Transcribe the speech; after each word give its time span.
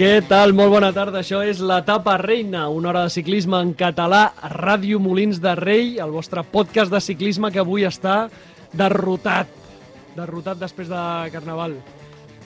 Què 0.00 0.22
tal? 0.24 0.54
Molt 0.56 0.72
bona 0.72 0.88
tarda. 0.96 1.20
Això 1.20 1.42
és 1.44 1.58
l'etapa 1.60 2.14
reina, 2.22 2.62
una 2.72 2.88
hora 2.88 3.02
de 3.04 3.12
ciclisme 3.12 3.58
en 3.60 3.74
català 3.76 4.22
a 4.40 4.48
Ràdio 4.48 4.96
Molins 5.02 5.42
de 5.44 5.52
Rei, 5.58 5.98
el 6.00 6.12
vostre 6.14 6.40
podcast 6.48 6.92
de 6.94 7.02
ciclisme 7.04 7.50
que 7.52 7.60
avui 7.60 7.84
està 7.84 8.22
derrotat. 8.72 9.50
Derrotat 10.16 10.56
després 10.62 10.88
de 10.88 11.02
Carnaval. 11.34 11.76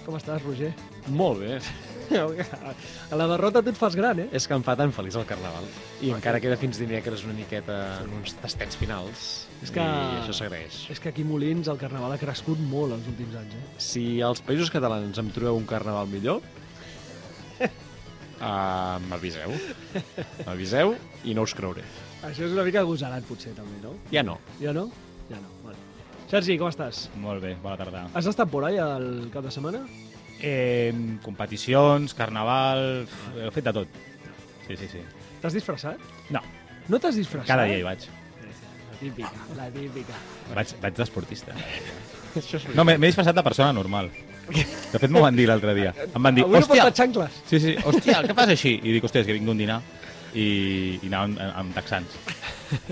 Com 0.04 0.16
estàs, 0.18 0.42
Roger? 0.42 0.72
Molt 1.14 1.44
bé. 1.44 1.60
A 3.14 3.16
la 3.16 3.28
derrota 3.30 3.62
tu 3.64 3.70
et 3.72 3.78
fas 3.78 3.94
gran, 3.96 4.18
eh? 4.20 4.26
És 4.36 4.44
que 4.50 4.52
em 4.58 4.64
fa 4.66 4.74
tan 4.76 4.90
feliç 4.92 5.14
el 5.16 5.24
Carnaval. 5.28 5.64
I 6.04 6.10
encara 6.12 6.42
queda 6.42 6.58
fins 6.60 6.76
dimecres 6.82 7.22
una 7.24 7.32
miqueta 7.38 7.78
en 8.02 8.10
uns 8.18 8.34
tastets 8.42 8.76
finals. 8.76 9.46
És 9.62 9.70
que- 9.70 9.80
I 9.80 10.18
això 10.24 10.34
s'agraeix. 10.36 10.90
És 10.90 11.00
que 11.00 11.08
aquí 11.14 11.22
a 11.22 11.30
Molins 11.30 11.70
el 11.70 11.78
Carnaval 11.78 12.12
ha 12.12 12.18
crescut 12.18 12.58
molt 12.58 12.98
els 12.98 13.06
últims 13.14 13.38
anys, 13.40 13.54
eh? 13.54 13.64
Si 13.78 14.20
als 14.20 14.42
països 14.42 14.74
catalans 14.74 15.16
em 15.22 15.30
trobeu 15.30 15.56
un 15.56 15.64
Carnaval 15.70 16.08
millor, 16.10 16.42
uh, 18.40 18.98
m'aviseu. 19.08 19.52
M'aviseu 20.46 20.94
i 21.24 21.34
no 21.36 21.44
us 21.46 21.54
creuré. 21.56 21.84
Això 22.24 22.46
és 22.46 22.52
una 22.54 22.64
mica 22.64 22.80
agosarat, 22.80 23.24
potser, 23.28 23.52
també, 23.56 23.78
no? 23.82 23.94
Ja 24.12 24.22
no. 24.24 24.38
Ja 24.60 24.72
no? 24.76 24.86
Ja 25.28 25.36
no, 25.40 25.50
vale. 25.64 25.76
Sergi, 26.30 26.56
com 26.58 26.70
estàs? 26.72 27.06
Molt 27.20 27.42
bé, 27.44 27.54
bona 27.62 27.76
tarda. 27.80 28.06
Has 28.16 28.26
estat 28.30 28.48
por 28.50 28.64
ahí 28.64 28.78
el 28.80 29.28
cap 29.32 29.44
de 29.44 29.52
setmana? 29.54 29.84
Eh, 30.40 30.92
competicions, 31.22 32.14
carnaval... 32.16 33.06
He 33.38 33.50
fet 33.54 33.68
de 33.68 33.72
tot. 33.76 33.88
Sí, 34.66 34.76
sí, 34.80 34.88
sí. 34.90 35.02
T'has 35.42 35.52
disfressat? 35.56 36.00
No, 36.32 36.40
No 36.88 36.98
t'has 37.00 37.16
disfressat? 37.16 37.48
cada 37.48 37.64
dia 37.68 37.78
hi 37.80 37.84
vaig. 37.84 38.02
La 38.44 38.98
típica, 39.00 39.30
la 39.56 39.68
típica. 39.72 40.16
Vaig, 40.54 40.72
vaig 40.82 40.96
d'esportista. 40.96 41.54
No, 42.74 42.84
m'he 42.84 42.96
m'he 42.98 43.08
disfressat 43.08 43.36
de 43.36 43.44
persona 43.46 43.72
normal. 43.76 44.08
De 44.48 44.98
fet, 44.98 45.10
m'ho 45.10 45.22
van 45.24 45.36
dir 45.36 45.46
l'altre 45.48 45.74
dia. 45.76 45.92
Em 46.06 46.22
van 46.22 46.34
dir, 46.36 46.44
Avui 46.44 46.58
no 46.58 46.62
hòstia, 46.64 46.84
porta 46.84 47.02
xancles. 47.02 47.38
sí, 47.50 47.60
sí, 47.60 47.76
hòstia, 47.84 48.22
què 48.26 48.34
fas 48.36 48.52
així? 48.54 48.74
I 48.82 48.96
dic, 48.96 49.04
hòstia, 49.06 49.22
és 49.24 49.30
que 49.30 49.36
vinc 49.38 49.46
d'un 49.48 49.60
dinar 49.60 49.80
i, 50.34 50.98
i 51.00 51.06
anava 51.08 51.24
amb, 51.30 51.40
amb 51.62 51.78
texans. 51.78 52.18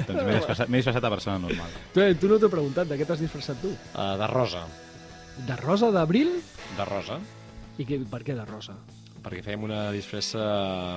doncs 0.07 0.23
m'he 0.23 0.39
disfressat, 0.39 0.71
disfressat 0.71 1.03
de 1.05 1.13
persona 1.13 1.39
normal. 1.43 1.77
Tu, 1.95 2.07
tu 2.23 2.31
no 2.31 2.39
t'he 2.41 2.51
preguntat 2.53 2.89
de 2.91 2.99
què 3.01 3.07
t'has 3.09 3.23
disfressat 3.23 3.61
tu. 3.63 3.75
Uh, 3.93 4.15
de 4.21 4.31
rosa. 4.31 4.65
De 5.49 5.57
rosa 5.61 5.91
d'abril? 5.95 6.35
De 6.79 6.89
rosa. 6.89 7.19
I 7.81 7.87
que, 7.89 8.01
per 8.09 8.23
què 8.27 8.37
de 8.37 8.45
rosa? 8.49 8.77
Perquè 9.23 9.43
fèiem 9.45 9.63
una 9.69 9.85
disfressa 9.95 10.43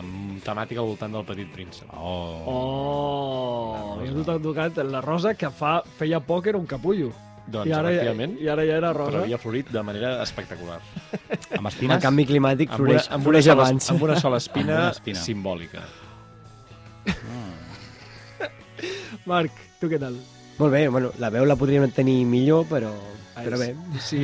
mm, 0.02 0.40
temàtica 0.46 0.82
al 0.82 0.90
voltant 0.90 1.14
del 1.14 1.26
petit 1.28 1.52
príncep. 1.54 1.92
Oh. 1.94 2.42
Oh, 2.50 4.00
i 4.02 4.10
a 4.10 4.16
tu 4.16 4.24
t'ha 4.26 4.40
tocat 4.42 4.82
la 4.90 5.02
rosa 5.06 5.36
que 5.38 5.52
fa, 5.54 5.78
feia 6.00 6.20
poc 6.26 6.50
era 6.50 6.58
un 6.58 6.66
capullo. 6.70 7.12
Doncs, 7.48 7.68
I 7.70 7.74
ara, 7.78 7.92
efectivament, 7.92 8.38
I 8.42 8.48
ara 8.50 8.64
ja 8.66 8.78
era 8.80 8.92
rosa. 8.94 9.12
però 9.12 9.22
havia 9.24 9.38
florit 9.38 9.68
de 9.70 9.82
manera 9.86 10.16
espectacular. 10.24 10.80
Amb 11.54 11.60
El 11.60 11.68
espines? 11.68 12.02
canvi 12.02 12.26
climàtic 12.26 12.72
Amb 12.72 12.80
una, 12.80 12.88
floreix, 12.88 13.06
amb, 13.10 13.14
una 13.16 13.24
floreix 13.28 13.46
sola, 13.46 13.62
abans. 13.68 13.90
amb 13.92 14.02
una 14.08 14.16
sola 14.20 14.38
espina, 14.38 14.74
Amb 14.74 14.82
una 14.82 14.92
espina. 14.98 15.20
simbòlica. 15.20 15.84
Marc, 19.26 19.52
tu 19.80 19.90
què 19.90 20.00
tal? 20.02 20.18
Molt 20.58 20.72
bé, 20.74 20.88
bueno, 20.88 21.12
la 21.20 21.30
veu 21.34 21.46
la 21.46 21.56
podríem 21.60 21.90
tenir 21.92 22.24
millor, 22.26 22.66
però, 22.70 22.92
però 23.44 23.58
bé. 23.60 23.68
Si 24.00 24.20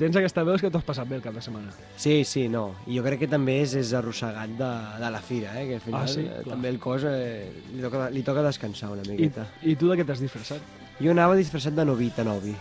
tens 0.00 0.16
aquesta 0.18 0.42
veu 0.42 0.56
és 0.56 0.62
que 0.64 0.70
t'ho 0.72 0.80
has 0.80 0.86
passat 0.88 1.06
bé 1.08 1.16
el 1.20 1.22
cap 1.22 1.34
de 1.36 1.42
setmana. 1.44 1.70
Sí, 1.96 2.24
sí, 2.24 2.48
no. 2.50 2.64
I 2.90 2.96
jo 2.98 3.04
crec 3.06 3.20
que 3.22 3.28
també 3.30 3.60
és, 3.62 3.74
és 3.78 3.92
arrossegat 3.94 4.56
de, 4.58 4.70
de 5.02 5.10
la 5.14 5.20
fira, 5.22 5.52
eh? 5.60 5.66
que 5.68 5.74
al 5.78 5.84
final 5.84 6.02
Ah, 6.02 6.08
sí? 6.10 6.24
eh, 6.26 6.42
també 6.48 6.68
el 6.74 6.80
cos 6.82 7.04
eh, 7.06 7.46
li, 7.74 7.82
toca, 7.84 8.08
li 8.10 8.22
toca 8.26 8.42
descansar 8.42 8.90
una 8.96 9.04
I, 9.06 9.12
miqueta. 9.14 9.46
I 9.62 9.76
tu 9.76 9.88
de 9.92 10.00
què 10.00 10.06
t'has 10.08 10.20
disfressat? 10.24 10.60
Jo 10.98 11.12
anava 11.12 11.36
disfressat 11.38 11.76
de 11.76 11.84
novita 11.84 12.24
novi. 12.24 12.56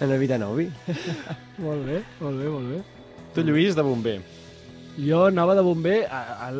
de 0.00 0.06
novita 0.06 0.38
novi. 0.38 0.68
Molt 1.62 1.84
bé, 1.86 2.02
molt 2.20 2.38
bé, 2.42 2.48
molt 2.50 2.70
bé. 2.74 2.80
Tu, 3.34 3.44
Lluís, 3.46 3.76
de 3.78 3.82
bomber. 3.86 4.18
Jo 4.98 5.22
anava 5.30 5.54
de 5.56 5.62
bomber 5.64 6.02
al... 6.12 6.58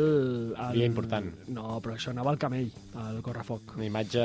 al... 0.57 0.73
Dia 0.79 0.87
important. 0.89 1.27
No, 1.53 1.81
però 1.85 1.99
això 1.99 2.15
anava 2.15 2.31
al 2.33 2.39
camell, 2.41 2.71
al 2.97 3.19
correfoc. 3.27 3.75
Una 3.77 3.85
imatge 3.91 4.23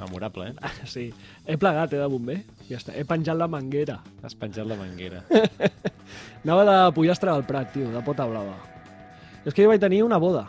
memorable, 0.00 0.48
eh? 0.50 0.70
Sí, 0.88 1.06
he 1.46 1.56
plegat, 1.60 1.92
eh, 1.94 2.00
de 2.00 2.08
bomber. 2.10 2.38
Ja 2.68 2.78
està, 2.80 2.94
he 2.96 3.04
penjat 3.08 3.38
la 3.38 3.48
manguera. 3.50 4.00
Has 4.24 4.36
penjat 4.38 4.68
la 4.68 4.78
manguera. 4.78 5.22
Anava 6.44 6.64
de 6.68 6.78
pollastre 6.96 7.32
del 7.32 7.44
Prat, 7.48 7.72
tio, 7.74 7.90
de 7.92 8.02
pota 8.06 8.26
blava. 8.28 8.56
És 9.44 9.54
que 9.54 9.64
jo 9.64 9.70
vaig 9.72 9.80
tenir 9.82 10.02
una 10.04 10.18
boda. 10.20 10.48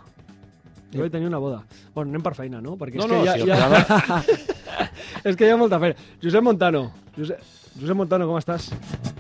Jo 0.92 1.06
vaig 1.06 1.12
tenir 1.14 1.30
una 1.30 1.40
boda. 1.40 1.62
Bueno, 1.96 2.12
anem 2.12 2.24
per 2.26 2.34
feina, 2.36 2.60
no? 2.64 2.76
Perquè 2.80 3.00
No, 3.00 3.08
és 3.08 3.12
que 3.12 3.18
no, 3.18 3.26
ja, 3.26 3.36
si 3.38 3.48
ja... 3.48 4.58
és 5.30 5.38
que 5.40 5.48
hi 5.48 5.54
ha 5.54 5.60
molta 5.60 5.80
feina. 5.80 6.10
Josep 6.24 6.44
Montano. 6.44 6.88
Josep, 7.16 7.46
Josep 7.78 7.96
Montano, 7.96 8.28
com 8.28 8.40
estàs? 8.42 8.72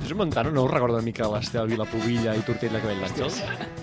Josep 0.02 0.18
Montano 0.19 0.52
no 0.52 0.66
us 0.68 0.74
recorda 0.74 1.00
una 1.00 1.08
mica 1.08 1.31
l'Estel 1.31 1.72
Vilapovilla 1.72 2.36
i 2.36 2.44
Tortell 2.48 2.75
de 2.75 2.84
Cabell 2.84 3.08
d'Àngels? 3.08 3.80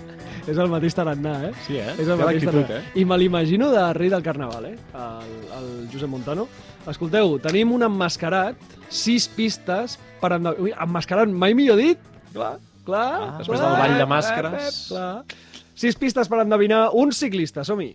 És 0.49 0.57
el 0.57 0.69
mateix 0.71 0.95
tarannà, 0.97 1.33
eh? 1.49 1.51
Sí, 1.67 1.77
eh? 1.77 1.91
És 1.93 2.05
Té 2.07 2.11
el 2.11 2.19
mateix 2.21 2.45
tarannà. 2.47 2.79
eh? 2.79 2.99
I 3.01 3.05
me 3.05 3.17
l'imagino 3.21 3.69
de 3.73 3.83
rei 3.97 4.09
del 4.11 4.23
carnaval, 4.25 4.65
eh? 4.71 4.75
El, 4.95 5.35
el 5.59 5.69
Josep 5.93 6.09
Montano. 6.09 6.47
Escolteu, 6.89 7.35
tenim 7.43 7.71
un 7.75 7.83
emmascarat, 7.85 8.55
sis 8.89 9.27
pistes 9.29 9.97
per 10.21 10.33
endevinar... 10.37 10.63
Ui, 10.63 10.73
emmascarat, 10.87 11.29
mai 11.29 11.53
millor 11.57 11.77
dit? 11.77 11.99
Clar, 12.33 12.55
clar. 12.87 13.07
Ah, 13.21 13.31
després 13.41 13.59
clar, 13.59 13.69
del 13.69 13.81
ball 13.83 13.97
de 13.99 14.05
eh, 14.05 14.09
màscares. 14.15 14.81
eh, 14.89 14.93
Clar. 14.93 15.47
Sis 15.79 15.95
pistes 15.95 16.27
per 16.27 16.41
endevinar 16.43 16.89
un 16.99 17.13
ciclista, 17.15 17.63
som-hi. 17.63 17.93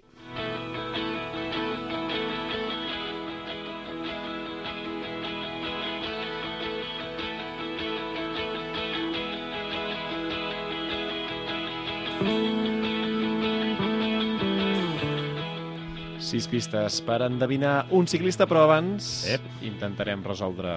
Sis 16.35 16.49
pistes 16.51 16.97
per 17.07 17.21
endevinar 17.23 17.85
un 17.95 18.09
ciclista, 18.11 18.49
però 18.51 18.65
abans 18.65 19.23
Ep. 19.31 19.45
intentarem 19.63 20.19
resoldre 20.27 20.73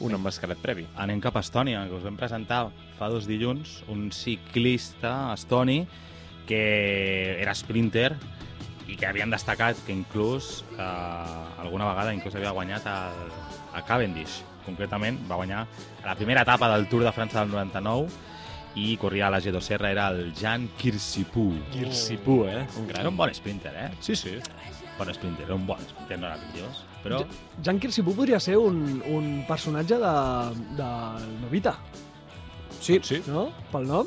un 0.00 0.16
emmascarat 0.16 0.56
previ. 0.62 0.86
Anem 0.96 1.20
cap 1.20 1.36
a 1.36 1.42
Estònia, 1.44 1.82
que 1.84 1.98
us 1.98 2.06
vam 2.06 2.16
presentar 2.16 2.62
fa 2.96 3.10
dos 3.12 3.26
dilluns 3.28 3.82
un 3.92 4.06
ciclista 4.08 5.34
estoni 5.34 5.82
que 6.48 6.62
era 7.42 7.52
sprinter 7.52 8.14
i 8.88 8.96
que 8.96 9.04
havien 9.04 9.28
destacat 9.28 9.84
que 9.84 9.92
inclús 9.92 10.64
eh, 10.72 11.60
alguna 11.60 11.90
vegada 11.90 12.16
inclús 12.16 12.40
havia 12.40 12.56
guanyat 12.56 12.88
el, 12.88 13.36
a 13.76 13.84
Cavendish. 13.84 14.40
Concretament 14.64 15.20
va 15.28 15.42
guanyar 15.42 15.66
a 15.66 16.08
la 16.08 16.16
primera 16.16 16.48
etapa 16.48 16.72
del 16.72 16.88
Tour 16.88 17.04
de 17.04 17.12
França 17.12 17.44
del 17.44 17.52
99 17.52 18.08
i 18.76 18.96
corria 18.96 19.26
a 19.26 19.30
la 19.30 19.40
G2R, 19.40 19.88
era 19.90 20.08
el 20.14 20.32
Jan 20.34 20.68
Kirsipou. 20.78 21.52
Kirsipú, 21.72 22.44
eh? 22.46 22.66
Un 22.78 22.86
gran. 22.88 23.00
Era 23.00 23.08
un 23.10 23.16
bon 23.16 23.32
sprinter, 23.34 23.72
eh? 23.74 23.90
Sí, 24.00 24.14
sí. 24.16 24.36
Bon 24.98 25.08
sprinter, 25.14 25.46
era 25.46 25.54
un 25.56 25.66
bon 25.66 25.80
sprinter, 25.88 26.18
no 26.20 26.26
era 26.28 26.36
pitjós. 26.36 26.84
Però 27.02 27.22
Jan 27.64 27.78
Kirsipú 27.80 28.12
podria 28.14 28.38
ser 28.38 28.58
un, 28.60 29.00
un 29.08 29.44
personatge 29.48 29.96
de, 29.98 30.14
de 30.76 30.90
Novita, 31.40 31.78
Sí, 32.80 32.98
Sí. 33.02 33.22
no? 33.26 33.50
Pel 33.72 33.86
nom? 33.88 34.06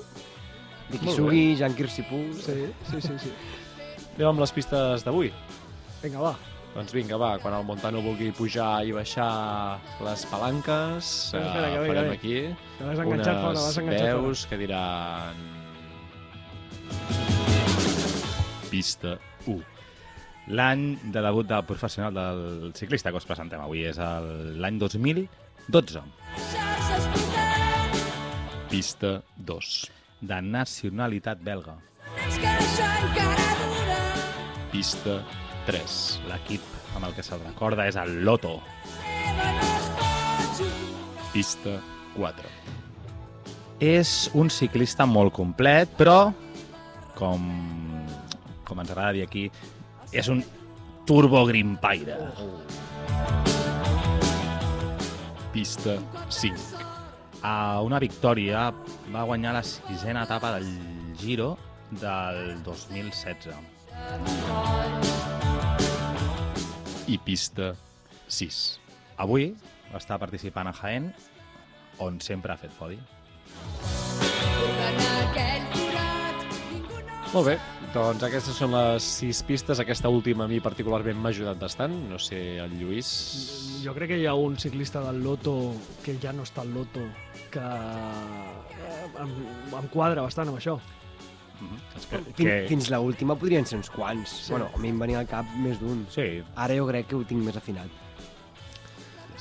Dikisugi, 0.89 1.55
Jan 1.57 1.75
Kirsipú... 1.75 2.23
Sí, 2.33 2.67
sí, 2.89 3.01
sí. 3.01 3.13
sí. 3.21 3.31
Anem 4.15 4.27
amb 4.29 4.41
les 4.43 4.51
pistes 4.53 5.03
d'avui. 5.05 5.31
Vinga, 6.03 6.21
va. 6.21 6.33
Doncs 6.73 6.89
vinga, 6.95 7.17
va, 7.21 7.35
quan 7.37 7.53
el 7.53 7.63
Montano 7.67 7.99
vulgui 8.01 8.31
pujar 8.33 8.81
i 8.87 8.91
baixar 8.95 9.27
les 10.01 10.23
palanques, 10.25 11.09
Espera, 11.29 11.45
espera, 11.51 11.67
que 11.69 11.79
ve, 11.83 11.87
farem 11.87 12.03
que 12.03 12.09
ve. 12.09 12.15
aquí 12.15 12.33
Que 12.79 12.83
fora, 13.37 13.51
unes 13.53 13.75
fora. 13.75 13.99
veus 14.01 14.45
que 14.49 14.57
diran... 14.57 15.43
Pista 18.71 19.19
1. 19.45 19.59
L'any 20.57 20.87
de 21.13 21.21
debut 21.21 21.45
del 21.47 21.61
professional 21.63 22.13
del 22.17 22.73
ciclista 22.75 23.11
que 23.13 23.21
us 23.21 23.27
presentem 23.29 23.61
avui 23.61 23.85
és 23.85 23.99
el- 24.01 24.57
l'any 24.59 24.79
2012, 24.81 26.01
Pista 28.73 29.21
2. 29.37 29.91
de 30.23 30.41
nacionalitat 30.41 31.37
belga. 31.43 31.77
Pista 34.71 35.19
3. 35.67 35.97
L'equip 36.29 36.95
amb 36.97 37.07
el 37.07 37.15
que 37.15 37.25
se'l 37.25 37.41
recorda 37.43 37.87
és 37.89 37.97
el 37.99 38.21
Loto. 38.25 38.57
Pista 41.33 41.77
4. 42.15 42.51
És 43.83 44.29
un 44.37 44.51
ciclista 44.53 45.07
molt 45.09 45.33
complet, 45.35 45.91
però, 45.97 46.31
com, 47.17 47.47
com 48.63 48.83
ens 48.83 48.93
agrada 48.93 49.15
dir 49.17 49.25
aquí, 49.25 49.47
és 50.13 50.29
un 50.31 50.43
turbogrimpaire. 51.09 52.19
Pista 55.53 55.97
5. 56.29 56.83
A 57.43 57.81
una 57.83 57.99
victòria 57.99 58.69
va 59.11 59.25
guanyar 59.27 59.57
la 59.57 59.65
sisena 59.67 60.23
etapa 60.23 60.53
del 60.55 60.69
Giro 61.19 61.57
del 61.91 62.63
2016. 62.63 65.12
I 67.07 67.17
pista 67.19 67.73
6. 68.31 68.59
Avui 69.19 69.49
està 69.93 70.15
participant 70.21 70.69
a 70.69 70.73
Jaén, 70.77 71.09
on 72.01 72.21
sempre 72.23 72.53
ha 72.53 72.57
fet 72.57 72.71
podi. 72.79 72.95
Molt 77.33 77.47
bé, 77.49 77.57
doncs 77.95 78.23
aquestes 78.23 78.55
són 78.55 78.75
les 78.77 79.03
sis 79.19 79.41
pistes. 79.43 79.81
Aquesta 79.81 80.09
última 80.13 80.45
a 80.45 80.49
mi 80.51 80.61
particularment 80.63 81.19
m'ha 81.19 81.33
ajudat 81.33 81.59
bastant. 81.59 81.93
No 82.09 82.21
sé, 82.21 82.39
el 82.63 82.77
Lluís... 82.79 83.11
Jo 83.83 83.91
crec 83.97 84.13
que 84.13 84.21
hi 84.21 84.27
ha 84.29 84.35
un 84.39 84.55
ciclista 84.61 85.01
del 85.03 85.23
Loto, 85.25 85.73
que 86.05 86.15
ja 86.23 86.31
no 86.31 86.45
està 86.47 86.61
al 86.63 86.71
Loto, 86.71 87.03
que 87.51 87.63
eh, 87.63 89.23
em, 89.25 89.33
em 89.81 89.89
quadra 89.91 90.23
bastant 90.23 90.53
amb 90.53 90.61
això. 90.61 90.77
Que, 92.09 92.19
Fin, 92.35 92.49
Fins 92.67 92.89
la 92.91 92.99
última 92.99 93.35
podrien 93.39 93.65
ser 93.65 93.77
uns 93.79 93.89
quants. 93.93 94.29
Sí. 94.29 94.45
Sí. 94.47 94.51
Bueno, 94.55 94.69
a 94.73 94.81
mi 94.81 94.89
em 94.91 94.99
venia 94.99 95.21
al 95.21 95.29
cap 95.29 95.47
més 95.63 95.79
d'un. 95.79 96.05
Sí, 96.13 96.43
Ara 96.55 96.75
jo 96.75 96.87
crec 96.89 97.07
que 97.11 97.15
ho 97.19 97.23
tinc 97.27 97.43
més 97.45 97.57
afinat. 97.59 98.01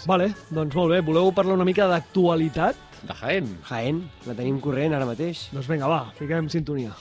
Vale, 0.07 0.33
doncs 0.51 0.75
molt 0.75 0.95
bé. 0.95 1.01
Voleu 1.07 1.33
parlar 1.35 1.55
una 1.59 1.67
mica 1.69 1.87
d'actualitat? 1.91 2.89
de 3.03 3.15
Jaén. 3.19 3.49
Jaén, 3.67 4.05
la 4.29 4.35
tenim 4.39 4.61
corrent 4.63 4.95
ara 4.95 5.09
mateix. 5.09 5.49
Doncs 5.55 5.67
vinga, 5.71 5.91
va, 5.91 6.05
fiquem 6.19 6.49
sintonia. 6.53 6.95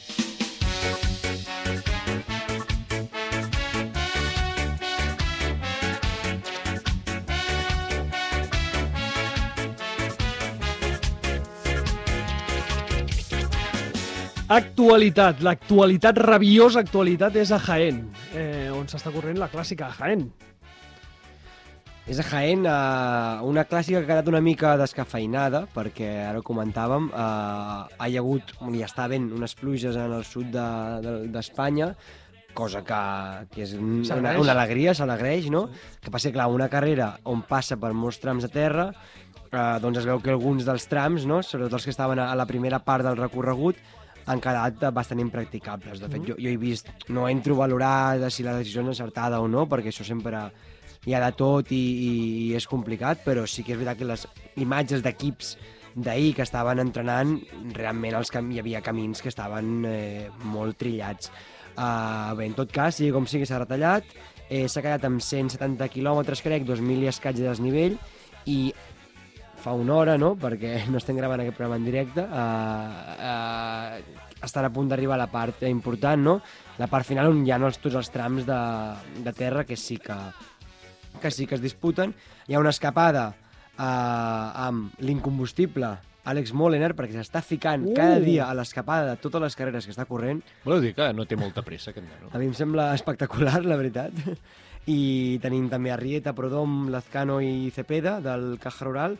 Actualitat. 14.52 15.40
L'actualitat, 15.46 16.18
rabiosa 16.20 16.82
actualitat, 16.84 17.38
és 17.40 17.54
a 17.56 17.60
Jaén, 17.62 18.02
eh, 18.36 18.68
on 18.76 18.90
s'està 18.92 19.14
corrent 19.14 19.38
la 19.40 19.48
clàssica 19.48 19.88
a 19.88 19.96
Jaén. 19.96 20.26
És 22.12 22.20
a 22.20 22.26
Jaén 22.28 22.66
eh, 22.68 23.46
una 23.48 23.64
clàssica 23.64 24.02
que 24.02 24.04
ha 24.04 24.10
quedat 24.10 24.28
una 24.28 24.42
mica 24.44 24.74
descafeinada, 24.82 25.64
perquè 25.72 26.10
ara 26.26 26.42
ho 26.42 26.44
comentàvem, 26.44 27.08
eh, 27.14 27.96
ha 27.96 28.10
hi 28.10 28.18
hagut, 28.20 28.52
hi 28.74 28.84
està 28.84 29.06
havent 29.06 29.30
unes 29.32 29.56
pluges 29.56 29.96
en 29.96 30.18
el 30.18 30.28
sud 30.28 30.52
d'Espanya, 30.52 31.00
de, 31.06 31.16
d'Espanya, 31.32 31.90
cosa 32.54 32.84
que, 32.84 33.02
que 33.56 33.64
és 33.64 33.78
un, 33.80 34.02
una, 34.04 34.36
una 34.42 34.52
alegria, 34.58 34.92
s'alegreix, 34.98 35.48
no? 35.54 35.70
Que 36.04 36.12
passa, 36.12 36.34
clar, 36.36 36.50
una 36.52 36.68
carrera 36.68 37.14
on 37.24 37.46
passa 37.48 37.80
per 37.80 37.94
molts 37.96 38.20
trams 38.20 38.44
de 38.44 38.52
terra, 38.52 38.90
eh, 39.48 39.80
doncs 39.80 40.04
es 40.04 40.12
veu 40.12 40.20
que 40.20 40.36
alguns 40.36 40.68
dels 40.68 40.92
trams, 40.92 41.24
no? 41.24 41.40
sobretot 41.40 41.80
els 41.80 41.88
que 41.88 41.96
estaven 41.96 42.20
a, 42.20 42.32
a 42.34 42.36
la 42.36 42.50
primera 42.50 42.84
part 42.84 43.08
del 43.08 43.16
recorregut, 43.16 43.80
han 44.26 44.42
quedat 44.44 44.84
bastant 44.94 45.22
impracticables. 45.24 46.02
De 46.02 46.10
fet, 46.12 46.28
jo, 46.28 46.38
jo 46.38 46.52
he 46.52 46.60
vist, 46.62 46.92
no 47.10 47.28
entro 47.30 47.56
a 47.56 47.64
valorar 47.66 48.20
de 48.22 48.30
si 48.32 48.46
la 48.46 48.58
decisió 48.58 48.84
és 48.84 48.94
encertada 48.94 49.42
o 49.42 49.48
no, 49.50 49.68
perquè 49.70 49.92
això 49.94 50.06
sempre 50.08 50.48
hi 51.06 51.16
ha 51.18 51.22
de 51.24 51.32
tot 51.38 51.72
i, 51.74 51.82
i, 51.82 52.12
i 52.46 52.48
és 52.58 52.68
complicat, 52.70 53.24
però 53.26 53.48
sí 53.50 53.66
que 53.66 53.74
és 53.74 53.80
veritat 53.80 54.02
que 54.02 54.10
les 54.10 54.28
imatges 54.62 55.02
d'equips 55.06 55.56
d'ahir 55.96 56.36
que 56.38 56.46
estaven 56.46 56.80
entrenant, 56.80 57.34
realment 57.76 58.16
els 58.16 58.32
cam 58.32 58.52
hi 58.52 58.62
havia 58.62 58.84
camins 58.86 59.22
que 59.22 59.32
estaven 59.32 59.82
eh, 59.90 60.30
molt 60.54 60.78
trillats. 60.80 61.32
Uh, 61.72 62.36
bé, 62.38 62.48
en 62.48 62.56
tot 62.56 62.72
cas, 62.72 62.96
sigui 62.98 63.12
com 63.16 63.28
sigui, 63.28 63.48
s'ha 63.48 63.62
retallat, 63.64 64.08
eh, 64.48 64.68
s'ha 64.68 64.84
quedat 64.84 65.08
amb 65.08 65.24
170 65.24 65.88
quilòmetres, 65.92 66.44
crec, 66.44 66.66
2.000 66.68 67.08
i 67.08 67.12
escaig 67.12 67.40
de 67.40 67.48
desnivell, 67.48 67.98
i 68.46 68.72
fa 69.62 69.74
una 69.78 69.96
hora, 69.96 70.18
no?, 70.18 70.34
perquè 70.40 70.88
no 70.90 70.98
estem 71.00 71.18
gravant 71.20 71.44
aquest 71.44 71.58
programa 71.58 71.78
en 71.80 71.86
directe, 71.86 72.26
uh, 72.26 73.22
uh, 73.30 74.28
estan 74.42 74.66
a 74.66 74.72
punt 74.74 74.90
d'arribar 74.90 75.16
a 75.20 75.24
la 75.24 75.30
part 75.32 75.64
important, 75.70 76.22
no?, 76.22 76.38
la 76.82 76.90
part 76.90 77.06
final 77.06 77.30
on 77.30 77.44
hi 77.46 77.54
ha 77.54 77.60
els, 77.62 77.78
tots 77.82 78.00
els 78.00 78.10
trams 78.10 78.48
de, 78.48 78.62
de 79.22 79.34
terra 79.38 79.64
que 79.70 79.78
sí 79.78 80.00
que, 80.02 80.18
que 81.22 81.32
sí 81.32 81.46
que 81.46 81.60
es 81.60 81.62
disputen. 81.62 82.16
Hi 82.48 82.58
ha 82.58 82.64
una 82.64 82.74
escapada 82.74 83.28
uh, 83.32 84.66
amb 84.68 84.98
l'incombustible 85.06 85.94
Àlex 86.22 86.52
Molener, 86.54 86.92
perquè 86.98 87.18
s'està 87.18 87.42
ficant 87.42 87.86
Uh! 87.86 87.94
uh! 87.94 87.96
cada 87.98 88.20
dia 88.22 88.50
a 88.50 88.54
l'escapada 88.58 89.08
de 89.10 89.22
totes 89.22 89.42
les 89.42 89.56
carreres 89.58 89.86
que 89.86 89.94
està 89.94 90.06
corrent. 90.10 90.42
Voleu 90.66 90.82
dir 90.84 90.94
que 90.98 91.08
no 91.18 91.26
té 91.26 91.38
molta 91.38 91.64
pressa, 91.66 91.90
aquest 91.94 92.06
nano? 92.06 92.30
A 92.34 92.42
mi 92.42 92.50
em 92.50 92.58
sembla 92.58 92.92
espectacular, 92.98 93.64
la 93.66 93.78
veritat. 93.80 94.14
I 94.90 95.38
tenim 95.42 95.68
també 95.70 95.92
a 95.94 95.98
Rieta, 95.98 96.34
Prodom, 96.34 96.88
Lazcano 96.94 97.40
i 97.46 97.70
Cepeda, 97.74 98.20
del 98.22 98.56
Caja 98.62 98.86
Rural, 98.88 99.18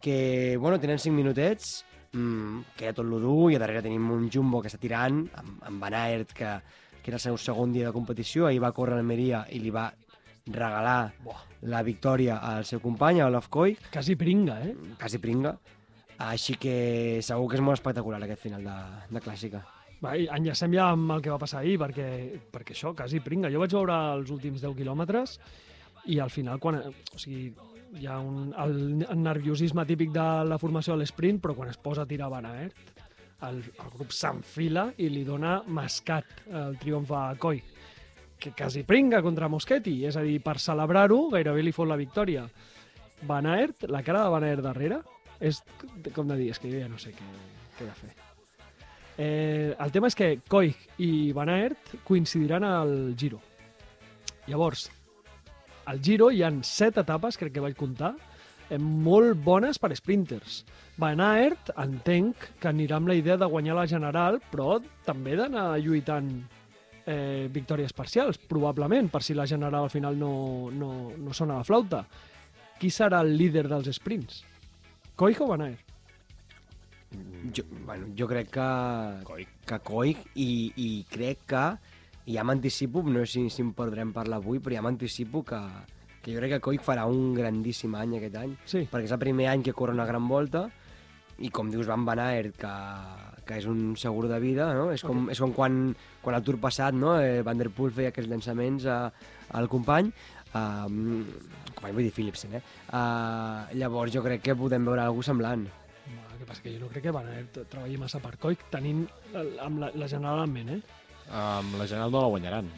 que, 0.00 0.56
bueno, 0.60 0.78
tenen 0.80 0.98
5 0.98 1.14
minutets, 1.14 1.84
mmm, 2.12 2.74
queda 2.76 2.94
tot 2.96 3.06
lo 3.06 3.20
dur, 3.22 3.52
i 3.52 3.56
a 3.56 3.62
darrere 3.62 3.84
tenim 3.84 4.10
un 4.14 4.28
Jumbo 4.32 4.62
que 4.62 4.70
està 4.70 4.80
tirant, 4.80 5.24
amb, 5.38 5.62
amb 5.68 5.82
Van 5.82 5.96
Aert, 5.98 6.34
que, 6.36 6.52
que 7.02 7.10
era 7.10 7.18
el 7.20 7.24
seu 7.24 7.38
segon 7.38 7.72
dia 7.72 7.88
de 7.88 7.94
competició, 7.94 8.46
ahir 8.46 8.62
va 8.64 8.74
córrer 8.76 8.96
a 8.96 9.02
Almeria 9.02 9.44
i 9.54 9.62
li 9.62 9.72
va 9.74 9.88
regalar 10.48 11.12
Buah. 11.24 11.42
la 11.68 11.82
victòria 11.82 12.38
al 12.38 12.64
seu 12.64 12.80
company, 12.80 13.20
a 13.20 13.26
Olaf 13.26 13.48
Koy, 13.48 13.76
Quasi 13.92 14.16
pringa, 14.16 14.60
eh? 14.64 14.74
quasi 14.98 15.18
pringa. 15.18 15.56
Així 16.18 16.56
que 16.58 17.20
segur 17.22 17.46
que 17.50 17.58
és 17.58 17.62
molt 17.62 17.78
espectacular 17.78 18.18
aquest 18.24 18.42
final 18.42 18.64
de, 18.66 18.76
de 19.14 19.20
clàssica. 19.22 19.62
Va, 20.02 20.16
i 20.18 20.26
enllacem 20.30 20.74
ja 20.74 20.88
amb 20.94 21.12
el 21.14 21.22
que 21.22 21.30
va 21.30 21.38
passar 21.38 21.60
ahir, 21.60 21.76
perquè, 21.78 22.08
perquè 22.50 22.74
això, 22.74 22.94
quasi 22.96 23.20
pringa. 23.22 23.50
Jo 23.54 23.62
vaig 23.62 23.74
veure 23.74 23.98
els 24.16 24.30
últims 24.34 24.62
10 24.62 24.74
quilòmetres 24.78 25.36
i 26.10 26.18
al 26.22 26.30
final, 26.34 26.58
quan, 26.62 26.80
o 26.88 27.18
sigui, 27.18 27.52
hi 27.96 28.06
ha 28.06 28.18
un, 28.20 28.52
el, 28.58 29.06
el 29.08 29.22
nerviosisme 29.22 29.84
típic 29.88 30.12
de 30.12 30.28
la 30.48 30.58
formació 30.60 30.94
de 30.94 31.02
l'esprint, 31.02 31.40
però 31.40 31.54
quan 31.56 31.70
es 31.72 31.80
posa 31.80 32.04
a 32.04 32.10
tirar 32.10 32.30
Van 32.32 32.46
Aert, 32.48 32.76
el, 33.46 33.60
el 33.62 33.90
grup 33.94 34.12
s'enfila 34.14 34.88
i 34.98 35.08
li 35.12 35.24
dona 35.26 35.58
mascat 35.66 36.42
el 36.50 36.78
triomf 36.80 37.12
a 37.14 37.22
Coi, 37.38 37.60
que 38.38 38.52
quasi 38.52 38.84
pringa 38.86 39.22
contra 39.22 39.50
Moschetti, 39.50 40.00
és 40.06 40.18
a 40.18 40.24
dir, 40.26 40.38
per 40.44 40.58
celebrar-ho 40.62 41.24
gairebé 41.32 41.64
li 41.64 41.74
fot 41.74 41.88
la 41.90 41.98
victòria. 41.98 42.46
Van 43.26 43.46
Aert, 43.50 43.88
la 43.90 44.02
cara 44.06 44.24
de 44.24 44.34
Van 44.34 44.46
Aert 44.46 44.64
darrere, 44.66 45.02
és 45.40 45.62
com 46.14 46.28
de 46.28 46.38
dir, 46.38 46.52
és 46.52 46.58
que 46.62 46.70
jo 46.70 46.82
ja 46.82 46.90
no 46.90 46.98
sé 47.02 47.14
què, 47.14 47.26
què 47.78 47.86
he 47.86 47.88
de 47.88 47.96
fer. 47.98 48.14
Eh, 49.18 49.74
el 49.74 49.90
tema 49.90 50.06
és 50.06 50.14
que 50.14 50.36
Koig 50.46 51.00
i 51.02 51.32
Van 51.34 51.50
Aert 51.50 51.96
coincidiran 52.06 52.66
al 52.66 52.92
Giro. 53.18 53.40
Llavors, 54.46 54.86
al 55.88 56.02
Giro 56.04 56.28
hi 56.30 56.42
han 56.44 56.60
set 56.66 57.00
etapes, 57.00 57.38
crec 57.40 57.54
que 57.54 57.64
vaig 57.64 57.76
comptar, 57.78 58.12
eh, 58.68 58.78
molt 58.78 59.40
bones 59.44 59.80
per 59.80 59.94
sprinters. 59.96 60.62
Van 61.00 61.22
Aert, 61.24 61.72
entenc 61.80 62.50
que 62.60 62.68
anirà 62.68 62.98
amb 62.98 63.08
la 63.08 63.16
idea 63.16 63.38
de 63.40 63.48
guanyar 63.48 63.78
la 63.78 63.86
General, 63.88 64.40
però 64.52 64.78
també 65.06 65.36
d'anar 65.38 65.78
lluitant 65.80 66.28
eh, 67.06 67.48
victòries 67.54 67.94
parcials, 67.96 68.38
probablement, 68.50 69.08
per 69.08 69.22
si 69.24 69.34
la 69.34 69.46
General 69.48 69.86
al 69.86 69.94
final 69.94 70.18
no, 70.18 70.70
no, 70.70 71.12
no 71.16 71.32
sona 71.32 71.62
la 71.62 71.64
flauta. 71.64 72.04
Qui 72.78 72.92
serà 72.94 73.22
el 73.24 73.32
líder 73.38 73.66
dels 73.70 73.88
sprints? 73.96 74.42
Koig 75.18 75.40
o 75.40 75.48
Van 75.50 75.64
Aert? 75.64 75.84
Jo, 77.56 77.64
bueno, 77.86 78.10
jo 78.18 78.28
crec 78.28 78.50
que... 78.52 78.68
Coic. 79.24 79.54
Que 79.68 79.78
Coic 79.84 80.20
i, 80.36 80.50
i 80.76 80.90
crec 81.08 81.46
que 81.48 81.64
i 82.28 82.34
ja 82.36 82.44
m'anticipo, 82.44 83.02
no 83.08 83.22
sé 83.24 83.38
si, 83.38 83.46
si 83.50 83.62
en 83.64 83.72
podrem 83.76 84.12
parlar 84.12 84.42
avui, 84.42 84.60
però 84.60 84.76
ja 84.76 84.82
m'anticipo 84.84 85.40
que, 85.48 85.58
que 86.20 86.34
jo 86.34 86.42
crec 86.42 86.58
que 86.58 86.64
Coic 86.66 86.84
farà 86.84 87.06
un 87.08 87.32
grandíssim 87.36 87.94
any 87.96 88.18
aquest 88.18 88.36
any, 88.36 88.52
Sí. 88.68 88.84
perquè 88.90 89.08
és 89.08 89.14
el 89.16 89.22
primer 89.22 89.48
any 89.48 89.64
que 89.64 89.72
corre 89.72 89.96
una 89.96 90.04
gran 90.08 90.28
volta 90.28 90.66
i 91.38 91.48
com 91.54 91.70
dius 91.70 91.86
Van 91.88 92.04
Van 92.04 92.18
Aert, 92.18 92.56
que, 92.58 92.72
que 93.46 93.56
és 93.62 93.66
un 93.70 93.94
segur 93.96 94.26
de 94.28 94.40
vida, 94.42 94.72
no? 94.74 94.88
És 94.92 95.04
com, 95.06 95.28
és 95.30 95.38
com 95.40 95.54
quan, 95.54 95.78
quan 96.20 96.36
el 96.36 96.42
Tour 96.44 96.58
passat, 96.60 96.92
no? 96.98 97.14
Eh, 97.22 97.40
Van 97.46 97.56
Der 97.62 97.70
Poel 97.70 97.94
feia 97.94 98.10
aquests 98.10 98.28
llançaments 98.28 98.84
a, 98.90 98.98
al 99.54 99.70
company, 99.70 100.10
um, 100.58 101.22
company 101.76 101.94
vull 101.94 102.08
dir 102.08 102.12
Philipsen, 102.12 102.58
eh? 102.58 102.62
Uh, 102.90 103.70
llavors 103.78 104.12
jo 104.12 104.24
crec 104.26 104.42
que 104.50 104.58
podem 104.58 104.84
veure 104.84 105.06
alguna 105.06 105.30
semblant. 105.30 105.64
El 106.10 106.38
que 106.42 106.46
passa 106.50 106.64
que 106.66 106.74
jo 106.74 106.82
no 106.82 106.90
crec 106.90 107.06
que 107.06 107.14
Van 107.14 107.30
Aert 107.30 107.62
treballi 107.70 107.96
massa 108.02 108.20
per 108.20 108.34
Coic, 108.42 108.66
tenint 108.74 109.06
el, 109.32 109.54
amb 109.62 109.80
la, 109.86 109.94
la 109.94 110.10
general 110.10 110.42
en 110.42 110.52
ment, 110.58 110.74
eh? 110.76 110.82
Amb 111.30 111.74
la 111.78 111.86
general 111.86 112.10
no 112.10 112.22
la 112.22 112.28
guanyaran. 112.28 112.70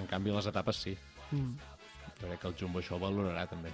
En 0.00 0.06
canvi, 0.10 0.30
les 0.32 0.46
etapes 0.46 0.76
sí. 0.76 0.96
Mm. 1.30 1.52
Jo 2.20 2.26
crec 2.28 2.40
que 2.40 2.48
el 2.48 2.54
Jumbo 2.58 2.80
això 2.80 2.96
ho 2.96 3.00
valorarà 3.02 3.46
també. 3.50 3.70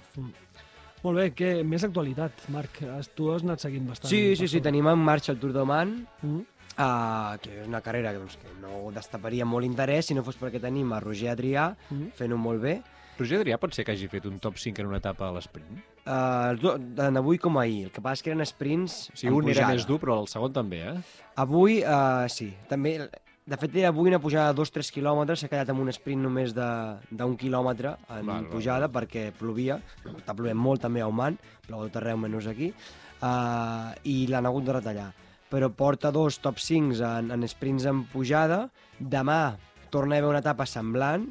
Molt 1.03 1.15
bé, 1.17 1.29
què, 1.33 1.63
més 1.63 1.83
actualitat, 1.87 2.41
Marc. 2.51 2.81
Has- 2.83 3.09
Tu 3.15 3.29
has 3.31 3.43
anat 3.43 3.59
seguint 3.63 3.87
bastant. 3.87 4.09
Sí, 4.11 4.35
sí, 4.35 4.47
sí, 4.51 4.59
tenim 4.61 4.87
en 4.87 4.99
marxa 4.99 5.31
el 5.31 5.39
Tour 5.39 5.53
d'Oman, 5.53 6.05
Mm. 6.21 6.39
uh, 6.77 7.37
que 7.41 7.61
és 7.61 7.67
una 7.67 7.79
carrera 7.81 8.11
que, 8.11 8.19
doncs, 8.19 8.35
que 8.37 8.49
no 8.61 8.91
destaparia 8.91 9.45
molt 9.45 9.65
interès 9.65 10.05
si 10.07 10.13
no 10.13 10.23
fos 10.23 10.37
perquè 10.39 10.59
tenim 10.59 10.91
a 10.93 10.99
Roger 10.99 11.29
Adrià 11.35 11.75
Mm. 11.89 12.11
fent-ho 12.15 12.37
molt 12.37 12.61
bé. 12.61 12.81
Roger 13.17 13.39
Adrià 13.41 13.57
pot 13.59 13.73
ser 13.73 13.83
que 13.85 13.91
hagi 13.91 14.07
fet 14.07 14.25
un 14.25 14.39
top 14.39 14.57
5 14.57 14.79
en 14.79 14.87
una 14.87 14.97
etapa 14.97 15.27
a 15.27 15.31
l'esprint? 15.31 15.67
Uh, 16.05 16.55
do- 16.59 16.79
tant 16.95 17.15
avui 17.17 17.37
com 17.37 17.57
ahir. 17.57 17.85
El 17.85 17.91
que 17.91 18.01
passa 18.01 18.13
és 18.13 18.23
que 18.23 18.31
eren 18.31 18.45
sprints 18.45 19.11
en 19.23 19.33
un 19.33 19.43
era 19.43 19.53
pujada. 19.61 19.73
més 19.73 19.85
dur, 19.85 19.99
però 19.99 20.21
el 20.21 20.27
segon 20.27 20.51
també, 20.53 20.81
eh? 20.87 21.01
Avui, 21.35 21.83
uh, 21.83 22.27
sí. 22.29 22.53
També, 22.67 23.09
de 23.49 23.57
fet, 23.57 23.75
era 23.81 23.89
avui 23.89 24.09
una 24.11 24.19
pujada 24.21 24.53
de 24.53 24.59
2-3 24.61 24.91
quilòmetres, 24.93 25.41
s'ha 25.41 25.49
quedat 25.49 25.69
amb 25.73 25.81
un 25.81 25.89
sprint 25.93 26.21
només 26.21 26.53
de- 26.53 26.97
d'un 27.09 27.35
quilòmetre 27.37 27.95
en 28.09 28.25
Val, 28.25 28.25
val, 28.43 28.47
pujada 28.51 28.89
perquè 28.89 29.31
plovia. 29.33 29.79
Està 30.05 30.35
plovent 30.35 30.57
molt 30.57 30.81
també 30.81 31.01
a 31.01 31.07
Oman, 31.07 31.37
plou 31.67 31.81
a 31.81 31.87
tot 31.89 31.97
arreu 31.97 32.17
menys 32.17 32.47
aquí. 32.47 32.73
Uh, 33.21 33.91
I 34.05 34.27
l'han 34.27 34.45
hagut 34.45 34.63
de 34.65 34.73
retallar. 34.73 35.09
Però 35.49 35.71
porta 35.73 36.11
dos 36.11 36.37
top 36.39 36.59
5 36.61 37.01
en, 37.01 37.31
en 37.31 37.47
sprints 37.47 37.85
en 37.89 38.03
pujada. 38.05 38.69
Demà 38.99 39.57
torna 39.89 40.15
a 40.15 40.19
haver 40.19 40.29
una 40.29 40.39
etapa 40.45 40.65
semblant. 40.69 41.25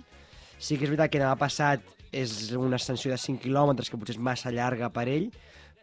Sí 0.58 0.76
que 0.76 0.84
és 0.84 0.90
veritat 0.90 1.10
que 1.12 1.20
demà 1.22 1.37
passat 1.38 1.80
és 2.10 2.50
una 2.56 2.76
ascensió 2.76 3.12
de 3.12 3.18
5 3.18 3.40
quilòmetres 3.44 3.88
que 3.90 3.96
potser 3.96 4.16
és 4.16 4.20
massa 4.20 4.50
llarga 4.50 4.88
per 4.90 5.06
ell, 5.08 5.30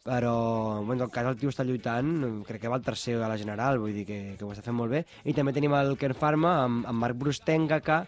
però 0.05 0.83
en 0.85 0.99
tot 1.01 1.09
cas 1.09 1.25
el 1.25 1.37
tio 1.39 1.49
està 1.49 1.65
lluitant, 1.65 2.11
crec 2.45 2.61
que 2.61 2.69
va 2.69 2.77
el 2.77 2.85
tercer 2.85 3.15
a 3.17 3.29
la 3.31 3.39
general, 3.41 3.79
vull 3.81 3.95
dir 3.95 4.05
que, 4.05 4.19
que 4.37 4.45
ho 4.45 4.51
està 4.53 4.61
fent 4.67 4.77
molt 4.77 4.93
bé. 4.93 5.01
I 5.25 5.33
també 5.33 5.53
tenim 5.55 5.73
el 5.73 5.95
Ken 5.97 6.13
Pharma 6.13 6.51
amb, 6.61 6.85
amb 6.85 7.01
Marc 7.01 7.17
Brustenga, 7.17 7.81
que 7.81 8.03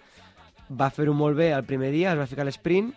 va 0.78 0.92
fer-ho 0.94 1.16
molt 1.18 1.40
bé 1.40 1.50
el 1.56 1.66
primer 1.66 1.90
dia, 1.96 2.14
es 2.14 2.22
va 2.22 2.30
ficar 2.30 2.46
a 2.46 2.50
l'esprint, 2.52 2.94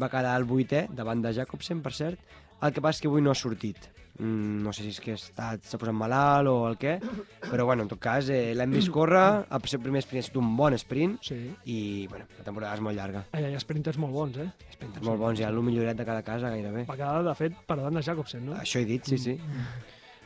va 0.00 0.08
quedar 0.08 0.32
el 0.40 0.48
vuitè, 0.48 0.86
davant 0.96 1.20
de 1.20 1.34
Jacobsen, 1.36 1.82
per 1.84 1.92
cert. 1.92 2.24
El 2.64 2.72
que 2.72 2.80
passa 2.80 2.96
és 2.96 3.04
que 3.04 3.12
avui 3.12 3.22
no 3.22 3.34
ha 3.34 3.38
sortit. 3.38 3.90
Mm, 4.18 4.62
no 4.64 4.72
sé 4.74 4.82
si 4.82 4.88
és 4.90 4.98
que 4.98 5.14
s'ha 5.16 5.52
posat 5.78 5.94
malalt 5.94 6.48
o 6.50 6.54
el 6.66 6.74
què, 6.80 6.96
però 7.44 7.64
bueno, 7.68 7.84
en 7.84 7.90
tot 7.92 8.00
cas 8.02 8.26
eh, 8.34 8.52
l'hem 8.58 8.72
vist 8.74 8.90
córrer, 8.90 9.44
el 9.54 9.68
seu 9.70 9.78
primer 9.84 10.02
sprint 10.02 10.24
ha 10.24 10.26
estat 10.26 10.40
un 10.40 10.56
bon 10.58 10.74
sprint 10.74 11.20
Sí. 11.22 11.38
i 11.70 12.06
bueno, 12.10 12.26
la 12.38 12.44
temporada 12.44 12.74
és 12.74 12.82
molt 12.82 12.98
llarga. 12.98 13.22
Hi 13.38 13.54
ha 13.54 13.60
sprinters 13.62 13.98
molt 14.02 14.12
bons, 14.16 14.40
eh? 14.42 14.48
Sprinters 14.74 15.06
molt 15.06 15.22
bons, 15.22 15.38
hi 15.38 15.44
ha 15.46 15.52
el 15.54 15.62
milloret 15.62 15.96
de 15.96 16.04
cada 16.08 16.24
casa 16.26 16.50
gairebé. 16.50 16.82
Va 16.90 16.96
quedar, 16.98 17.22
de 17.28 17.34
fet, 17.38 17.54
per 17.66 17.76
davant 17.78 17.94
de 17.94 18.02
Jacobsen, 18.02 18.44
no? 18.50 18.56
Això 18.58 18.82
he 18.82 18.88
dit, 18.90 19.06
sí, 19.06 19.18
sí. 19.22 19.38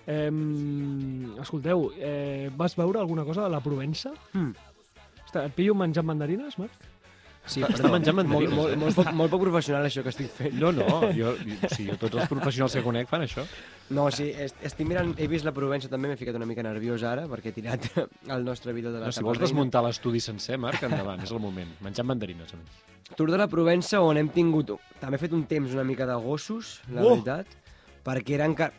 Eh, 0.07 0.31
escolteu, 1.43 1.91
eh, 1.99 2.51
vas 2.57 2.75
veure 2.77 2.99
alguna 2.99 3.25
cosa 3.25 3.45
de 3.45 3.51
la 3.53 3.61
Provença? 3.61 4.11
Mm. 4.33 4.55
Està, 5.27 5.45
et 5.47 5.55
pillo 5.55 5.75
menjant 5.79 6.05
mandarines, 6.09 6.59
Marc? 6.59 6.89
Sí, 7.43 7.59
Està 7.67 7.89
menjant 7.91 8.15
molt, 8.15 8.29
mandarines, 8.29 8.55
molt, 8.55 8.73
eh? 8.73 8.77
molt, 8.79 8.95
poc, 8.95 9.09
molt 9.19 9.33
poc 9.33 9.41
professional 9.43 9.83
això 9.89 10.05
que 10.07 10.13
estic 10.13 10.29
fent. 10.31 10.53
No, 10.63 10.69
no, 10.71 10.85
jo, 11.17 11.33
sigui, 11.73 11.89
jo 11.91 11.97
tots 11.99 12.15
els 12.21 12.29
professionals 12.31 12.77
que 12.79 12.83
conec 12.87 13.09
fan 13.11 13.25
això. 13.25 13.43
No, 13.91 14.05
sí, 14.15 14.29
est- 14.31 14.61
estic 14.63 14.87
mirant, 14.87 15.11
he 15.19 15.27
vist 15.27 15.45
la 15.45 15.51
Provença 15.57 15.91
també, 15.91 16.07
m'he 16.13 16.17
ficat 16.21 16.39
una 16.39 16.47
mica 16.47 16.63
nerviós 16.63 17.03
ara, 17.03 17.25
perquè 17.27 17.51
he 17.51 17.57
tirat 17.57 17.89
el 18.37 18.45
nostre 18.47 18.73
vídeo 18.73 18.93
de 18.95 19.01
la 19.03 19.11
No, 19.11 19.13
si 19.17 19.25
vols 19.27 19.41
Reina. 19.41 19.49
desmuntar 19.49 19.83
l'estudi 19.83 20.21
sencer, 20.23 20.57
Marc, 20.63 20.85
endavant, 20.87 21.21
és 21.27 21.33
el 21.35 21.43
moment. 21.43 21.75
Menjant 21.83 22.07
mandarines, 22.07 22.55
a 22.55 22.61
més. 22.61 22.79
Tour 23.19 23.35
de 23.35 23.43
la 23.43 23.49
Provença 23.51 23.99
on 24.07 24.17
hem 24.23 24.31
tingut... 24.33 24.71
També 25.03 25.19
he 25.19 25.25
fet 25.27 25.35
un 25.35 25.43
temps 25.51 25.75
una 25.75 25.85
mica 25.85 26.07
de 26.07 26.15
gossos, 26.23 26.77
la 26.95 27.03
Oh! 27.03 27.17
veritat, 27.17 27.59
perquè 28.07 28.39
eren... 28.39 28.55
Car... 28.55 28.71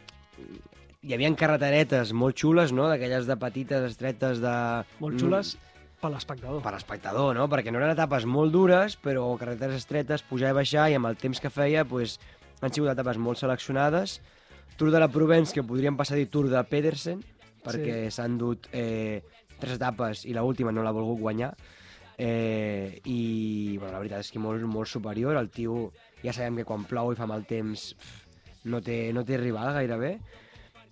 Hi 1.03 1.11
havia 1.17 1.27
carreteretes 1.35 2.13
molt 2.15 2.39
xules, 2.39 2.71
no?, 2.71 2.87
d'aquelles 2.87 3.27
de 3.27 3.35
petites, 3.35 3.89
estretes, 3.91 4.39
de... 4.39 4.55
Molt 5.03 5.19
xules 5.19 5.57
per 6.03 6.11
l'espectador. 6.11 6.61
per 6.61 6.73
l'espectador, 6.75 7.33
no? 7.37 7.47
Perquè 7.51 7.71
no 7.71 7.79
eren 7.79 7.93
etapes 7.95 8.27
molt 8.27 8.51
dures, 8.53 8.97
però 8.99 9.25
carreteres 9.39 9.83
estretes, 9.83 10.23
pujar 10.27 10.51
i 10.51 10.57
baixar, 10.57 10.89
i 10.91 10.97
amb 10.99 11.07
el 11.09 11.19
temps 11.19 11.39
que 11.39 11.51
feia, 11.53 11.85
pues, 11.87 12.19
han 12.61 12.73
sigut 12.73 12.91
etapes 12.91 13.19
molt 13.19 13.39
seleccionades. 13.39 14.19
Tour 14.77 14.91
de 14.91 14.99
la 14.99 15.07
Provence, 15.07 15.53
que 15.53 15.63
podríem 15.63 15.95
passar 15.95 16.17
a 16.17 16.19
dir 16.19 16.27
Tour 16.33 16.49
de 16.51 16.63
Pedersen, 16.67 17.21
perquè 17.63 18.09
s'han 18.11 18.37
dut 18.41 18.67
eh, 18.73 19.21
tres 19.59 19.77
etapes 19.77 20.25
i 20.27 20.35
l'última 20.35 20.73
no 20.75 20.83
l'ha 20.83 20.95
volgut 20.95 21.21
guanyar. 21.21 21.53
Eh, 22.17 22.99
I 23.09 23.77
bueno, 23.79 23.93
la 23.93 24.01
veritat 24.01 24.25
és 24.25 24.31
que 24.33 24.41
molt, 24.41 24.65
molt 24.69 24.89
superior. 24.89 25.37
El 25.39 25.49
tio, 25.53 25.91
ja 26.23 26.33
sabem 26.35 26.59
que 26.59 26.67
quan 26.67 26.83
plou 26.89 27.13
i 27.13 27.19
fa 27.19 27.29
mal 27.29 27.45
temps 27.49 27.93
no 28.69 28.81
té, 28.83 29.11
no 29.15 29.23
té 29.27 29.39
rival 29.39 29.73
gairebé. 29.79 30.17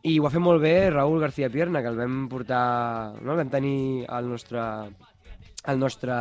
I 0.03 0.15
ho 0.19 0.25
ha 0.25 0.31
fet 0.33 0.41
molt 0.41 0.61
bé 0.63 0.89
Raúl 0.89 1.19
García 1.21 1.49
Pierna, 1.53 1.81
que 1.83 1.89
el 1.91 1.97
vam 1.99 2.23
portar... 2.29 3.13
No? 3.21 3.33
El 3.35 3.43
vam 3.43 3.51
tenir 3.53 4.05
al 4.09 4.27
nostre, 4.29 4.59
al 4.61 5.77
nostre 5.79 6.15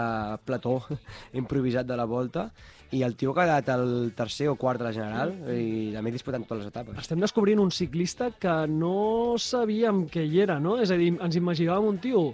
plató 0.44 0.82
improvisat 1.40 1.86
de 1.88 1.96
la 1.96 2.04
volta 2.04 2.50
i 2.90 3.04
el 3.06 3.14
tio 3.14 3.30
ha 3.30 3.44
quedat 3.44 3.68
el 3.76 4.12
tercer 4.18 4.48
o 4.50 4.56
quart 4.58 4.80
de 4.82 4.88
la 4.88 4.92
general 4.92 5.30
i 5.54 5.92
també 5.94 6.10
disputant 6.10 6.42
totes 6.42 6.64
les 6.64 6.72
etapes. 6.72 6.96
Estem 6.98 7.20
descobrint 7.22 7.60
un 7.62 7.70
ciclista 7.70 8.32
que 8.34 8.54
no 8.66 9.36
sabíem 9.38 10.08
que 10.10 10.24
hi 10.26 10.40
era, 10.42 10.58
no? 10.58 10.74
És 10.82 10.90
a 10.90 10.98
dir, 10.98 11.12
ens 11.22 11.38
imaginàvem 11.38 11.86
un 11.86 12.00
tio 12.02 12.24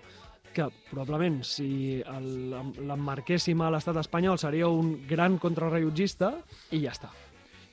que 0.57 0.65
probablement 0.89 1.43
si 1.45 2.01
el- 2.01 2.57
l'emmarquéssim 2.89 3.61
a 3.61 3.69
l'estat 3.75 3.99
espanyol 4.01 4.39
seria 4.41 4.71
un 4.73 4.95
gran 5.07 5.37
contrarrellotgista 5.37 6.33
i 6.73 6.81
ja 6.87 6.95
està. 6.97 7.13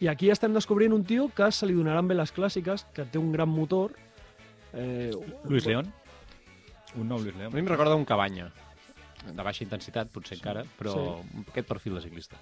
I 0.03 0.09
aquí 0.11 0.27
estem 0.33 0.51
descobrint 0.51 0.91
un 0.91 1.05
tio 1.07 1.29
que 1.31 1.47
se 1.55 1.67
li 1.69 1.75
donaran 1.77 2.09
bé 2.09 2.15
les 2.17 2.33
clàssiques, 2.35 2.81
que 2.91 3.05
té 3.07 3.19
un 3.21 3.31
gran 3.31 3.47
motor. 3.47 3.93
Eh, 4.75 5.13
Luis 5.47 5.63
León? 5.63 5.87
Un 6.99 7.07
nou 7.07 7.21
Luis 7.23 7.37
A 7.37 7.39
León? 7.39 7.53
mi 7.53 7.61
em 7.61 7.69
recorda 7.71 7.95
un 7.95 8.03
cabanya, 8.03 8.49
de 9.23 9.45
baixa 9.47 9.63
intensitat, 9.63 10.11
potser 10.11 10.35
encara, 10.41 10.65
però 10.75 11.21
aquest 11.45 11.69
perfil 11.69 11.95
de 11.95 12.01
ciclista. 12.03 12.41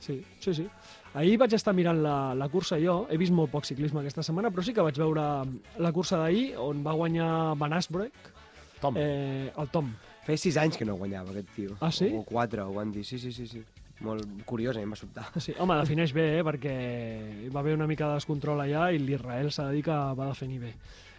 Sí, 0.00 0.22
sí, 0.40 0.54
sí. 0.56 0.64
Ahir 1.12 1.36
vaig 1.38 1.52
estar 1.52 1.74
mirant 1.76 2.00
la, 2.02 2.32
la 2.34 2.48
cursa 2.48 2.80
jo, 2.80 3.02
he 3.12 3.20
vist 3.20 3.36
molt 3.36 3.52
poc 3.52 3.68
ciclisme 3.68 4.00
aquesta 4.00 4.24
setmana, 4.24 4.48
però 4.50 4.64
sí 4.64 4.72
que 4.72 4.82
vaig 4.82 4.96
veure 4.96 5.26
la 5.84 5.92
cursa 5.92 6.22
d'ahir, 6.24 6.56
on 6.64 6.80
va 6.86 6.96
guanyar 6.96 7.28
Van 7.60 7.76
Asbroek, 7.76 8.32
Tom, 8.80 8.96
eh... 8.96 9.04
eh, 9.04 9.52
el 9.52 9.68
Tom. 9.68 9.92
Feia 10.24 10.40
sis 10.40 10.56
anys 10.56 10.80
que 10.80 10.88
no 10.88 10.96
guanyava 10.96 11.36
aquest 11.36 11.52
tio. 11.58 11.76
Ah, 11.84 11.92
sí? 11.92 12.08
O 12.16 12.24
quatre, 12.24 12.64
ho 12.64 12.72
van 12.72 12.90
dir. 12.94 13.04
Sí, 13.04 13.20
sí, 13.20 13.36
sí. 13.36 13.46
sí. 13.46 13.62
Molt 14.02 14.42
curiós, 14.48 14.76
a 14.76 14.82
mi 14.82 14.88
em 14.88 14.92
va 14.94 14.98
sobtar. 14.98 15.28
Sí, 15.44 15.54
home, 15.58 15.78
defineix 15.80 16.12
bé, 16.16 16.26
eh, 16.38 16.42
perquè 16.46 16.74
va 17.54 17.62
haver 17.62 17.76
una 17.78 17.88
mica 17.90 18.08
de 18.08 18.18
descontrol 18.20 18.60
allà 18.64 18.90
i 18.92 19.00
l'Israel 19.00 19.52
s'ha 19.52 19.70
de 19.70 19.78
dir 19.78 19.86
que 19.86 19.96
va 20.18 20.28
definir 20.32 20.60
bé. 20.62 20.74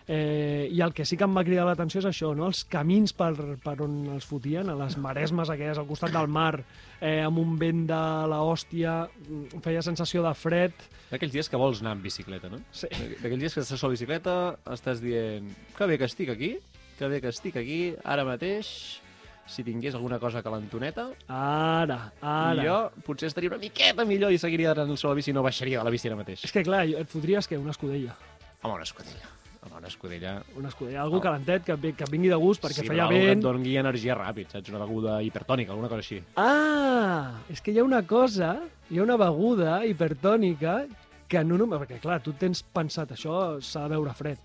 Eh, 0.06 0.68
I 0.72 0.82
el 0.84 0.92
que 0.92 1.06
sí 1.08 1.16
que 1.16 1.24
em 1.24 1.36
va 1.36 1.46
cridar 1.48 1.64
l'atenció 1.64 2.02
és 2.02 2.08
això, 2.10 2.34
no? 2.36 2.50
els 2.50 2.66
camins 2.68 3.14
per, 3.16 3.32
per 3.64 3.78
on 3.86 3.94
els 4.18 4.28
fotien, 4.28 4.68
a 4.68 4.76
les 4.76 4.98
maresmes 5.00 5.52
aquelles 5.54 5.80
al 5.80 5.88
costat 5.88 6.12
del 6.12 6.28
mar, 6.28 6.58
eh, 7.00 7.22
amb 7.24 7.40
un 7.40 7.56
vent 7.60 7.86
de 7.88 8.02
la 8.32 8.42
hòstia, 8.44 8.98
mm, 9.08 9.64
feia 9.64 9.84
sensació 9.86 10.26
de 10.26 10.34
fred. 10.36 10.76
D'aquells 11.12 11.38
dies 11.38 11.50
que 11.50 11.60
vols 11.60 11.80
anar 11.84 11.96
en 11.96 12.04
bicicleta, 12.04 12.52
no? 12.52 12.60
Sí. 12.76 12.92
D'aquells 13.22 13.46
dies 13.46 13.56
que 13.56 13.64
estàs 13.64 13.86
la 13.86 13.94
bicicleta, 13.94 14.36
estàs 14.76 15.00
dient 15.04 15.48
que 15.78 15.88
bé 15.88 15.98
que 16.02 16.12
estic 16.12 16.34
aquí, 16.36 16.58
que 17.00 17.08
bé 17.08 17.22
que 17.24 17.32
estic 17.32 17.56
aquí, 17.64 17.80
ara 18.04 18.28
mateix, 18.28 19.00
si 19.46 19.64
tingués 19.64 19.94
alguna 19.96 20.20
cosa 20.20 20.42
calentoneta, 20.42 21.10
Ara, 21.28 22.12
ara. 22.22 22.64
i 22.64 22.66
jo 22.68 22.78
potser 23.06 23.28
estaria 23.28 23.50
una 23.52 23.60
miqueta 23.60 24.06
millor 24.06 24.32
i 24.32 24.38
seguiria 24.40 24.72
anant 24.72 24.96
sobre 24.98 25.14
la 25.14 25.20
bici 25.20 25.32
i 25.32 25.34
no 25.36 25.44
baixaria 25.44 25.80
de 25.80 25.84
la 25.84 25.92
bici 25.94 26.08
ara 26.08 26.16
mateix. 26.20 26.46
És 26.48 26.52
que 26.56 26.64
clar, 26.64 26.86
et 26.88 27.10
fotries 27.10 27.48
que 27.48 27.58
una 27.58 27.72
escudella. 27.76 28.16
Home, 28.64 28.76
una 28.76 28.84
escudella. 28.88 29.28
Home, 29.64 29.78
una 29.80 29.88
escudella... 29.88 30.32
Una 30.60 30.68
escudella, 30.70 31.02
algú 31.04 31.18
Oh. 31.18 31.22
calentet, 31.22 31.64
que, 31.64 31.76
que 31.96 32.06
vingui 32.12 32.30
de 32.32 32.36
gust, 32.40 32.62
perquè 32.64 32.82
sí, 32.82 32.88
feia 32.88 33.04
però 33.06 33.10
algú 33.12 33.20
que 33.20 33.28
vent. 33.28 33.40
et 33.40 33.44
doni 33.44 33.76
energia 33.78 34.16
ràpid, 34.16 34.50
saps? 34.52 34.70
Una 34.72 34.80
beguda 34.86 35.22
hipertònica, 35.24 35.72
alguna 35.72 35.88
cosa 35.92 36.00
així. 36.04 36.22
Ah, 36.36 37.40
és 37.50 37.62
que 37.62 37.72
hi 37.72 37.80
ha 37.80 37.84
una 37.84 38.02
cosa, 38.08 38.58
hi 38.90 39.00
ha 39.00 39.04
una 39.04 39.16
beguda 39.18 39.86
hipertònica 39.86 40.86
que 41.28 41.44
no 41.44 41.58
només... 41.58 41.80
Perquè, 41.84 42.00
clar, 42.04 42.22
tu 42.24 42.34
tens 42.40 42.64
pensat, 42.64 43.12
això 43.16 43.60
s'ha 43.64 43.86
de 43.88 43.96
beure 43.96 44.14
fred. 44.14 44.40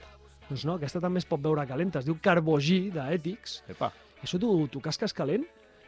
Doncs 0.49 0.65
no, 0.65 0.75
aquesta 0.79 1.01
també 1.03 1.19
es 1.21 1.27
pot 1.29 1.41
beure 1.43 1.67
calenta. 1.69 1.99
Es 2.01 2.07
diu 2.07 2.17
carbogí 2.23 2.89
d'ètics. 2.95 3.63
Epa, 3.75 3.91
Això 4.23 4.39
tu, 4.43 4.51
tu 4.73 4.81
casques 4.85 5.13
calent 5.15 5.45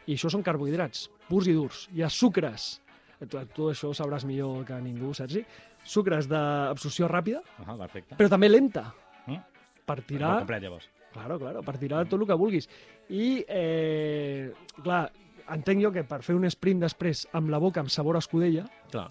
i 0.07 0.15
això 0.15 0.29
són 0.31 0.43
carbohidrats 0.43 1.09
purs 1.29 1.47
i 1.47 1.53
durs. 1.57 1.87
Hi 1.93 2.01
ha 2.05 2.09
sucres. 2.09 2.79
Tu, 3.21 3.37
tu 3.53 3.67
això 3.69 3.91
ho 3.91 3.93
sabràs 3.93 4.23
millor 4.25 4.63
que 4.65 4.79
ningú, 4.81 5.11
Sergi. 5.13 5.43
Sucres 5.85 6.27
d'absorció 6.29 7.07
ràpida, 7.09 7.41
Ah, 7.65 7.75
perfecte. 7.77 8.15
però 8.17 8.29
també 8.29 8.49
lenta. 8.49 8.87
Mm? 9.27 9.37
Per 9.85 9.95
Molt 9.97 10.07
tirar... 10.07 10.37
complet, 10.39 10.63
llavors. 10.63 10.89
Claro, 11.11 11.37
claro, 11.37 11.61
per 11.61 11.75
tirar 11.77 12.05
tot 12.07 12.21
el 12.21 12.27
que 12.29 12.37
vulguis. 12.39 12.69
I, 13.09 13.43
eh, 13.47 14.53
clar, 14.81 15.11
entenc 15.51 15.81
jo 15.83 15.91
que 15.91 16.05
per 16.07 16.21
fer 16.23 16.35
un 16.37 16.45
sprint 16.49 16.79
després 16.85 17.25
amb 17.35 17.49
la 17.51 17.59
boca 17.59 17.81
amb 17.83 17.91
sabor 17.91 18.15
a 18.15 18.21
escudella, 18.23 18.63
clar, 18.93 19.07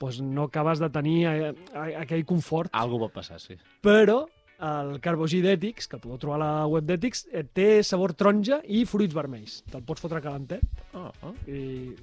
doncs 0.00 0.18
no 0.20 0.48
acabes 0.50 0.80
de 0.82 0.88
tenir 0.90 1.20
eh, 1.30 1.52
aquell 2.02 2.24
confort. 2.26 2.68
algo 2.74 2.98
pot 3.04 3.12
passar, 3.14 3.38
sí. 3.40 3.54
Però 3.80 4.24
el 4.64 5.00
carbogí 5.04 5.42
d'Ètics, 5.44 5.88
que 5.90 5.98
podeu 6.00 6.20
trobar 6.22 6.38
a 6.38 6.44
la 6.44 6.52
web 6.70 6.86
d'Ètics, 6.88 7.26
eh, 7.32 7.44
té 7.44 7.82
sabor 7.84 8.14
taronja 8.16 8.62
i 8.64 8.84
fruits 8.88 9.14
vermells. 9.16 9.60
Te'l 9.70 9.84
pots 9.84 10.00
fotre 10.00 10.22
calentet 10.24 10.64
Oh, 10.96 11.10
oh. 11.28 11.34
i 11.50 11.94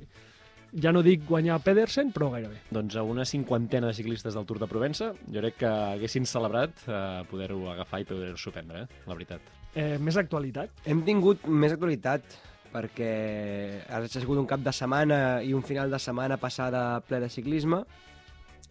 ja 0.74 0.91
no 0.93 1.03
dic 1.05 1.25
guanyar 1.27 1.60
Pedersen, 1.62 2.12
però 2.13 2.31
gairebé. 2.33 2.60
Doncs 2.74 2.95
a 2.98 3.03
una 3.05 3.25
cinquantena 3.25 3.89
de 3.89 3.98
ciclistes 3.98 4.33
del 4.33 4.45
Tour 4.50 4.60
de 4.62 4.69
Provença, 4.69 5.12
jo 5.29 5.41
crec 5.43 5.60
que 5.62 5.69
haguessin 5.69 6.25
celebrat 6.29 6.86
eh, 6.88 7.22
poder-ho 7.29 7.67
agafar 7.74 8.01
i 8.01 8.07
poder-ho 8.10 8.53
prendre, 8.53 8.86
eh? 8.86 9.03
la 9.05 9.13
veritat. 9.17 9.53
Eh, 9.75 9.98
més 10.00 10.17
actualitat. 10.17 10.74
Hem 10.86 11.03
tingut 11.05 11.45
més 11.48 11.74
actualitat 11.74 12.25
perquè 12.74 13.83
ha 13.86 14.01
sigut 14.10 14.39
un 14.41 14.50
cap 14.50 14.62
de 14.65 14.74
setmana 14.74 15.17
i 15.45 15.53
un 15.53 15.62
final 15.65 15.91
de 15.93 16.00
setmana 16.01 16.39
passada 16.41 17.01
ple 17.05 17.19
de 17.22 17.29
ciclisme. 17.29 17.83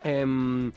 Em, 0.03 0.73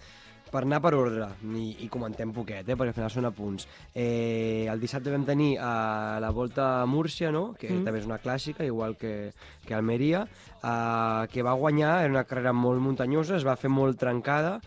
per 0.51 0.61
anar 0.63 0.79
per 0.81 0.93
ordre, 0.95 1.27
i, 1.57 1.65
i 1.83 1.87
comentem 1.91 2.31
poquet, 2.31 2.67
eh, 2.69 2.75
perquè 2.77 2.91
al 2.93 2.97
final 2.97 3.11
són 3.11 3.25
apunts. 3.27 3.65
Eh, 3.93 4.67
el 4.71 4.79
dissabte 4.79 5.11
vam 5.11 5.25
tenir 5.25 5.57
a 5.59 6.17
la 6.21 6.29
Volta 6.31 6.81
a 6.81 6.85
Múrcia, 6.85 7.31
no? 7.31 7.53
que 7.59 7.69
Mm. 7.69 7.83
també 7.83 7.99
és 7.99 8.05
una 8.05 8.19
clàssica, 8.19 8.63
igual 8.63 8.95
que, 8.95 9.33
que 9.65 9.73
Almeria, 9.73 10.27
eh, 10.63 11.27
que 11.31 11.43
va 11.43 11.53
guanyar, 11.53 12.03
era 12.03 12.09
una 12.13 12.23
carrera 12.23 12.53
molt 12.53 12.79
muntanyosa, 12.79 13.35
es 13.35 13.45
va 13.45 13.55
fer 13.57 13.69
molt 13.69 13.97
trencada, 13.99 14.61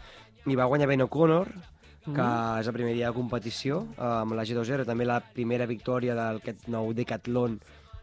i 0.46 0.54
va 0.56 0.64
guanyar 0.66 0.88
Ben 0.88 1.02
O'Connor, 1.02 1.48
que 2.04 2.22
Mm. 2.22 2.60
és 2.60 2.66
el 2.66 2.72
primer 2.72 2.94
dia 2.94 3.08
de 3.08 3.14
competició, 3.14 3.82
eh, 3.98 4.02
amb 4.02 4.32
la 4.32 4.44
G2R, 4.44 4.84
també 4.86 5.04
la 5.04 5.20
primera 5.20 5.66
victòria 5.66 6.14
d'aquest 6.14 6.68
nou 6.68 6.92
Decathlon 6.94 7.60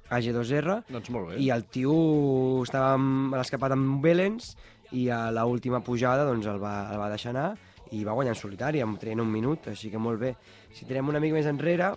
a 0.10 0.20
G2R, 0.22 0.84
Doncs 0.89 1.10
molt 1.10 1.29
bé. 1.29 1.39
i 1.41 1.50
el 1.50 1.63
tio 1.65 2.62
estava 2.63 2.94
amb- 2.94 3.34
l'escapat 3.36 3.72
amb 3.72 4.01
Belens, 4.03 4.55
i 4.96 5.08
a 5.12 5.25
l 5.32 5.44
última 5.50 5.82
pujada 5.84 6.25
doncs, 6.28 6.48
el, 6.48 6.60
va, 6.62 6.75
el 6.94 7.02
va 7.02 7.12
deixar 7.12 7.34
anar, 7.34 7.50
i 7.94 8.04
va 8.08 8.16
guanyar 8.18 8.34
en 8.34 8.40
solitari, 8.40 8.82
amb 8.82 9.00
traient 9.00 9.22
un 9.22 9.32
minut, 9.32 9.68
així 9.72 9.92
que 9.94 10.02
molt 10.02 10.22
bé. 10.22 10.34
Si 10.74 10.88
tirem 10.88 11.12
una 11.12 11.22
mica 11.24 11.38
més 11.38 11.50
enrere, 11.50 11.94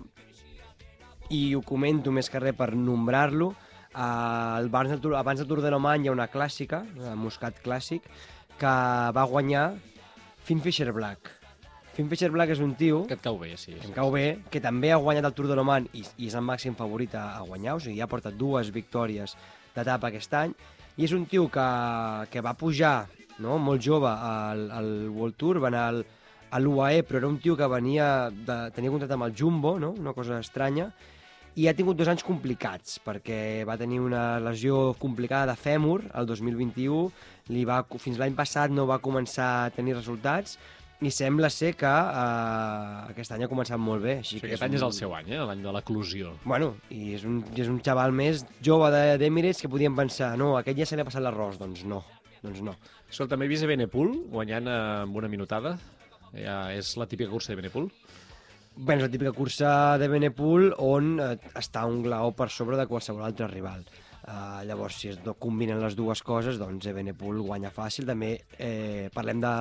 i 1.34 1.54
ho 1.54 1.62
comento 1.62 2.12
més 2.14 2.30
que 2.32 2.40
res 2.42 2.56
per 2.56 2.72
nombrar-lo, 2.74 3.52
eh, 3.88 3.98
abans, 3.98 4.94
del 4.94 5.16
abans 5.16 5.40
del 5.40 5.48
Tour 5.48 5.62
de 5.64 5.72
l'Oman 5.72 6.04
hi 6.04 6.10
ha 6.10 6.16
una 6.16 6.28
clàssica, 6.32 6.84
el 6.98 7.18
Muscat 7.20 7.60
Clàssic, 7.64 8.08
que 8.58 8.76
va 9.14 9.26
guanyar 9.30 9.70
Finn 10.44 10.62
Fisher 10.64 10.92
Black. 10.92 11.34
Finn 11.94 12.08
Fisher 12.10 12.30
Black 12.30 12.52
és 12.54 12.60
un 12.62 12.76
tio 12.78 13.00
Que 13.10 13.16
et 13.18 13.22
cau 13.24 13.40
bé, 13.40 13.56
sí. 13.58 13.72
em 13.74 13.90
cau 13.94 14.12
bé, 14.14 14.38
que 14.52 14.62
també 14.62 14.92
ha 14.94 15.00
guanyat 15.02 15.26
el 15.26 15.34
Tour 15.34 15.48
de 15.50 15.56
l'Oman 15.58 15.88
i, 15.92 16.04
i 16.22 16.28
és 16.30 16.36
el 16.38 16.44
màxim 16.46 16.76
favorit 16.78 17.14
a, 17.18 17.24
a 17.40 17.42
guanyar, 17.46 17.74
o 17.74 17.82
sigui, 17.82 18.00
ha 18.00 18.10
portat 18.10 18.36
dues 18.38 18.70
victòries 18.74 19.34
d'etapa 19.74 20.12
aquest 20.12 20.36
any, 20.38 20.54
i 20.98 21.06
és 21.06 21.14
un 21.14 21.24
tio 21.30 21.46
que, 21.48 21.68
que 22.32 22.42
va 22.42 22.56
pujar 22.58 23.06
no, 23.38 23.58
molt 23.62 23.82
jove 23.82 24.10
al, 24.10 24.64
al 24.74 24.88
World 25.14 25.36
Tour, 25.38 25.60
va 25.62 25.70
anar 25.70 25.84
al, 25.92 26.00
a 26.50 26.58
l'UAE, 26.58 27.04
però 27.06 27.20
era 27.22 27.30
un 27.30 27.38
tio 27.42 27.54
que 27.56 27.68
venia 27.70 28.08
de, 28.34 28.58
tenia 28.74 28.90
contracte 28.90 29.14
amb 29.14 29.28
el 29.28 29.36
Jumbo, 29.38 29.76
no? 29.78 29.92
una 29.94 30.14
cosa 30.16 30.40
estranya, 30.42 30.90
i 31.58 31.66
ha 31.66 31.74
tingut 31.74 31.98
dos 31.98 32.10
anys 32.10 32.22
complicats, 32.26 32.98
perquè 33.02 33.64
va 33.66 33.78
tenir 33.78 33.98
una 34.02 34.38
lesió 34.42 34.92
complicada 34.98 35.52
de 35.52 35.58
fèmur 35.58 36.00
el 36.18 36.26
2021, 36.28 37.00
li 37.54 37.64
va, 37.66 37.80
fins 37.98 38.18
l'any 38.20 38.36
passat 38.38 38.74
no 38.74 38.86
va 38.86 39.00
començar 39.02 39.48
a 39.64 39.72
tenir 39.74 39.96
resultats, 39.96 40.58
i 41.00 41.10
sembla 41.14 41.46
ser 41.54 41.74
que 41.78 41.86
uh, 41.86 43.06
aquest 43.12 43.30
any 43.36 43.44
ha 43.44 43.48
començat 43.50 43.78
molt 43.78 44.02
bé. 44.02 44.16
Així 44.22 44.36
Sí, 44.36 44.40
que 44.42 44.48
aquest 44.50 44.64
any 44.66 44.74
és 44.78 44.82
el 44.82 44.92
seu 44.96 45.12
any, 45.14 45.28
eh? 45.30 45.38
l'any 45.46 45.62
de 45.62 45.72
l'eclusió. 45.76 46.32
Bueno, 46.44 46.72
i 46.90 47.14
és 47.14 47.24
un, 47.28 47.40
i 47.54 47.60
és 47.62 47.68
un 47.70 47.78
xaval 47.84 48.10
més 48.12 48.44
jove 48.64 48.90
de- 48.94 49.18
d'Emirates 49.20 49.62
que 49.62 49.70
podien 49.70 49.94
pensar, 49.94 50.32
no, 50.40 50.56
aquest 50.58 50.78
ja 50.80 50.86
se 50.90 50.96
li 50.98 51.04
ha 51.04 51.08
passat 51.08 51.22
l'arròs. 51.22 51.58
Doncs 51.60 51.84
no, 51.86 52.02
doncs 52.42 52.62
no. 52.66 52.74
Escolta, 53.08 53.34
també 53.36 53.46
he 53.46 53.52
vist 53.54 53.62
a 53.64 53.70
Benepul 53.70 54.10
guanyant 54.32 54.66
eh, 54.66 54.78
amb 55.04 55.16
una 55.22 55.28
minutada. 55.30 55.76
Ja, 56.34 56.72
és 56.74 56.96
la 57.00 57.06
típica 57.06 57.30
cursa 57.30 57.54
de 57.54 57.60
Benepul. 57.62 57.86
Bé, 58.78 58.94
és 58.98 59.02
la 59.02 59.08
típica 59.10 59.32
cursa 59.34 59.70
de 59.98 60.06
Benepul 60.12 60.72
on 60.82 61.14
eh, 61.22 61.30
està 61.58 61.86
un 61.88 62.02
glaó 62.04 62.34
per 62.36 62.50
sobre 62.50 62.76
de 62.76 62.86
qualsevol 62.90 63.24
altre 63.26 63.48
rival. 63.50 63.86
Uh, 64.28 64.60
llavors, 64.68 64.92
si 65.00 65.08
es 65.08 65.20
no 65.24 65.32
combinen 65.40 65.78
les 65.80 65.94
dues 65.96 66.20
coses, 66.20 66.58
doncs 66.60 66.84
Ebenepul 66.90 67.38
guanya 67.46 67.70
fàcil. 67.72 68.04
També 68.04 68.34
eh, 68.58 69.08
parlem 69.14 69.40
de 69.40 69.52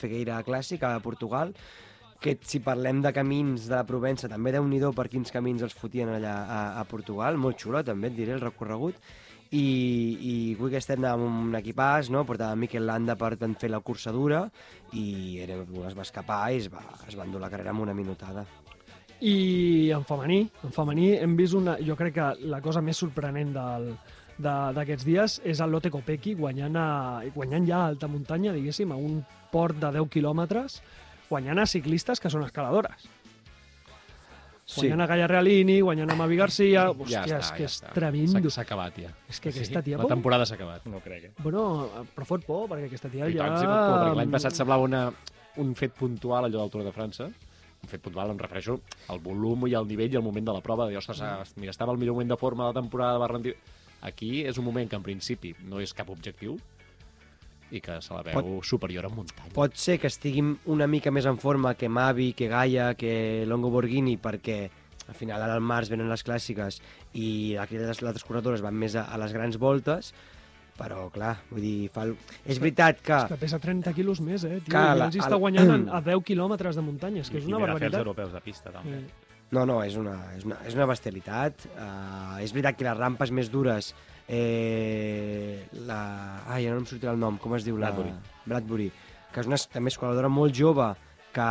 Fegueira 0.00 0.38
Clàssic 0.46 0.86
a 0.88 0.94
Portugal, 1.04 1.52
que 2.24 2.38
si 2.40 2.62
parlem 2.64 3.02
de 3.04 3.12
camins 3.12 3.66
de 3.68 3.74
la 3.74 3.84
Provença, 3.84 4.30
també 4.32 4.54
déu 4.54 4.64
nhi 4.64 4.80
per 4.96 5.10
quins 5.12 5.28
camins 5.30 5.60
els 5.60 5.76
fotien 5.76 6.08
allà 6.08 6.32
a, 6.40 6.62
a 6.80 6.84
Portugal, 6.88 7.36
molt 7.36 7.60
xulo 7.60 7.84
també 7.84 8.08
et 8.08 8.16
diré 8.16 8.32
el 8.32 8.40
recorregut, 8.40 8.96
i, 9.52 9.60
i 9.60 10.34
avui 10.56 10.70
que 10.72 10.80
estem 10.80 11.04
amb 11.04 11.28
un 11.28 11.54
equipàs, 11.60 12.08
no? 12.08 12.24
portava 12.24 12.56
Miquel 12.56 12.86
Landa 12.88 13.14
per 13.20 13.36
tant 13.36 13.52
fer 13.60 13.68
la 13.68 13.84
cursa 13.84 14.10
dura 14.10 14.46
i 14.96 15.38
Ebenepul 15.44 15.84
es 15.84 15.94
va 15.94 16.02
escapar 16.08 16.46
i 16.50 16.62
es 16.64 16.72
va, 16.72 16.80
es 17.06 17.14
va 17.14 17.28
endur 17.28 17.44
la 17.44 17.50
carrera 17.52 17.76
amb 17.76 17.84
una 17.84 17.92
minutada. 17.94 18.46
I 19.20 19.92
en 19.94 20.02
femení, 20.04 20.40
en 20.64 20.72
femení 20.74 21.12
hem 21.20 21.36
vist 21.36 21.54
una... 21.54 21.76
Jo 21.84 21.94
crec 21.96 22.16
que 22.16 22.32
la 22.50 22.60
cosa 22.64 22.82
més 22.82 22.98
sorprenent 22.98 23.52
del, 23.54 23.86
de- 23.92 24.13
d'aquests 24.38 25.06
dies 25.06 25.40
és 25.44 25.60
el 25.62 25.70
Lotte 25.70 25.92
Kopecky 25.94 26.34
guanyant, 26.38 26.76
a, 26.76 27.22
guanyant 27.34 27.66
ja 27.68 27.82
a 27.82 27.90
alta 27.92 28.08
muntanya, 28.10 28.54
diguéssim, 28.56 28.92
a 28.92 28.96
un 28.98 29.20
port 29.52 29.78
de 29.78 29.92
10 29.94 30.10
quilòmetres, 30.10 30.80
guanyant 31.28 31.62
a 31.62 31.66
ciclistes 31.70 32.20
que 32.20 32.32
són 32.32 32.46
escaladores. 32.46 33.06
Guanyant 34.64 35.02
a 35.04 35.06
Gaia 35.06 35.26
Realini, 35.28 35.76
guanyant 35.84 36.10
a 36.10 36.16
Mavi 36.16 36.38
Garcia... 36.40 36.86
Hòstia, 36.88 37.24
ja 37.28 37.36
està, 37.36 37.38
és 37.38 37.50
que 37.52 37.64
ja 37.66 37.68
és 37.68 37.74
està. 37.76 37.90
tremendo. 37.92 38.50
S'ha- 38.50 38.62
acabat, 38.64 38.96
ja. 39.02 39.10
És 39.28 39.40
que 39.44 39.52
aquesta 39.52 39.82
tia... 39.84 39.98
La 40.00 40.08
temporada 40.08 40.46
s'ha 40.48 40.56
acabat. 40.56 40.86
No 40.88 41.02
crec, 41.04 41.26
eh? 41.28 41.32
Bueno, 41.44 41.64
però 42.16 42.28
fot 42.30 42.46
por, 42.46 42.64
perquè 42.70 42.88
aquesta 42.88 43.10
tia 43.12 43.28
I 43.28 43.36
ja... 43.36 43.44
tant, 43.44 43.58
sí, 43.60 43.66
pot 43.68 43.76
por, 43.76 43.98
perquè 43.98 44.16
l'any 44.22 44.32
passat 44.32 44.56
semblava 44.56 44.88
una, 44.88 45.02
un 45.60 45.74
fet 45.76 45.92
puntual 45.98 46.48
allò 46.48 46.64
del 46.64 46.72
Tour 46.72 46.86
de 46.88 46.94
França. 46.96 47.28
Un 47.84 47.92
fet 47.92 48.00
puntual, 48.00 48.32
em 48.32 48.40
refereixo 48.40 48.78
al 49.12 49.20
volum 49.20 49.68
i 49.68 49.76
al 49.76 49.84
nivell 49.86 50.16
i 50.16 50.16
al 50.16 50.24
moment 50.24 50.48
de 50.48 50.56
la 50.56 50.64
prova. 50.64 50.88
De, 50.88 50.96
ostres, 50.96 51.20
ah, 51.20 51.36
mira, 51.60 51.74
estava 51.76 51.92
al 51.92 52.00
millor 52.00 52.16
moment 52.16 52.32
de 52.32 52.40
forma 52.40 52.64
de 52.64 52.72
la 52.72 52.80
temporada, 52.80 53.20
va 53.20 53.28
rendir... 53.36 53.58
Aquí 54.04 54.42
és 54.44 54.58
un 54.60 54.64
moment 54.68 54.88
que 54.90 54.96
en 55.00 55.02
principi 55.02 55.54
no 55.64 55.80
és 55.80 55.94
cap 55.96 56.10
objectiu 56.12 56.58
i 57.74 57.80
que 57.82 57.96
se 58.04 58.12
la 58.14 58.22
veu 58.22 58.36
Pot- 58.36 58.66
superior 58.68 59.06
a 59.08 59.10
muntanya. 59.10 59.50
Pot 59.56 59.74
ser 59.80 59.96
que 59.98 60.06
estiguin 60.12 60.52
una 60.70 60.86
mica 60.86 61.10
més 61.10 61.24
en 61.26 61.38
forma 61.40 61.72
que 61.74 61.88
Mavi, 61.88 62.32
que 62.36 62.46
Gaia, 62.52 62.92
que 62.94 63.44
Longo 63.48 63.70
Borghini, 63.72 64.18
perquè 64.20 64.58
al 65.08 65.16
final 65.16 65.42
ara 65.42 65.56
al 65.56 65.64
març 65.64 65.90
venen 65.92 66.08
les 66.12 66.22
clàssiques 66.24 66.78
i 67.16 67.56
aquelles 67.60 67.88
les 67.90 68.04
altres 68.04 68.24
corredores 68.24 68.62
van 68.64 68.76
més 68.76 68.94
a, 68.96 69.06
a 69.08 69.18
les 69.20 69.32
grans 69.36 69.58
voltes, 69.60 70.12
però 70.78 71.08
clar, 71.14 71.34
vull 71.50 71.60
dir, 71.64 71.88
fa... 71.94 72.04
és 72.44 72.58
veritat 72.60 73.00
que... 73.04 73.16
És 73.24 73.28
que 73.34 73.40
pesa 73.42 73.58
30 73.62 73.92
quilos 73.94 74.20
més, 74.20 74.44
eh, 74.44 74.60
tio. 74.60 74.72
Que 74.72 74.80
I 74.80 74.96
la- 75.00 75.08
el- 75.10 75.20
està 75.24 75.36
guanyant 75.40 75.88
a 75.88 76.00
10 76.12 76.22
quilòmetres 76.30 76.76
de 76.78 76.82
muntanya. 76.82 77.22
És 77.24 77.30
que 77.30 77.38
és 77.40 77.44
I 77.48 77.52
una 77.52 77.60
mira 77.64 77.74
fer 77.78 77.88
els 77.88 77.92
barbaritat. 77.92 78.00
europeus 78.04 78.32
de 78.34 78.40
pista, 78.44 78.72
també. 78.74 78.98
Eh, 79.00 79.23
No, 79.54 79.62
no, 79.68 79.78
és 79.86 79.94
una, 80.00 80.16
és 80.34 80.44
una, 80.48 80.58
és 80.66 80.74
una 80.74 80.86
bestialitat. 80.90 81.66
Uh, 81.76 82.42
és 82.42 82.52
veritat 82.54 82.78
que 82.78 82.88
les 82.88 82.98
rampes 82.98 83.32
més 83.34 83.50
dures... 83.52 83.92
Eh, 84.24 85.60
la... 85.84 85.98
Ai, 86.48 86.64
ara 86.64 86.78
no 86.78 86.80
em 86.82 86.86
sortirà 86.88 87.12
el 87.12 87.20
nom. 87.20 87.36
Com 87.38 87.54
es 87.58 87.66
diu? 87.66 87.76
Bradbury. 87.78 88.14
La... 88.14 88.38
Bradbury. 88.54 88.88
Que 89.34 89.42
és 89.44 89.50
una 89.50 89.58
també 89.70 89.92
escaladora 89.92 90.30
molt 90.32 90.56
jove 90.56 90.88
que 91.34 91.50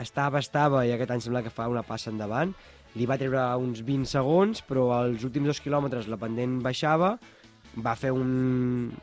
estava, 0.00 0.40
estava 0.40 0.84
i 0.86 0.94
aquest 0.94 1.12
any 1.12 1.22
sembla 1.24 1.44
que 1.44 1.52
fa 1.52 1.68
una 1.70 1.84
passa 1.86 2.10
endavant. 2.12 2.54
Li 2.96 3.06
va 3.06 3.18
treure 3.20 3.44
uns 3.60 3.82
20 3.84 4.08
segons, 4.08 4.62
però 4.64 4.88
als 4.96 5.26
últims 5.26 5.50
dos 5.50 5.60
quilòmetres 5.60 6.08
la 6.08 6.18
pendent 6.20 6.60
baixava, 6.64 7.16
va 7.84 7.96
fer 7.98 8.14
un, 8.14 8.30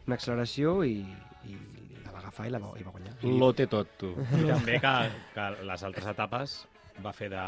una 0.07 0.17
acceleració 0.17 0.79
i, 0.87 0.97
i 1.45 1.57
la 2.01 2.15
va 2.15 2.23
agafar 2.23 2.49
i 2.49 2.55
la 2.55 2.63
va, 2.63 2.73
i 2.79 2.87
va 2.87 2.95
guanyar. 2.95 3.15
Lo 3.37 3.53
té 3.53 3.69
tot, 3.69 3.91
tu. 4.01 4.15
I 4.39 4.47
també 4.49 4.79
que, 4.81 4.95
que 5.35 5.49
les 5.69 5.85
altres 5.91 6.09
etapes 6.15 6.63
va 7.01 7.13
fer 7.13 7.29
de, 7.31 7.43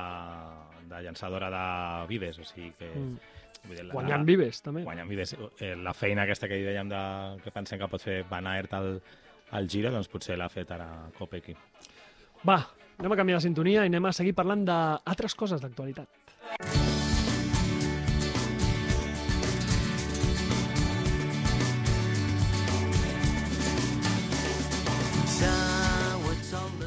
de 0.89 1.01
llançadora 1.05 1.49
de 1.53 2.07
vides, 2.09 2.39
o 2.39 2.47
sigui 2.47 2.71
que... 2.79 2.89
Mm. 2.95 3.17
Vull 3.65 3.77
dir, 3.79 3.85
la- 3.87 3.93
Guanyant 3.97 4.25
vives, 4.27 4.61
també. 4.61 4.83
Guanyant 4.85 5.09
vides. 5.09 5.35
Eh, 5.59 5.73
la 5.75 5.93
feina 5.97 6.21
aquesta 6.23 6.47
que 6.47 6.59
dèiem 6.61 6.89
de, 6.91 6.99
que 7.43 7.51
pensem 7.51 7.79
que 7.81 7.87
pot 7.89 8.01
fer 8.03 8.19
Van 8.29 8.45
Aert 8.47 8.73
al, 8.77 8.91
al 9.57 9.69
Giro, 9.69 9.89
doncs 9.93 10.07
potser 10.11 10.37
l'ha 10.37 10.49
fet 10.53 10.69
ara 10.75 10.89
Kopecky. 11.17 11.55
Va, 12.45 12.59
anem 12.99 13.11
a 13.17 13.17
canviar 13.17 13.39
de 13.41 13.47
sintonia 13.47 13.81
i 13.87 13.89
anem 13.89 14.05
a 14.05 14.13
seguir 14.13 14.35
parlant 14.37 14.67
d'altres 14.69 15.33
coses 15.33 15.61
d'actualitat. 15.65 16.84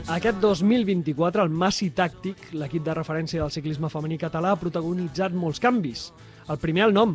Aquest 0.09 0.38
2024, 0.40 1.42
el 1.44 1.51
Massi 1.53 1.90
Tàctic, 1.92 2.47
l'equip 2.57 2.81
de 2.81 2.94
referència 2.97 3.42
del 3.42 3.51
ciclisme 3.53 3.90
femení 3.92 4.16
català, 4.16 4.55
ha 4.55 4.57
protagonitzat 4.57 5.35
molts 5.37 5.61
canvis. 5.61 6.07
El 6.49 6.57
primer, 6.62 6.87
el 6.87 6.94
nom. 6.97 7.12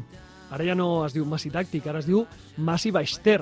Ara 0.54 0.68
ja 0.68 0.76
no 0.78 1.02
es 1.02 1.16
diu 1.16 1.26
Massi 1.26 1.50
Tàctic, 1.50 1.88
ara 1.90 2.04
es 2.04 2.06
diu 2.06 2.22
Massi 2.62 2.92
Baixter. 2.94 3.40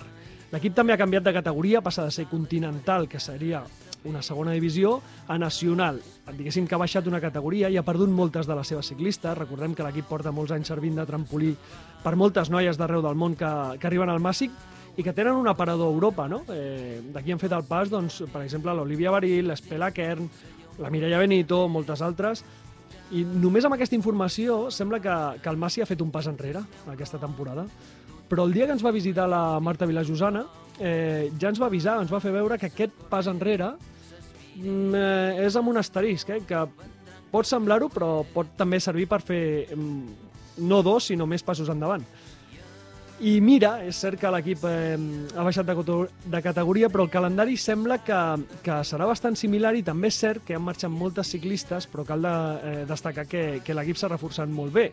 L'equip 0.54 0.78
també 0.78 0.96
ha 0.96 1.00
canviat 1.02 1.28
de 1.28 1.36
categoria, 1.36 1.84
passa 1.84 2.08
de 2.08 2.16
ser 2.16 2.30
continental, 2.32 3.10
que 3.12 3.20
seria 3.20 3.66
una 4.08 4.24
segona 4.24 4.56
divisió, 4.56 5.02
a 5.28 5.36
nacional. 5.38 6.00
Diguéssim 6.32 6.64
que 6.64 6.80
ha 6.80 6.84
baixat 6.86 7.12
una 7.12 7.20
categoria 7.20 7.68
i 7.68 7.76
ha 7.76 7.84
perdut 7.84 8.08
moltes 8.08 8.48
de 8.48 8.56
les 8.56 8.72
seves 8.72 8.88
ciclistes. 8.88 9.36
Recordem 9.36 9.76
que 9.76 9.84
l'equip 9.84 10.08
porta 10.08 10.32
molts 10.32 10.56
anys 10.56 10.72
servint 10.72 10.96
de 10.96 11.06
trampolí 11.06 11.58
per 12.06 12.16
moltes 12.16 12.50
noies 12.50 12.80
d'arreu 12.80 13.04
del 13.04 13.20
món 13.20 13.36
que, 13.36 13.52
que 13.76 13.92
arriben 13.92 14.16
al 14.16 14.24
Màssic 14.24 14.56
i 15.02 15.04
que 15.04 15.14
tenen 15.18 15.34
un 15.34 15.48
aparador 15.50 15.90
a 15.90 15.94
Europa, 15.96 16.28
no? 16.30 16.44
Eh, 16.54 17.02
D'aquí 17.14 17.34
han 17.34 17.42
fet 17.42 17.54
el 17.58 17.66
pas, 17.66 17.90
doncs, 17.90 18.22
per 18.30 18.44
exemple, 18.46 18.74
l'Olivia 18.78 19.10
Baril, 19.14 19.48
l'Espela 19.50 19.90
Kern, 19.96 20.28
la 20.78 20.92
Mireia 20.94 21.18
Benito, 21.18 21.64
moltes 21.70 22.04
altres, 22.06 22.44
i 23.12 23.24
només 23.26 23.66
amb 23.66 23.76
aquesta 23.76 23.98
informació 23.98 24.70
sembla 24.72 25.02
que, 25.02 25.16
que 25.42 25.50
el 25.50 25.58
Massi 25.60 25.82
ha 25.82 25.90
fet 25.90 26.04
un 26.06 26.14
pas 26.14 26.30
enrere 26.30 26.62
aquesta 26.94 27.20
temporada. 27.20 27.66
Però 28.30 28.46
el 28.46 28.54
dia 28.56 28.68
que 28.68 28.78
ens 28.78 28.86
va 28.86 28.94
visitar 28.96 29.26
la 29.28 29.60
Marta 29.60 29.90
Vilajosana 29.90 30.46
eh, 30.78 31.32
ja 31.42 31.50
ens 31.50 31.60
va 31.60 31.68
avisar, 31.68 31.98
ens 32.00 32.14
va 32.14 32.22
fer 32.24 32.32
veure 32.32 32.60
que 32.62 32.70
aquest 32.70 33.04
pas 33.12 33.28
enrere 33.28 33.74
mm, 33.74 34.96
eh, 34.96 35.46
és 35.48 35.58
amb 35.60 35.74
un 35.74 35.82
asterisc, 35.82 36.30
eh, 36.30 36.44
que 36.48 36.62
pot 37.34 37.48
semblar-ho, 37.48 37.90
però 37.92 38.22
pot 38.36 38.54
també 38.60 38.80
servir 38.80 39.10
per 39.12 39.20
fer 39.26 39.44
mm, 39.76 40.30
no 40.70 40.84
dos, 40.86 41.10
sinó 41.10 41.28
més 41.28 41.44
passos 41.44 41.74
endavant. 41.74 42.06
I 43.22 43.36
mira, 43.38 43.76
és 43.86 44.00
cert 44.02 44.18
que 44.18 44.30
l'equip 44.34 44.64
eh, 44.66 44.98
ha 45.38 45.44
baixat 45.46 45.68
de, 45.68 45.98
de 46.34 46.40
categoria, 46.42 46.88
però 46.90 47.04
el 47.06 47.12
calendari 47.14 47.54
sembla 47.54 48.00
que, 48.02 48.18
que 48.66 48.80
serà 48.88 49.06
bastant 49.06 49.38
similar 49.38 49.76
i 49.78 49.84
també 49.86 50.10
és 50.10 50.18
cert 50.18 50.42
que 50.48 50.58
han 50.58 50.66
marxat 50.66 50.90
moltes 50.90 51.30
ciclistes, 51.36 51.86
però 51.92 52.08
cal 52.08 52.26
de, 52.26 52.32
eh, 52.66 52.74
destacar 52.90 53.28
que, 53.30 53.44
que 53.62 53.78
l'equip 53.78 54.02
s'ha 54.02 54.10
reforçat 54.10 54.50
molt 54.50 54.74
bé. 54.74 54.88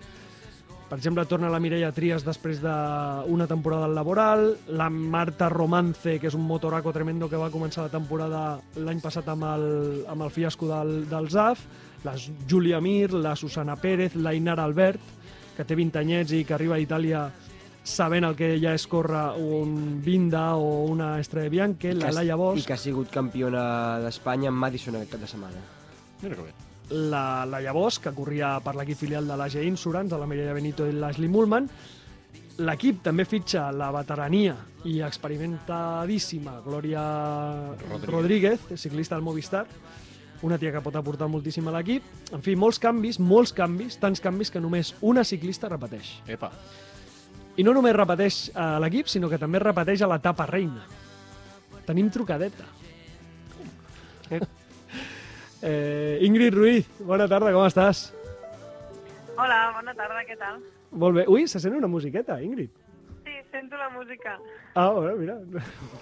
Per 0.90 0.98
exemple, 0.98 1.24
torna 1.28 1.48
la 1.48 1.60
Mireia 1.60 1.88
Trias 1.92 2.22
després 2.24 2.60
d'una 2.60 3.48
temporada 3.48 3.88
laboral, 3.88 4.54
la 4.76 4.92
Marta 4.92 5.48
Romance, 5.48 6.18
que 6.20 6.28
és 6.28 6.36
un 6.36 6.44
motoraco 6.44 6.92
tremendo 6.92 7.32
que 7.32 7.40
va 7.40 7.48
començar 7.52 7.88
la 7.88 7.96
temporada 7.96 8.46
l'any 8.76 9.00
passat 9.04 9.28
amb 9.32 9.48
el, 9.54 9.68
amb 10.08 10.28
el 10.28 10.32
fiasco 10.32 10.68
del, 10.68 10.98
del 11.08 11.32
ZAF, 11.32 11.64
la 12.04 12.16
Júlia 12.20 12.80
Mir, 12.84 13.12
la 13.12 13.36
Susana 13.36 13.76
Pérez, 13.76 14.16
la 14.16 14.36
Inara 14.36 14.68
Albert, 14.68 15.16
que 15.56 15.64
té 15.64 15.76
20 15.76 16.04
anyets 16.04 16.32
i 16.36 16.44
que 16.44 16.56
arriba 16.56 16.76
a 16.76 16.84
Itàlia 16.84 17.28
sabent 17.88 18.26
el 18.28 18.36
que 18.36 18.52
ja 18.60 18.74
és 18.76 18.86
córrer 18.90 19.24
un 19.40 20.00
Vinda 20.04 20.54
o 20.56 20.84
una 20.86 21.18
Estrella 21.20 21.50
Bianche, 21.52 21.94
la 21.94 22.12
Laia 22.12 22.36
I 22.36 22.38
Bosch, 22.38 22.66
que 22.66 22.76
ha 22.76 22.80
sigut 22.80 23.10
campiona 23.14 23.98
d'Espanya 24.04 24.52
amb 24.52 24.58
Madison 24.62 24.96
aquest 24.98 25.12
cap 25.16 25.24
de 25.24 25.30
setmana. 25.30 25.62
Mira 26.22 26.36
que 26.36 26.48
bé. 26.48 26.52
la 26.90 27.44
Laia 27.44 27.72
Bosch, 27.76 28.00
que 28.00 28.12
corria 28.16 28.54
per 28.64 28.74
l'equip 28.78 28.96
filial 28.96 29.26
de 29.28 29.36
l'AG 29.36 29.58
Insurance, 29.62 30.14
de 30.14 30.18
la 30.20 30.26
Mireia 30.26 30.54
Benito 30.56 30.86
i 30.88 30.94
l'Ashley 30.96 31.28
Mullman. 31.28 31.68
L'equip 32.58 33.02
també 33.04 33.24
fitxa 33.28 33.68
la 33.70 33.90
veterania 33.94 34.56
i 34.88 35.00
experimentadíssima 35.04 36.56
Glòria 36.64 37.02
Rodríguez. 37.76 38.08
Rodríguez, 38.10 38.60
ciclista 38.80 39.14
del 39.14 39.22
Movistar, 39.22 39.66
una 40.42 40.58
tia 40.58 40.72
que 40.72 40.80
pot 40.82 40.96
aportar 40.96 41.28
moltíssim 41.28 41.68
a 41.68 41.76
l'equip. 41.76 42.02
En 42.32 42.42
fi, 42.42 42.56
molts 42.56 42.80
canvis, 42.82 43.20
molts 43.20 43.52
canvis, 43.52 43.98
tants 44.00 44.22
canvis 44.24 44.50
que 44.50 44.62
només 44.62 44.94
una 45.02 45.24
ciclista 45.24 45.68
repeteix. 45.70 46.16
Epa. 46.26 46.50
I 47.58 47.64
no 47.66 47.72
només 47.74 47.94
repeteix 47.96 48.36
a 48.54 48.76
l'equip, 48.82 49.08
sinó 49.10 49.28
que 49.30 49.38
també 49.40 49.58
repeteix 49.62 50.02
a 50.02 50.08
l'etapa 50.10 50.46
reina. 50.46 50.84
Tenim 51.88 52.10
trucadeta. 52.14 52.68
Eh, 55.60 56.20
Ingrid 56.22 56.54
Ruiz, 56.54 56.84
bona 57.02 57.24
tarda, 57.26 57.50
com 57.50 57.64
estàs? 57.66 58.12
Hola, 59.34 59.56
bona 59.74 59.90
tarda, 59.98 60.20
què 60.28 60.36
tal? 60.38 60.60
Molt 61.02 61.16
bé. 61.16 61.24
Ui, 61.26 61.48
se 61.50 61.58
sent 61.58 61.74
una 61.74 61.88
musiqueta, 61.90 62.36
Ingrid. 62.38 62.70
Sí, 63.24 63.34
sento 63.50 63.74
la 63.76 63.88
música. 63.90 64.36
Ah, 64.78 64.92
bueno, 64.94 65.16
mira. 65.18 65.34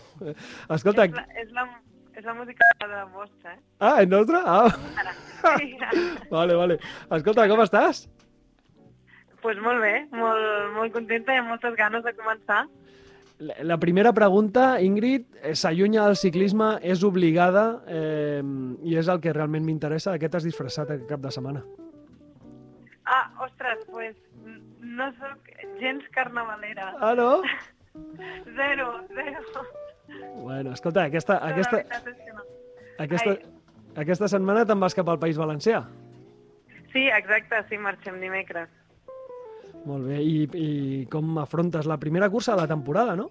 Escolta, 0.76 1.06
És 1.08 1.16
la, 1.16 1.24
és 1.40 1.54
la, 1.56 1.64
és 2.20 2.28
la 2.28 2.34
música 2.36 2.68
de 2.82 2.90
la 2.90 3.06
vostra, 3.14 3.54
eh? 3.54 3.62
ah, 3.80 3.94
és 4.04 4.12
nostra? 4.12 4.42
Ah, 4.44 4.68
Ara. 5.00 5.16
Sí, 5.56 5.72
vale, 6.36 6.60
vale. 6.60 6.76
Escolta, 7.16 7.48
com 7.48 7.64
estàs? 7.64 8.04
Pues 9.46 9.60
molt 9.62 9.78
bé, 9.84 9.94
molt, 10.10 10.74
molt 10.74 10.92
contenta 10.94 11.34
i 11.36 11.38
amb 11.38 11.52
moltes 11.54 11.76
ganes 11.78 12.02
de 12.02 12.12
començar. 12.18 12.64
La 13.68 13.76
primera 13.76 14.14
pregunta, 14.16 14.80
Ingrid, 14.80 15.26
eh, 15.44 15.54
s'allunya 15.54 16.06
del 16.06 16.16
ciclisme, 16.16 16.78
és 16.82 17.02
obligada 17.04 17.82
eh, 17.86 18.40
i 18.82 18.96
és 18.96 19.10
el 19.12 19.20
que 19.20 19.34
realment 19.36 19.62
m'interessa. 19.66 20.14
De 20.14 20.22
què 20.22 20.30
t'has 20.32 20.46
disfressat 20.48 20.90
aquest 20.94 21.04
cap 21.10 21.20
de 21.20 21.30
setmana? 21.34 21.62
Ah, 23.04 23.26
ostres, 23.44 23.84
pues 23.92 24.16
n- 24.42 24.62
no 24.80 25.10
sóc 25.20 25.50
gens 25.82 26.02
carnavalera. 26.16 26.94
Ah, 26.98 27.12
no? 27.14 27.42
Zero, 28.56 28.88
zero. 29.14 29.66
Bueno, 30.42 30.72
escolta, 30.72 31.04
aquesta, 31.04 31.38
aquesta, 31.44 31.82
no. 32.34 32.42
aquesta, 33.04 33.36
aquesta 33.96 34.28
setmana 34.28 34.64
te'n 34.68 34.80
vas 34.80 34.94
cap 34.96 35.08
al 35.12 35.20
País 35.22 35.38
Valencià. 35.40 35.84
Sí, 36.92 37.06
exacte, 37.12 37.62
sí, 37.68 37.76
marxem 37.78 38.18
dimecres. 38.20 38.68
Molt 39.86 40.08
bé, 40.08 40.18
i, 40.18 40.46
i 40.58 40.68
com 41.10 41.36
afrontes 41.38 41.86
la 41.86 41.98
primera 42.02 42.28
cursa 42.30 42.56
de 42.56 42.64
la 42.64 42.70
temporada, 42.70 43.14
no? 43.18 43.28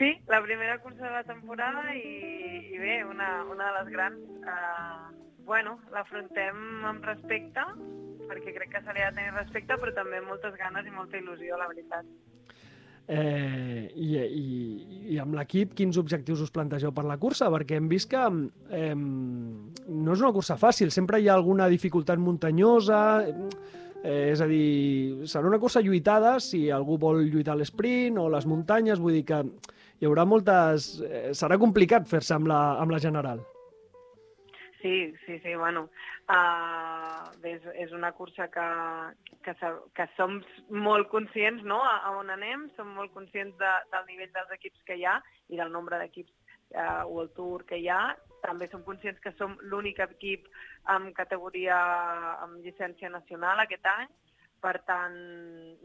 Sí, 0.00 0.14
la 0.32 0.40
primera 0.40 0.78
cursa 0.80 1.04
de 1.04 1.12
la 1.12 1.24
temporada 1.28 1.82
i, 1.92 2.70
i 2.72 2.78
bé, 2.80 3.02
una, 3.04 3.44
una 3.44 3.66
de 3.66 3.74
les 3.76 3.90
grans. 3.92 4.22
Uh, 4.40 5.10
bueno, 5.44 5.76
l'afrontem 5.92 6.86
amb 6.88 7.04
respecte, 7.04 7.66
perquè 8.30 8.54
crec 8.56 8.72
que 8.72 8.82
se 8.86 8.96
li 8.96 9.04
ha 9.04 9.10
de 9.10 9.20
tenir 9.20 9.36
respecte, 9.36 9.76
però 9.76 9.92
també 9.98 10.22
amb 10.22 10.32
moltes 10.32 10.56
ganes 10.56 10.88
i 10.88 10.94
molta 10.94 11.20
il·lusió, 11.20 11.60
la 11.60 11.68
veritat. 11.68 12.08
Eh, 13.10 13.90
i, 13.98 14.08
i, 14.22 14.44
I 15.16 15.18
amb 15.18 15.34
l'equip, 15.34 15.72
quins 15.76 15.98
objectius 16.00 16.44
us 16.46 16.52
plantegeu 16.54 16.94
per 16.94 17.04
la 17.08 17.18
cursa? 17.20 17.48
Perquè 17.52 17.76
hem 17.76 17.88
vist 17.90 18.08
que 18.12 18.22
eh, 18.22 18.94
no 18.94 20.14
és 20.14 20.22
una 20.22 20.32
cursa 20.32 20.56
fàcil, 20.60 20.92
sempre 20.94 21.20
hi 21.20 21.28
ha 21.28 21.34
alguna 21.34 21.66
dificultat 21.68 22.22
muntanyosa, 22.22 23.00
eh, 24.04 24.30
és 24.32 24.40
a 24.40 24.48
dir, 24.50 25.26
serà 25.30 25.48
una 25.48 25.60
cursa 25.62 25.82
lluitada 25.84 26.38
si 26.40 26.68
algú 26.70 26.98
vol 27.00 27.24
lluitar 27.28 27.56
l'esprint 27.58 28.18
o 28.20 28.28
les 28.32 28.46
muntanyes, 28.48 29.00
vull 29.00 29.18
dir 29.20 29.26
que 29.28 29.44
hi 30.00 30.08
haurà 30.08 30.26
moltes... 30.28 30.92
Eh, 31.04 31.30
serà 31.36 31.58
complicat 31.60 32.08
fer-se 32.08 32.36
amb, 32.36 32.48
la, 32.50 32.60
amb 32.80 32.94
la 32.94 33.00
general. 33.02 33.42
Sí, 34.80 35.12
sí, 35.26 35.38
sí, 35.44 35.54
bueno, 35.60 35.90
uh, 36.32 37.26
és, 37.44 37.60
és 37.84 37.90
una 37.92 38.12
cursa 38.16 38.46
que, 38.48 38.66
que, 39.44 39.52
que 39.92 40.06
som 40.16 40.38
molt 40.72 41.10
conscients 41.12 41.66
no? 41.68 41.82
a, 41.84 41.98
a 42.08 42.14
on 42.16 42.32
anem, 42.32 42.64
som 42.78 42.94
molt 42.96 43.12
conscients 43.12 43.52
de, 43.60 43.72
del 43.92 44.06
nivell 44.08 44.32
dels 44.32 44.54
equips 44.56 44.80
que 44.88 44.96
hi 44.96 45.04
ha 45.04 45.18
i 45.52 45.60
del 45.60 45.72
nombre 45.74 46.00
d'equips 46.00 46.32
uh, 46.72 47.04
World 47.10 47.36
Tour 47.36 47.66
que 47.68 47.76
hi 47.76 47.90
ha. 47.92 48.00
També 48.42 48.68
som 48.70 48.82
conscients 48.86 49.20
que 49.24 49.32
som 49.38 49.56
l'únic 49.72 50.00
equip 50.04 50.48
amb 50.94 51.12
categoria 51.16 51.76
amb 52.46 52.64
llicència 52.64 53.10
nacional 53.12 53.62
aquest 53.62 53.86
any, 53.92 54.10
per 54.60 54.76
tant, 54.88 55.16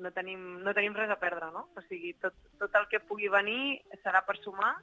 no 0.04 0.12
tenim, 0.16 0.42
no 0.64 0.74
tenim 0.76 0.96
res 0.98 1.12
a 1.12 1.20
perdre, 1.20 1.48
no? 1.56 1.68
O 1.76 1.84
sigui, 1.88 2.14
tot, 2.24 2.36
tot 2.60 2.76
el 2.76 2.90
que 2.92 3.04
pugui 3.08 3.32
venir 3.32 3.80
serà 4.04 4.24
per 4.28 4.36
sumar. 4.42 4.76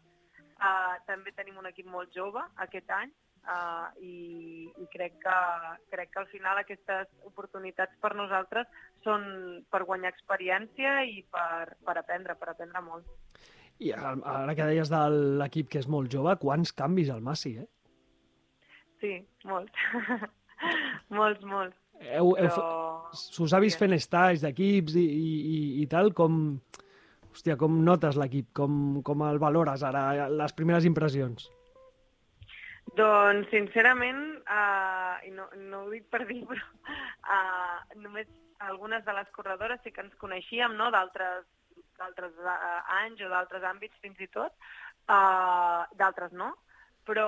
Uh, 0.62 0.94
també 1.08 1.32
tenim 1.34 1.58
un 1.58 1.68
equip 1.68 1.88
molt 1.90 2.12
jove 2.14 2.42
aquest 2.64 2.90
any, 2.94 3.12
Uh, 3.42 3.88
i, 3.98 4.70
i 4.78 4.84
crec, 4.92 5.16
que, 5.18 5.36
crec 5.90 6.12
que 6.14 6.20
al 6.20 6.28
final 6.30 6.60
aquestes 6.60 7.08
oportunitats 7.26 7.96
per 7.98 8.12
nosaltres 8.14 8.68
són 9.02 9.24
per 9.66 9.80
guanyar 9.88 10.12
experiència 10.14 10.92
i 11.10 11.24
per, 11.26 11.74
per 11.82 11.96
aprendre, 11.98 12.36
per 12.38 12.52
aprendre 12.52 12.84
molt. 12.86 13.08
I 13.82 13.92
ara 13.96 14.54
que 14.54 14.66
deies 14.68 14.90
de 14.92 15.00
l'equip 15.42 15.70
que 15.72 15.80
és 15.82 15.88
molt 15.90 16.12
jove, 16.12 16.34
quants 16.42 16.74
canvis 16.76 17.10
al 17.10 17.22
Massi, 17.24 17.56
eh? 17.62 17.68
Sí, 19.02 19.16
molts. 19.48 19.86
molts, 21.18 21.42
molts. 21.42 21.78
Heu, 22.02 22.34
heu, 22.34 22.50
Però... 22.50 22.68
S'us 23.14 23.54
ha 23.54 23.60
vist 23.62 23.78
fent 23.78 23.94
estalls 23.96 24.42
d'equips 24.42 24.94
i, 24.98 25.06
i, 25.06 25.32
i, 25.54 25.58
i 25.82 25.88
tal, 25.90 26.12
com... 26.16 26.38
Hòstia, 27.32 27.56
com 27.56 27.78
notes 27.86 28.18
l'equip? 28.20 28.50
Com, 28.58 29.00
com 29.06 29.22
el 29.24 29.38
valores 29.40 29.82
ara, 29.88 30.28
les 30.28 30.52
primeres 30.52 30.84
impressions? 30.84 31.46
Doncs, 32.98 33.48
sincerament, 33.48 34.20
uh, 34.52 35.16
i 35.24 35.32
no, 35.32 35.46
no 35.70 35.84
ho 35.86 35.90
dic 35.94 36.10
per 36.12 36.26
dir, 36.28 36.42
però 36.50 36.60
uh, 36.60 37.78
només 38.02 38.28
algunes 38.68 39.06
de 39.06 39.14
les 39.16 39.30
corredores 39.32 39.80
sí 39.82 39.94
que 39.94 40.04
ens 40.04 40.18
coneixíem, 40.20 40.76
no?, 40.76 40.90
d'altres 40.92 41.46
d'altres 42.02 42.36
uh, 42.42 42.82
anys 42.98 43.22
o 43.22 43.30
d'altres 43.32 43.64
àmbits 43.70 44.02
fins 44.04 44.20
i 44.20 44.28
tot, 44.34 44.54
uh, 45.08 45.88
d'altres 45.98 46.36
no. 46.36 46.52
Però 47.02 47.26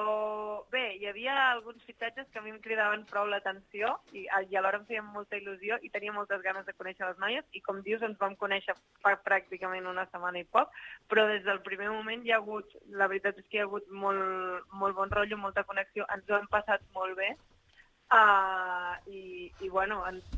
bé, 0.70 0.82
hi 1.00 1.08
havia 1.10 1.32
alguns 1.50 1.82
fitxatges 1.82 2.28
que 2.30 2.38
a 2.38 2.42
mi 2.44 2.52
em 2.52 2.60
cridaven 2.62 3.00
prou 3.10 3.26
l'atenció 3.26 3.88
i, 4.14 4.22
i 4.22 4.58
alhora 4.58 4.78
em 4.78 4.84
feien 4.86 5.08
molta 5.10 5.34
il·lusió 5.40 5.80
i 5.82 5.90
tenia 5.90 6.14
moltes 6.14 6.44
ganes 6.44 6.68
de 6.68 6.74
conèixer 6.78 7.08
les 7.08 7.18
noies 7.18 7.58
i 7.58 7.62
com 7.64 7.80
dius 7.82 8.04
ens 8.06 8.20
vam 8.20 8.36
conèixer 8.38 8.76
fa 9.02 9.16
pràcticament 9.26 9.88
una 9.90 10.06
setmana 10.12 10.44
i 10.44 10.46
poc, 10.46 10.70
però 11.10 11.26
des 11.26 11.42
del 11.48 11.58
primer 11.66 11.90
moment 11.90 12.22
hi 12.22 12.30
ha 12.30 12.38
hagut, 12.38 12.70
la 13.02 13.10
veritat 13.10 13.42
és 13.42 13.48
que 13.50 13.58
hi 13.58 13.64
ha 13.64 13.66
hagut 13.66 13.90
molt, 14.04 14.70
molt 14.78 14.94
bon 15.00 15.10
rotllo, 15.10 15.40
molta 15.42 15.66
connexió, 15.66 16.06
ens 16.14 16.30
ho 16.30 16.38
hem 16.38 16.46
passat 16.54 16.86
molt 16.94 17.18
bé 17.18 17.32
uh, 17.34 18.94
i, 19.10 19.50
i 19.58 19.74
bueno, 19.74 20.04
ens, 20.06 20.30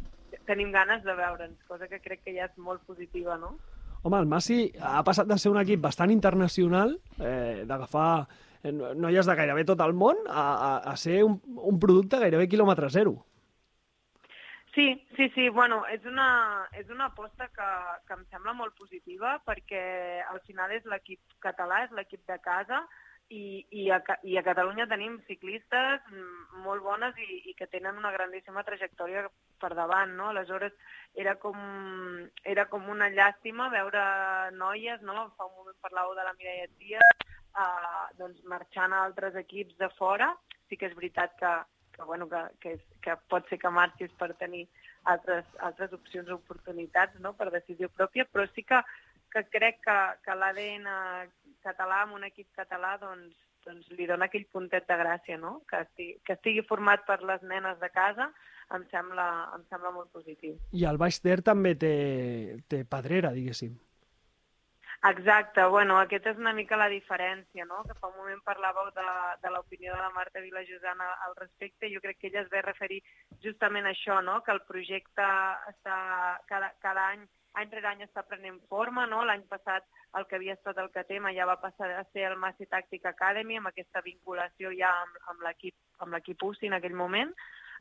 tenim 0.48 0.72
ganes 0.72 1.04
de 1.04 1.12
veure'ns, 1.12 1.60
cosa 1.68 1.92
que 1.92 2.00
crec 2.00 2.24
que 2.24 2.34
ja 2.40 2.48
és 2.48 2.56
molt 2.56 2.88
positiva, 2.88 3.36
no? 3.36 3.58
Home, 4.06 4.18
el 4.22 4.28
Massi 4.30 4.58
ha 4.78 5.02
passat 5.02 5.26
de 5.26 5.36
ser 5.42 5.50
un 5.50 5.58
equip 5.58 5.80
bastant 5.82 6.12
internacional, 6.14 6.92
eh, 7.18 7.64
d'agafar 7.66 8.10
eh, 8.62 8.70
no- 8.72 8.92
noies 8.94 9.26
de 9.26 9.34
gairebé 9.34 9.64
tot 9.66 9.80
el 9.82 9.96
món, 9.98 10.20
a, 10.30 10.44
a, 10.68 10.68
a 10.92 10.96
ser 10.96 11.24
un, 11.26 11.40
un 11.72 11.80
producte 11.82 12.20
gairebé 12.22 12.46
quilòmetre 12.52 12.90
zero. 12.94 13.16
Sí, 14.76 14.86
sí, 15.16 15.30
sí, 15.34 15.48
bueno, 15.48 15.80
és 15.88 16.04
una, 16.04 16.28
és 16.76 16.90
una 16.92 17.06
aposta 17.08 17.48
que, 17.48 17.68
que 18.06 18.14
em 18.14 18.24
sembla 18.30 18.52
molt 18.52 18.76
positiva 18.76 19.38
perquè 19.46 20.20
al 20.28 20.42
final 20.44 20.74
és 20.76 20.84
l'equip 20.84 21.38
català, 21.40 21.80
és 21.86 21.94
l'equip 21.96 22.22
de 22.28 22.36
casa 22.44 22.82
i, 23.28 23.66
i, 23.70 23.90
a, 23.90 23.98
i 24.22 24.36
a 24.38 24.42
Catalunya 24.46 24.86
tenim 24.86 25.16
ciclistes 25.26 26.02
mm, 26.12 26.62
molt 26.62 26.82
bones 26.84 27.16
i, 27.18 27.40
i 27.50 27.54
que 27.58 27.66
tenen 27.72 27.98
una 27.98 28.12
grandíssima 28.14 28.62
trajectòria 28.66 29.26
per 29.60 29.72
davant, 29.74 30.14
no? 30.18 30.30
Aleshores 30.30 30.74
era 31.14 31.34
com, 31.42 31.56
era 32.44 32.66
com 32.70 32.86
una 32.92 33.08
llàstima 33.10 33.70
veure 33.72 34.02
noies, 34.54 35.02
no? 35.02 35.30
Fa 35.36 35.48
un 35.48 35.56
moment 35.58 35.78
parlàveu 35.82 36.14
de 36.18 36.26
la 36.28 36.34
Mireia 36.38 36.68
Trias, 36.76 37.24
uh, 37.58 38.04
doncs 38.20 38.44
marxant 38.46 38.94
a 38.94 39.02
altres 39.08 39.38
equips 39.42 39.78
de 39.80 39.90
fora. 39.98 40.30
Sí 40.70 40.78
que 40.78 40.90
és 40.90 40.94
veritat 40.98 41.34
que, 41.40 41.52
que, 41.96 42.02
bueno, 42.04 42.28
que, 42.30 42.44
que, 42.62 42.76
és, 42.78 42.86
que 43.02 43.18
pot 43.32 43.48
ser 43.50 43.58
que 43.62 43.74
marxis 43.74 44.14
per 44.20 44.30
tenir 44.38 44.66
altres, 45.10 45.46
altres 45.66 45.92
opcions 45.98 46.30
o 46.30 46.38
oportunitats 46.38 47.18
no? 47.22 47.34
per 47.34 47.50
decisió 47.54 47.90
pròpia, 47.90 48.26
però 48.30 48.46
sí 48.52 48.62
que, 48.66 48.82
que 49.34 49.42
crec 49.50 49.82
que, 49.86 49.98
que 50.22 50.38
l'ADN 50.38 50.90
català 51.66 52.02
amb 52.04 52.16
un 52.16 52.26
equip 52.28 52.48
català 52.56 52.96
doncs, 53.02 53.36
doncs 53.66 53.90
li 53.98 54.06
dona 54.08 54.30
aquell 54.30 54.46
puntet 54.52 54.86
de 54.88 54.98
gràcia, 55.02 55.38
no? 55.42 55.58
Que 55.70 55.82
estigui, 55.84 56.20
que 56.24 56.36
estigui 56.38 56.66
format 56.68 57.02
per 57.08 57.20
les 57.22 57.42
nenes 57.42 57.80
de 57.82 57.90
casa 57.94 58.30
em 58.74 58.86
sembla, 58.90 59.26
em 59.54 59.66
sembla 59.70 59.92
molt 59.94 60.12
positiu. 60.14 60.56
I 60.74 60.86
el 60.90 60.98
Baix 61.02 61.20
Ter 61.22 61.40
també 61.46 61.76
té, 61.78 61.96
té 62.70 62.82
pedrera, 62.88 63.34
diguéssim. 63.34 63.76
Exacte, 65.06 65.62
bueno, 65.70 65.98
aquesta 66.00 66.32
és 66.32 66.38
una 66.40 66.54
mica 66.56 66.78
la 66.80 66.88
diferència, 66.90 67.66
no? 67.68 67.82
Que 67.86 67.94
fa 68.00 68.08
un 68.08 68.16
moment 68.16 68.40
parlàveu 68.46 68.88
de, 68.96 69.06
de 69.42 69.52
l'opinió 69.52 69.92
de 69.94 70.00
la 70.00 70.10
Marta 70.14 70.40
Vilajosana 70.40 71.10
al 71.26 71.36
respecte, 71.36 71.90
jo 71.92 72.00
crec 72.02 72.18
que 72.18 72.30
ella 72.30 72.42
es 72.42 72.50
ve 72.50 72.62
referir 72.64 73.02
justament 73.44 73.86
a 73.86 73.92
això, 73.92 74.18
no? 74.24 74.40
Que 74.42 74.54
el 74.56 74.62
projecte 74.66 75.28
està 75.70 75.98
cada, 76.48 76.72
cada 76.82 77.06
any, 77.12 77.26
any 77.60 77.70
rere 77.72 77.88
any 77.90 78.04
està 78.04 78.22
prenent 78.28 78.58
forma, 78.70 79.06
no? 79.10 79.22
L'any 79.24 79.44
passat 79.50 79.86
el 80.18 80.26
que 80.28 80.38
havia 80.38 80.56
estat 80.56 80.78
el 80.82 80.90
Catema 80.94 81.32
ja 81.36 81.48
va 81.48 81.58
passar 81.60 81.90
a 81.96 82.04
ser 82.12 82.26
el 82.30 82.36
Massi 82.40 82.68
Tactic 82.70 83.06
Academy, 83.08 83.58
amb 83.58 83.70
aquesta 83.72 84.02
vinculació 84.04 84.72
ja 84.76 84.92
amb, 85.02 85.22
amb 85.32 85.46
l'equip 85.46 86.04
amb 86.04 86.16
l'equip 86.16 86.42
UCI 86.50 86.70
en 86.70 86.76
aquell 86.80 86.98
moment. 86.98 87.32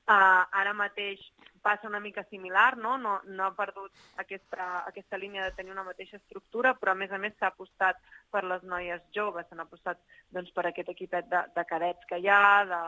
Uh, 0.05 0.45
ara 0.53 0.69
mateix 0.77 1.21
passa 1.65 1.87
una 1.89 1.99
mica 1.99 2.21
similar, 2.29 2.75
no? 2.77 2.91
No, 3.01 3.15
no 3.25 3.45
ha 3.47 3.53
perdut 3.57 4.03
aquesta, 4.21 4.67
aquesta 4.85 5.17
línia 5.17 5.47
de 5.47 5.55
tenir 5.57 5.73
una 5.73 5.85
mateixa 5.87 6.19
estructura, 6.19 6.75
però 6.77 6.93
a 6.93 6.99
més 6.99 7.11
a 7.11 7.17
més 7.17 7.33
s'ha 7.39 7.49
apostat 7.49 7.97
per 8.29 8.43
les 8.45 8.61
noies 8.69 9.01
joves, 9.17 9.47
s'han 9.49 9.63
apostat 9.63 10.03
doncs, 10.29 10.51
per 10.53 10.67
aquest 10.69 10.91
equipet 10.93 11.25
de, 11.31 11.41
de 11.55 11.63
cadets 11.65 12.05
que 12.11 12.21
hi 12.21 12.29
ha, 12.29 12.43
de, 12.69 12.83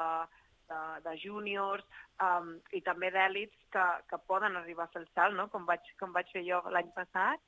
de, 0.70 0.82
de 1.06 1.14
júniors 1.22 1.84
um, 2.24 2.56
i 2.76 2.82
també 2.86 3.12
d'èlits 3.14 3.68
que, 3.74 3.86
que 4.10 4.20
poden 4.30 4.58
arribar 4.60 4.88
a 4.88 4.94
fer 4.94 5.04
el 5.04 5.10
salt, 5.14 5.38
no? 5.38 5.48
com, 5.54 5.68
vaig, 5.70 5.86
com 6.00 6.16
vaig 6.16 6.32
fer 6.34 6.44
jo 6.48 6.62
l'any 6.74 6.90
passat. 6.96 7.44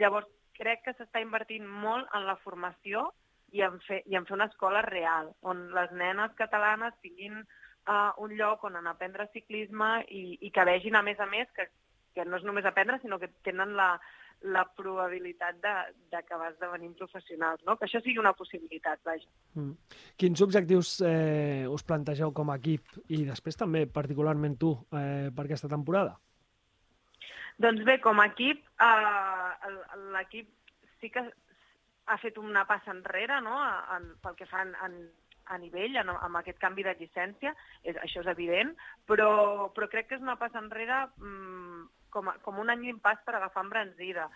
Llavors, 0.00 0.30
crec 0.58 0.84
que 0.84 0.94
s'està 0.96 1.22
invertint 1.22 1.66
molt 1.66 2.10
en 2.14 2.26
la 2.28 2.38
formació 2.42 3.08
i 3.54 3.62
en, 3.66 3.78
fer, 3.86 4.02
i 4.10 4.16
en 4.18 4.26
fer 4.26 4.36
una 4.36 4.48
escola 4.50 4.82
real, 4.86 5.30
on 5.42 5.68
les 5.74 5.92
nenes 5.94 6.34
catalanes 6.38 6.94
tinguin 7.02 7.40
uh, 7.40 8.10
un 8.22 8.34
lloc 8.38 8.64
on 8.66 8.76
anar 8.78 8.94
a 8.94 8.98
aprendre 8.98 9.28
ciclisme 9.32 9.90
i, 10.08 10.24
i 10.42 10.50
que 10.54 10.66
vegin, 10.66 10.98
a 10.98 11.02
més 11.06 11.20
a 11.20 11.28
més, 11.30 11.50
que, 11.56 11.68
que 12.14 12.26
no 12.26 12.38
és 12.40 12.46
només 12.46 12.66
aprendre, 12.66 13.00
sinó 13.02 13.20
que 13.22 13.30
tenen 13.46 13.76
la, 13.78 13.94
la 14.44 14.64
probabilitat 14.76 15.56
d'acabar 16.12 16.50
esdevenint 16.52 16.92
professionals, 16.98 17.62
no? 17.64 17.78
que 17.78 17.86
això 17.86 18.00
sigui 18.02 18.20
una 18.20 18.34
possibilitat, 18.36 19.00
vaja. 19.06 19.28
Mm. 19.56 19.96
Quins 20.20 20.42
objectius 20.44 20.98
eh, 21.06 21.64
us 21.70 21.86
plantegeu 21.88 22.32
com 22.36 22.52
a 22.52 22.58
equip 22.60 22.98
i 23.08 23.22
després 23.24 23.56
també 23.56 23.86
particularment 23.88 24.58
tu 24.60 24.74
eh, 24.92 25.30
per 25.34 25.46
aquesta 25.46 25.70
temporada? 25.72 26.18
Doncs 27.64 27.84
bé, 27.86 28.00
com 28.04 28.20
a 28.20 28.28
equip, 28.32 28.64
eh, 28.84 29.72
l'equip 30.12 30.50
sí 31.00 31.10
que 31.14 31.24
ha 32.04 32.16
fet 32.20 32.38
una 32.38 32.66
passa 32.68 32.92
enrere 32.92 33.40
no? 33.40 33.56
en, 33.96 34.10
pel 34.20 34.36
que 34.36 34.48
fa 34.50 34.64
en, 34.66 34.74
en, 34.84 34.98
a 35.54 35.58
nivell, 35.60 35.96
en, 36.02 36.12
amb 36.12 36.40
aquest 36.40 36.60
canvi 36.60 36.84
de 36.84 36.96
llicència, 36.98 37.54
és, 37.82 37.96
això 37.96 38.20
és 38.24 38.32
evident, 38.32 38.74
però, 39.08 39.70
però 39.72 39.88
crec 39.92 40.10
que 40.10 40.18
és 40.18 40.24
una 40.24 40.36
passa 40.40 40.60
enrere 40.60 41.06
mmm, 41.16 41.86
com, 42.14 42.30
com 42.46 42.62
un 42.62 42.72
any 42.72 42.86
d'impàs 42.86 43.22
per 43.26 43.36
agafar 43.36 43.64
embranzida. 43.66 44.28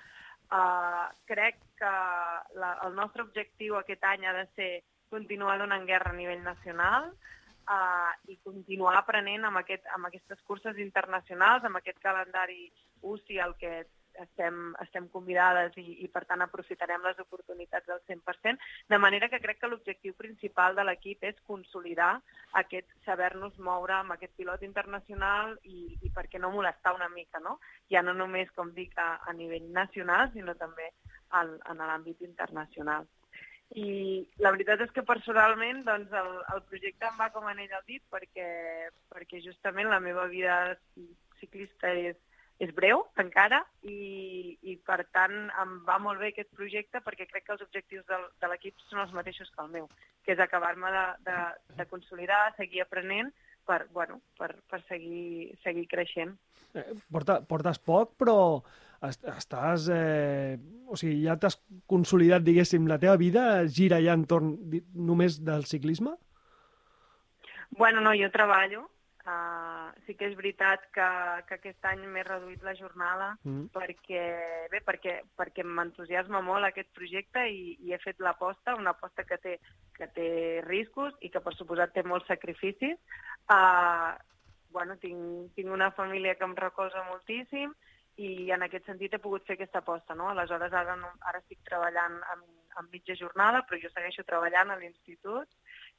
Uh, 0.49 1.07
crec 1.29 1.59
que 1.79 1.95
la, 2.59 2.71
el 2.87 2.95
nostre 2.97 3.25
objectiu 3.25 3.77
aquest 3.79 4.05
any 4.09 4.25
ha 4.27 4.35
de 4.37 4.47
ser 4.57 4.71
continuar 5.13 5.59
donant 5.61 5.85
guerra 5.89 6.13
a 6.15 6.17
nivell 6.17 6.41
nacional 6.45 7.11
uh, 7.13 8.13
i 8.33 8.39
continuar 8.45 8.97
aprenent 8.99 9.45
amb, 9.45 9.61
aquest, 9.61 9.85
amb 9.95 10.09
aquestes 10.09 10.41
curses 10.49 10.81
internacionals, 10.81 11.65
amb 11.65 11.81
aquest 11.81 12.01
calendari 12.05 12.71
UCI 13.05 13.41
al 13.45 13.55
que 13.61 13.75
estem, 14.23 14.59
estem 14.85 15.09
convidades 15.13 15.77
i, 15.81 15.87
i, 16.05 16.09
per 16.13 16.25
tant, 16.29 16.43
aprofitarem 16.45 17.05
les 17.07 17.19
oportunitats 17.23 17.87
del 17.91 18.01
100%, 18.11 18.71
de 18.93 18.99
manera 18.99 19.29
que 19.33 19.41
crec 19.45 19.61
que 19.61 19.71
l'objectiu 19.71 20.17
principal 20.19 20.79
de 20.79 20.87
l'equip 20.87 21.25
és 21.31 21.39
consolidar 21.51 22.15
aquest 22.63 22.91
saber-nos 23.07 23.59
moure 23.59 23.99
amb 23.99 24.17
aquest 24.17 24.35
pilot 24.39 24.65
internacional 24.67 25.57
i, 25.65 25.99
i 26.03 26.13
per 26.15 26.29
què 26.31 26.41
no 26.43 26.55
molestar 26.55 26.95
una 26.97 27.11
mica, 27.13 27.43
no? 27.45 27.59
Ja 27.93 28.03
no 28.03 28.15
només, 28.17 28.51
com 28.57 28.73
dic, 28.75 28.97
a, 28.99 29.19
a 29.27 29.37
nivell 29.37 29.71
nacional, 29.73 30.33
sinó 30.33 30.57
també 30.59 30.91
al, 31.37 31.57
en 31.71 31.85
l'àmbit 31.85 32.23
internacional. 32.27 33.07
I 33.77 34.25
la 34.41 34.51
veritat 34.55 34.81
és 34.81 34.93
que 34.97 35.05
personalment 35.05 35.83
doncs, 35.85 36.13
el, 36.17 36.31
el 36.55 36.63
projecte 36.71 37.05
em 37.05 37.19
va 37.21 37.29
com 37.35 37.45
anell 37.51 37.75
al 37.77 37.85
dit 37.89 38.01
perquè, 38.09 38.49
perquè 39.13 39.43
justament 39.45 39.91
la 39.93 40.01
meva 40.01 40.25
vida 40.31 40.79
ciclista 41.41 41.93
és, 41.93 42.17
és 42.59 42.73
breu 42.75 43.05
encara 43.23 43.61
i, 43.87 44.57
i 44.67 44.75
per 44.87 45.05
tant 45.15 45.35
em 45.63 45.75
va 45.87 45.99
molt 46.03 46.19
bé 46.19 46.33
aquest 46.33 46.51
projecte 46.59 47.01
perquè 47.05 47.29
crec 47.31 47.47
que 47.47 47.55
els 47.55 47.63
objectius 47.63 48.07
de, 48.09 48.19
de 48.43 48.51
l'equip 48.51 48.81
són 48.89 49.05
els 49.05 49.15
mateixos 49.15 49.51
que 49.55 49.63
el 49.63 49.71
meu, 49.75 49.87
que 50.27 50.35
és 50.35 50.43
acabar-me 50.43 50.91
de, 50.95 51.05
de, 51.29 51.37
de 51.79 51.87
consolidar, 51.91 52.41
seguir 52.57 52.83
aprenent 52.83 53.31
per, 53.69 53.85
bueno, 53.95 54.19
per, 54.39 54.57
per 54.71 54.83
seguir, 54.89 55.55
seguir 55.63 55.87
creixent. 55.91 56.35
Eh, 56.75 56.87
porta, 57.13 57.39
portes 57.47 57.79
poc, 57.79 58.17
però 58.19 58.39
estàs... 59.07 59.87
Eh, 59.95 60.59
o 60.89 60.97
sigui, 60.99 61.21
ja 61.27 61.37
t'has 61.39 61.61
consolidat, 61.87 62.43
diguéssim, 62.43 62.89
la 62.89 62.99
teva 62.99 63.19
vida 63.21 63.45
gira 63.69 64.01
ja 64.03 64.17
entorn 64.17 64.57
només 64.97 65.39
del 65.45 65.67
ciclisme? 65.69 66.17
Bueno, 67.77 68.01
no, 68.01 68.15
jo 68.17 68.31
treballo, 68.33 68.87
Uh, 69.29 69.91
sí 70.07 70.15
que 70.17 70.29
és 70.31 70.37
veritat 70.39 70.85
que, 70.95 71.07
que 71.49 71.57
aquest 71.59 71.87
any 71.91 72.05
m'he 72.09 72.23
reduït 72.25 72.63
la 72.65 72.73
jornada 72.79 73.27
mm. 73.43 73.67
perquè, 73.75 74.23
bé, 74.73 74.81
perquè, 74.87 75.17
perquè 75.37 75.65
m'entusiasma 75.67 76.41
molt 76.47 76.65
aquest 76.65 76.89
projecte 76.97 77.43
i, 77.51 77.75
i 77.85 77.93
he 77.93 77.99
fet 78.01 78.23
l'aposta, 78.25 78.77
una 78.79 78.95
aposta 78.95 79.27
que 79.29 79.37
té, 79.43 79.59
que 79.99 80.09
té 80.17 80.31
riscos 80.65 81.19
i 81.21 81.33
que 81.35 81.43
per 81.45 81.53
suposat 81.59 81.93
té 81.93 82.07
molts 82.07 82.31
sacrificis. 82.31 82.97
Uh, 83.53 84.15
bueno, 84.73 84.97
tinc, 85.03 85.53
tinc 85.59 85.77
una 85.77 85.91
família 85.99 86.37
que 86.39 86.49
em 86.49 86.57
recolza 86.57 87.05
moltíssim 87.11 87.75
i 88.19 88.51
en 88.55 88.65
aquest 88.65 88.89
sentit 88.89 89.13
he 89.15 89.23
pogut 89.23 89.45
fer 89.47 89.59
aquesta 89.59 89.83
aposta. 89.83 90.17
No? 90.17 90.31
Aleshores, 90.33 90.73
ara, 90.73 90.97
no, 90.97 91.11
ara 91.29 91.43
estic 91.43 91.61
treballant 91.69 92.17
en, 92.35 92.47
en 92.81 92.89
mitja 92.95 93.19
jornada, 93.19 93.65
però 93.67 93.83
jo 93.83 93.93
segueixo 93.93 94.25
treballant 94.29 94.73
a 94.73 94.79
l'institut 94.81 95.53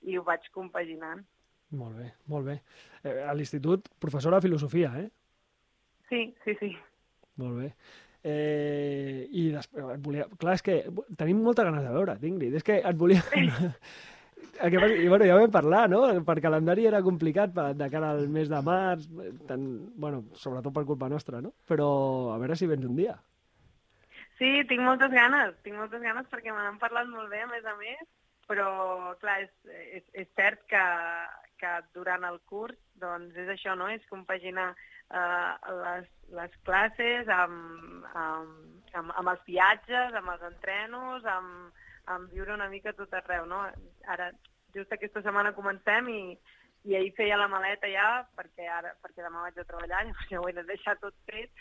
i 0.08 0.18
ho 0.18 0.26
vaig 0.26 0.50
compaginant. 0.56 1.28
Molt 1.78 1.98
bé, 2.00 2.12
molt 2.32 2.48
bé. 2.50 2.60
Eh, 3.04 3.22
a 3.30 3.34
l'institut, 3.38 3.90
professora 4.02 4.40
de 4.40 4.48
filosofia, 4.48 4.94
eh? 4.98 5.10
Sí, 6.10 6.22
sí, 6.44 6.56
sí. 6.60 6.72
Molt 7.38 7.60
bé. 7.62 7.74
Eh, 8.24 9.28
I 9.32 9.50
després, 9.54 10.00
volia... 10.04 10.26
Clar, 10.40 10.56
és 10.58 10.66
que 10.66 10.80
tenim 11.20 11.44
molta 11.46 11.64
ganes 11.68 11.86
de 11.86 11.92
veure, 11.94 12.18
Ingrid. 12.26 12.58
És 12.60 12.66
que 12.66 12.82
et 12.82 12.98
volia... 12.98 13.22
El 14.60 14.74
que, 14.74 14.80
I 15.04 15.08
bueno, 15.08 15.24
ja 15.24 15.38
vam 15.38 15.52
parlar, 15.52 15.86
no? 15.92 16.02
Per 16.28 16.36
calendari 16.44 16.88
era 16.88 17.00
complicat 17.04 17.54
per, 17.56 17.70
de 17.80 17.88
cara 17.92 18.10
al 18.12 18.26
mes 18.32 18.50
de 18.52 18.60
març, 18.64 19.06
tant, 19.48 19.66
bueno, 19.96 20.26
sobretot 20.36 20.76
per 20.76 20.84
culpa 20.88 21.08
nostra, 21.12 21.40
no? 21.44 21.54
Però 21.68 21.88
a 22.34 22.38
veure 22.42 22.58
si 22.60 22.68
vens 22.68 22.84
un 22.88 22.98
dia. 22.98 23.16
Sí, 24.40 24.50
tinc 24.68 24.84
moltes 24.84 25.12
ganes, 25.16 25.56
tinc 25.64 25.80
moltes 25.80 26.04
ganes 26.04 26.28
perquè 26.32 26.52
me 26.52 26.60
n'han 26.64 26.80
parlat 26.82 27.08
molt 27.12 27.32
bé, 27.32 27.44
a 27.44 27.50
més 27.52 27.66
a 27.68 27.76
més, 27.80 28.04
però, 28.52 28.68
clar, 29.24 29.38
és, 29.46 29.52
és, 30.00 30.06
és 30.26 30.30
cert 30.36 30.64
que, 30.72 30.84
que 31.60 31.74
durant 31.96 32.26
el 32.28 32.40
curs 32.50 32.78
doncs 33.02 33.38
és 33.40 33.50
això, 33.54 33.76
no? 33.80 33.90
és 33.92 34.06
compaginar 34.12 34.70
eh, 34.74 35.74
les, 35.82 36.08
les 36.38 36.56
classes 36.68 37.30
amb, 37.34 38.06
amb, 38.14 38.94
amb, 38.94 39.14
amb 39.22 39.34
els 39.34 39.44
viatges, 39.48 40.16
amb 40.20 40.34
els 40.36 40.46
entrenos, 40.52 41.28
amb, 41.38 41.84
amb 42.16 42.32
viure 42.34 42.56
una 42.56 42.70
mica 42.72 42.96
tot 42.98 43.14
arreu. 43.14 43.46
No? 43.50 43.64
Ara, 44.16 44.32
just 44.76 44.94
aquesta 44.94 45.24
setmana 45.26 45.56
comencem 45.58 46.10
i, 46.14 46.22
i 46.88 46.96
ahir 46.98 47.14
feia 47.18 47.40
la 47.40 47.50
maleta 47.52 47.90
ja, 47.92 48.10
perquè, 48.38 48.68
ara, 48.80 48.94
perquè 49.04 49.26
demà 49.26 49.46
vaig 49.48 49.60
a 49.60 49.68
treballar, 49.68 50.04
llavors 50.08 50.32
ja 50.32 50.42
ho 50.42 50.50
he 50.50 50.58
de 50.58 50.66
deixar 50.70 50.98
tot 51.04 51.16
fet, 51.30 51.52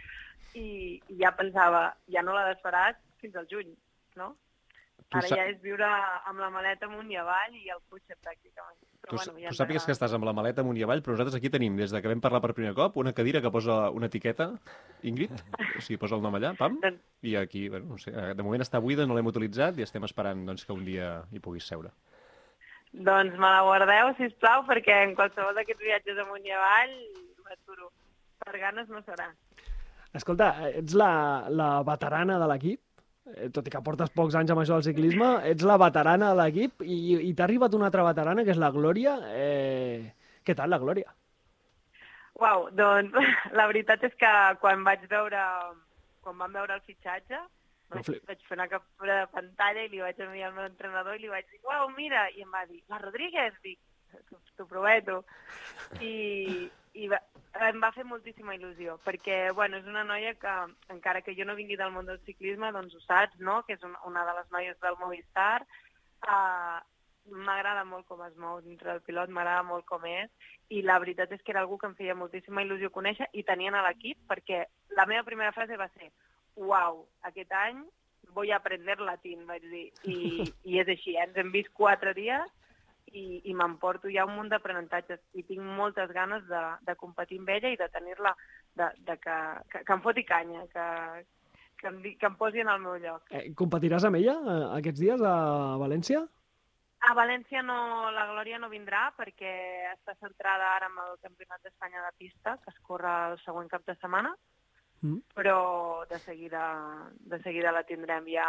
i, 0.54 0.98
i 1.12 1.22
ja 1.22 1.34
pensava, 1.36 1.88
ja 2.12 2.24
no 2.24 2.36
la 2.36 2.48
desfaràs 2.52 2.98
fins 3.22 3.36
al 3.36 3.48
juny, 3.50 3.74
no? 4.16 4.34
Ara 5.08 5.28
ja 5.30 5.44
és 5.48 5.56
viure 5.62 5.86
amb 6.28 6.40
la 6.42 6.50
maleta 6.52 6.84
amunt 6.84 7.08
i 7.08 7.16
avall 7.16 7.54
i 7.56 7.70
el 7.72 7.78
cotxe 7.88 8.16
pràcticament. 8.20 8.76
Però, 9.00 9.14
tu, 9.14 9.16
bueno, 9.16 9.38
ja 9.40 9.52
tu 9.54 9.56
sàpigues 9.56 9.86
que 9.88 9.94
estàs 9.94 10.12
amb 10.12 10.26
la 10.28 10.34
maleta 10.36 10.60
amunt 10.60 10.76
i 10.76 10.84
avall, 10.84 11.00
però 11.04 11.14
nosaltres 11.14 11.38
aquí 11.38 11.48
tenim, 11.54 11.78
des 11.80 11.94
de 11.94 12.02
que 12.04 12.10
vam 12.10 12.20
parlar 12.20 12.42
per 12.44 12.52
primer 12.56 12.74
cop, 12.76 12.98
una 13.00 13.14
cadira 13.16 13.40
que 13.40 13.52
posa 13.54 13.78
una 13.94 14.10
etiqueta, 14.12 14.50
Ingrid, 15.08 15.32
o 15.32 15.80
sigui, 15.80 15.96
posa 16.02 16.18
el 16.18 16.24
nom 16.26 16.36
allà, 16.36 16.52
pam, 16.58 16.76
doncs 16.82 17.00
i 17.24 17.38
aquí, 17.40 17.68
bueno, 17.72 17.94
no 17.94 17.98
sé, 18.02 18.12
de 18.12 18.44
moment 18.44 18.64
està 18.66 18.82
buida, 18.84 19.06
no 19.08 19.16
l'hem 19.16 19.30
utilitzat 19.32 19.80
i 19.80 19.86
estem 19.86 20.04
esperant 20.04 20.44
doncs, 20.50 20.66
que 20.68 20.76
un 20.76 20.84
dia 20.84 21.14
hi 21.32 21.40
puguis 21.40 21.70
seure. 21.72 21.94
Doncs 22.92 23.36
me 23.36 23.48
la 23.48 23.64
guardeu, 23.64 24.12
si 24.18 24.28
plau, 24.42 24.66
perquè 24.68 25.02
en 25.06 25.14
qualsevol 25.16 25.56
d'aquests 25.56 25.84
viatges 25.84 26.20
amunt 26.24 26.44
i 26.44 26.52
avall 26.56 26.94
m'aturo. 27.46 27.90
Per 28.44 28.54
ganes 28.60 28.92
no 28.92 29.00
serà. 29.06 29.30
Escolta, 30.16 30.52
ets 30.68 30.94
la, 30.96 31.10
la 31.48 31.70
veterana 31.86 32.38
de 32.40 32.48
l'equip? 32.48 32.80
Eh, 33.36 33.48
tot 33.54 33.66
i 33.68 33.72
que 33.72 33.82
portes 33.84 34.12
pocs 34.14 34.36
anys 34.38 34.52
amb 34.52 34.62
això 34.62 34.78
del 34.78 34.86
ciclisme, 34.86 35.28
ets 35.50 35.66
la 35.68 35.78
veterana 35.80 36.32
de 36.32 36.40
l'equip 36.40 36.84
i, 36.84 36.98
i 37.28 37.32
t'ha 37.34 37.46
arribat 37.48 37.74
una 37.76 37.88
altra 37.90 38.06
veterana, 38.06 38.44
que 38.44 38.54
és 38.54 38.60
la 38.60 38.72
Glòria. 38.74 39.18
Eh, 39.34 40.12
què 40.46 40.56
tal, 40.56 40.72
la 40.72 40.80
Glòria? 40.82 41.12
Uau, 42.38 42.68
doncs 42.78 43.14
la 43.58 43.68
veritat 43.70 44.04
és 44.08 44.16
que 44.18 44.32
quan 44.62 44.84
vaig 44.86 45.04
veure, 45.10 45.44
quan 46.24 46.38
vam 46.40 46.56
veure 46.60 46.78
el 46.78 46.84
fitxatge, 46.86 47.42
vaig, 47.92 48.10
vaig 48.30 48.46
fer 48.46 48.56
una 48.56 48.68
captura 48.70 49.20
de 49.22 49.28
pantalla 49.34 49.84
i 49.84 49.92
li 49.92 50.02
vaig 50.04 50.20
enviar 50.24 50.50
al 50.50 50.56
meu 50.56 50.68
entrenador 50.70 51.18
i 51.18 51.24
li 51.24 51.32
vaig 51.32 51.46
dir, 51.50 51.60
uau, 51.66 51.90
mira, 51.96 52.28
i 52.36 52.46
em 52.46 52.54
va 52.54 52.64
dir, 52.70 52.80
la 52.92 53.02
Rodríguez, 53.02 53.56
dic, 53.64 53.80
t'ho 54.58 54.66
prometo. 54.66 55.22
I, 56.00 56.68
i 56.98 57.08
va, 57.10 57.18
em 57.68 57.80
va 57.82 57.92
fer 57.94 58.04
moltíssima 58.06 58.56
il·lusió, 58.56 58.96
perquè 59.06 59.38
bueno, 59.54 59.78
és 59.78 59.86
una 59.90 60.04
noia 60.06 60.34
que, 60.40 60.54
encara 60.94 61.22
que 61.22 61.34
jo 61.38 61.46
no 61.46 61.56
vingui 61.58 61.78
del 61.78 61.92
món 61.94 62.08
del 62.08 62.20
ciclisme, 62.26 62.72
doncs 62.74 62.96
ho 62.96 63.02
saps, 63.04 63.38
no? 63.38 63.60
que 63.66 63.76
és 63.78 63.84
una, 63.86 64.00
una 64.08 64.24
de 64.26 64.36
les 64.38 64.54
noies 64.54 64.78
del 64.84 64.98
Movistar. 65.02 65.62
Uh, 66.26 66.78
m'agrada 67.28 67.84
molt 67.84 68.06
com 68.08 68.22
es 68.24 68.34
mou 68.40 68.58
dintre 68.64 68.90
del 68.90 69.02
pilot, 69.06 69.30
m'agrada 69.30 69.62
molt 69.68 69.84
com 69.86 70.04
és, 70.08 70.30
i 70.72 70.80
la 70.82 70.98
veritat 71.02 71.32
és 71.32 71.42
que 71.44 71.52
era 71.52 71.60
algú 71.62 71.76
que 71.78 71.86
em 71.90 71.94
feia 71.98 72.16
moltíssima 72.16 72.64
il·lusió 72.64 72.90
conèixer 72.90 73.28
i 73.36 73.44
tenien 73.46 73.76
a 73.76 73.84
l'equip, 73.84 74.18
perquè 74.30 74.64
la 74.96 75.06
meva 75.06 75.26
primera 75.28 75.52
frase 75.52 75.76
va 75.76 75.90
ser 75.94 76.10
uau, 76.56 77.04
aquest 77.28 77.52
any 77.54 77.84
vull 78.34 78.50
aprender 78.52 78.98
latín, 79.00 79.44
vaig 79.48 79.64
dir, 79.70 79.86
i, 80.08 80.48
i 80.64 80.80
és 80.80 80.88
així, 80.88 81.14
eh? 81.16 81.28
ens 81.28 81.36
hem 81.38 81.52
vist 81.54 81.70
quatre 81.76 82.14
dies 82.16 82.48
i, 83.12 83.40
i 83.50 83.54
m'emporto 83.54 84.10
ja 84.12 84.26
un 84.28 84.34
munt 84.36 84.50
d'aprenentatges 84.52 85.20
i 85.38 85.44
tinc 85.48 85.62
moltes 85.78 86.12
ganes 86.14 86.46
de, 86.48 86.62
de 86.86 86.96
competir 87.00 87.40
amb 87.42 87.52
ella 87.56 87.72
i 87.72 87.78
de 87.80 87.88
tenir-la, 87.94 88.34
de, 88.78 88.88
de 89.08 89.18
que, 89.22 89.36
que, 89.72 89.84
que 89.84 89.96
em 89.96 90.02
foti 90.04 90.24
canya, 90.28 90.64
que, 90.72 90.88
que, 91.80 91.92
em, 91.92 92.02
que 92.18 92.30
em 92.30 92.36
posi 92.40 92.64
en 92.64 92.72
el 92.72 92.82
meu 92.82 92.98
lloc. 93.02 93.30
Eh, 93.30 93.48
competiràs 93.58 94.08
amb 94.08 94.20
ella 94.20 94.36
eh, 94.40 94.58
aquests 94.80 95.04
dies 95.04 95.24
a 95.24 95.38
València? 95.80 96.24
A 97.08 97.14
València 97.14 97.62
no, 97.62 97.78
la 98.10 98.26
Glòria 98.32 98.58
no 98.58 98.72
vindrà 98.72 99.08
perquè 99.16 99.54
està 99.92 100.16
centrada 100.18 100.74
ara 100.74 100.88
en 100.90 100.98
el 101.04 101.18
Campionat 101.22 101.62
d'Espanya 101.62 102.02
de 102.08 102.14
pista, 102.18 102.56
que 102.64 102.74
es 102.74 102.80
corre 102.82 103.12
el 103.30 103.38
següent 103.44 103.70
cap 103.70 103.86
de 103.86 103.94
setmana, 104.00 104.34
Mm. 105.00 105.22
però 105.34 106.04
de 106.10 106.18
seguida, 106.18 107.08
de 107.20 107.38
seguida 107.42 107.70
la 107.72 107.84
tindrem 107.86 108.26
ja 108.26 108.46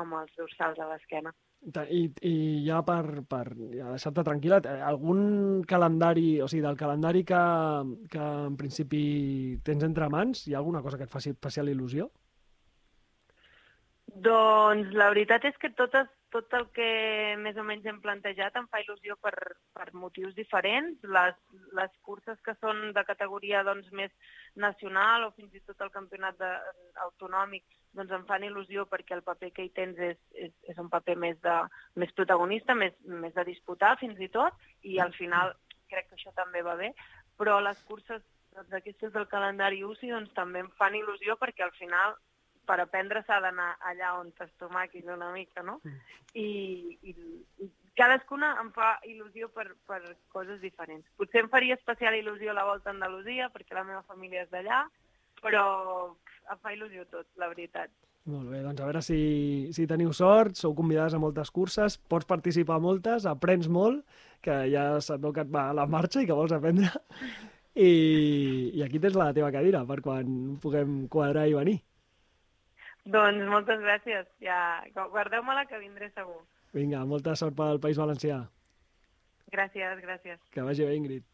amb 0.00 0.16
els 0.18 0.32
dorsals 0.36 0.80
a 0.82 0.88
l'esquena. 0.90 1.32
I, 1.62 2.00
I 2.26 2.34
ja 2.66 2.80
per, 2.82 3.22
per 3.30 3.44
ja 3.54 3.92
deixar-te 3.92 4.24
tranquil·la, 4.26 4.58
eh, 4.66 4.80
algun 4.82 5.62
calendari, 5.68 6.40
o 6.42 6.48
sigui, 6.50 6.64
del 6.64 6.78
calendari 6.80 7.22
que, 7.22 7.42
que 8.10 8.22
en 8.48 8.56
principi 8.58 9.02
tens 9.62 9.86
entre 9.86 10.08
mans, 10.10 10.42
hi 10.48 10.56
ha 10.56 10.58
alguna 10.58 10.82
cosa 10.82 10.98
que 10.98 11.06
et 11.06 11.12
faci 11.12 11.30
especial 11.30 11.70
il·lusió? 11.70 12.08
Doncs 14.26 14.90
la 14.98 15.06
veritat 15.12 15.46
és 15.48 15.54
que 15.62 15.70
totes, 15.78 16.10
tot 16.34 16.52
el 16.58 16.66
que 16.74 16.88
més 17.40 17.56
o 17.56 17.62
menys 17.64 17.86
hem 17.86 18.00
plantejat 18.02 18.58
em 18.58 18.66
fa 18.72 18.82
il·lusió 18.82 19.14
per, 19.22 19.32
per 19.72 19.86
motius 19.94 20.34
diferents. 20.34 20.98
Les, 21.14 21.38
les 21.78 21.94
curses 22.02 22.42
que 22.44 22.56
són 22.58 22.90
de 22.96 23.04
categoria 23.06 23.62
doncs, 23.64 23.86
més 23.94 24.10
nacional 24.58 25.28
o 25.28 25.32
fins 25.38 25.54
i 25.54 25.62
tot 25.62 25.80
el 25.86 25.94
campionat 25.94 26.36
de, 26.42 26.50
autonòmic 27.06 27.64
doncs 27.96 28.12
em 28.16 28.24
fan 28.28 28.44
il·lusió 28.46 28.86
perquè 28.90 29.16
el 29.16 29.24
paper 29.26 29.50
que 29.56 29.66
hi 29.66 29.72
tens 29.76 29.98
és, 30.00 30.18
és, 30.32 30.52
és 30.72 30.78
un 30.80 30.88
paper 30.92 31.16
més, 31.20 31.38
de, 31.44 31.56
més 32.00 32.12
protagonista, 32.16 32.74
més, 32.74 32.96
més 33.04 33.34
de 33.36 33.44
disputar 33.48 33.96
fins 34.00 34.20
i 34.20 34.30
tot, 34.32 34.56
i 34.82 34.98
al 35.02 35.12
final 35.16 35.54
crec 35.92 36.08
que 36.08 36.16
això 36.16 36.32
també 36.36 36.62
va 36.64 36.76
bé, 36.80 36.92
però 37.38 37.58
les 37.60 37.80
curses 37.88 38.22
doncs, 38.54 38.72
aquestes 38.78 39.12
del 39.12 39.28
calendari 39.28 39.84
UCI 39.84 40.12
doncs, 40.14 40.32
també 40.36 40.64
em 40.64 40.70
fan 40.80 40.96
il·lusió 40.96 41.36
perquè 41.40 41.66
al 41.66 41.74
final 41.76 42.16
per 42.66 42.78
aprendre 42.80 43.22
s'ha 43.26 43.40
d'anar 43.42 43.72
allà 43.90 44.14
on 44.20 44.30
t'estomaquis 44.38 45.08
una 45.10 45.32
mica, 45.34 45.64
no? 45.66 45.80
I, 46.38 46.46
i, 47.02 47.14
i 47.64 47.70
cadascuna 47.98 48.54
em 48.62 48.70
fa 48.76 48.94
il·lusió 49.08 49.48
per, 49.52 49.66
per 49.88 50.00
coses 50.32 50.60
diferents. 50.62 51.06
Potser 51.18 51.42
em 51.42 51.50
faria 51.52 51.76
especial 51.76 52.16
il·lusió 52.16 52.54
la 52.54 52.66
Volta 52.68 52.92
a 52.92 52.94
Andalusia, 52.94 53.50
perquè 53.52 53.76
la 53.76 53.86
meva 53.88 54.04
família 54.08 54.46
és 54.46 54.52
d'allà, 54.54 54.84
però 55.42 55.64
em 56.50 56.58
fa 56.62 56.72
il·lusió 56.74 57.04
tot, 57.10 57.28
la 57.40 57.48
veritat. 57.52 57.92
Molt 58.30 58.52
bé, 58.52 58.60
doncs 58.62 58.78
a 58.78 58.86
veure 58.86 59.00
si, 59.02 59.20
si 59.74 59.86
teniu 59.90 60.12
sort, 60.14 60.54
sou 60.58 60.76
convidades 60.78 61.16
a 61.16 61.20
moltes 61.22 61.50
curses, 61.50 61.96
pots 61.98 62.28
participar 62.30 62.76
a 62.78 62.84
moltes, 62.84 63.26
aprens 63.26 63.66
molt, 63.66 64.04
que 64.42 64.60
ja 64.70 64.84
se't 65.02 65.22
veu 65.24 65.34
que 65.34 65.42
et 65.42 65.50
va 65.50 65.68
a 65.70 65.74
la 65.74 65.88
marxa 65.90 66.22
i 66.22 66.28
que 66.28 66.36
vols 66.38 66.54
aprendre. 66.54 66.92
I, 67.72 67.90
i 68.76 68.82
aquí 68.84 69.00
tens 69.00 69.16
la 69.16 69.32
teva 69.32 69.50
cadira 69.50 69.80
per 69.88 70.02
quan 70.04 70.58
puguem 70.62 71.06
quadrar 71.10 71.48
i 71.48 71.56
venir. 71.56 71.78
Doncs 73.04 73.48
moltes 73.50 73.80
gràcies. 73.82 74.28
Ja, 74.44 74.58
guardeu-me-la 74.94 75.64
que 75.66 75.80
vindré 75.80 76.12
segur. 76.12 76.42
Vinga, 76.76 77.02
molta 77.08 77.34
sort 77.34 77.56
pel 77.58 77.80
País 77.82 77.98
Valencià. 77.98 78.42
Gràcies, 79.52 79.98
gràcies. 80.04 80.38
Que 80.54 80.62
vagi 80.64 80.86
bé, 80.86 80.94
Ingrid. 80.96 81.24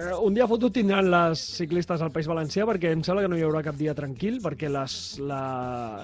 Eh, 0.00 0.14
un 0.24 0.32
dia 0.32 0.46
fotut 0.48 0.72
tindran 0.72 1.10
les 1.12 1.40
ciclistes 1.58 2.00
al 2.00 2.12
País 2.14 2.28
Valencià 2.30 2.64
perquè 2.68 2.92
em 2.94 3.02
sembla 3.04 3.26
que 3.26 3.30
no 3.32 3.36
hi 3.36 3.44
haurà 3.44 3.60
cap 3.66 3.76
dia 3.76 3.92
tranquil 3.96 4.38
perquè 4.40 4.70
les, 4.72 4.94
la, 5.28 5.42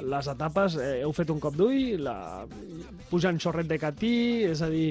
les 0.04 0.28
etapes 0.32 0.76
eh, 0.82 0.90
heu 1.06 1.14
fet 1.16 1.32
un 1.32 1.40
cop 1.40 1.56
d'ull, 1.56 2.02
la, 2.04 2.44
pujant 3.08 3.40
xorret 3.40 3.70
de 3.70 3.78
Catí, 3.80 4.18
és 4.50 4.60
a 4.60 4.68
dir, 4.72 4.90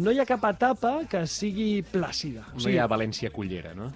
no 0.00 0.14
hi 0.14 0.22
ha 0.22 0.28
cap 0.28 0.46
etapa 0.48 0.96
que 1.10 1.26
sigui 1.28 1.82
plàcida. 1.92 2.46
No 2.56 2.72
hi 2.72 2.80
ha 2.80 2.88
València 2.88 3.32
Cullera, 3.34 3.74
no? 3.76 3.90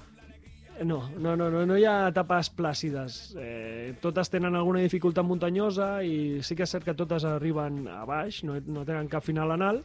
No, 0.80 1.02
no, 1.20 1.34
no, 1.36 1.50
no, 1.52 1.64
no 1.68 1.76
hi 1.76 1.84
ha 1.84 2.08
etapes 2.08 2.48
plàcides. 2.56 3.18
Eh, 3.40 3.96
totes 4.00 4.32
tenen 4.32 4.56
alguna 4.56 4.80
dificultat 4.84 5.26
muntanyosa 5.28 5.90
i 6.04 6.40
sí 6.44 6.56
que 6.56 6.64
és 6.64 6.72
cert 6.72 6.88
que 6.88 6.96
totes 6.96 7.24
arriben 7.28 7.82
a 7.92 8.04
baix, 8.08 8.42
no, 8.48 8.56
no 8.64 8.84
tenen 8.88 9.08
cap 9.12 9.24
final 9.24 9.52
anal, 9.56 9.82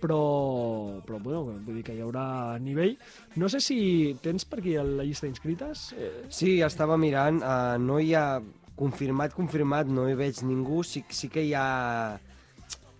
però, 0.00 1.00
però 1.06 1.18
bueno, 1.22 1.42
vull 1.66 1.80
dir 1.80 1.84
que 1.86 1.96
hi 1.96 2.02
haurà 2.04 2.58
nivell. 2.62 2.96
No 3.36 3.50
sé 3.52 3.60
si 3.64 3.78
tens 4.22 4.46
per 4.48 4.60
aquí 4.62 4.76
la 4.78 5.04
llista 5.06 5.26
d'inscrites? 5.26 5.90
Eh, 5.98 6.12
Sí, 6.30 6.58
estava 6.62 6.96
mirant, 7.00 7.42
uh, 7.42 7.76
no 7.82 7.98
hi 8.00 8.14
ha 8.14 8.40
confirmat, 8.78 9.34
confirmat, 9.34 9.90
no 9.90 10.06
hi 10.08 10.16
veig 10.18 10.42
ningú, 10.46 10.82
sí, 10.86 11.04
sí 11.10 11.30
que 11.32 11.44
hi 11.44 11.54
ha... 11.58 12.20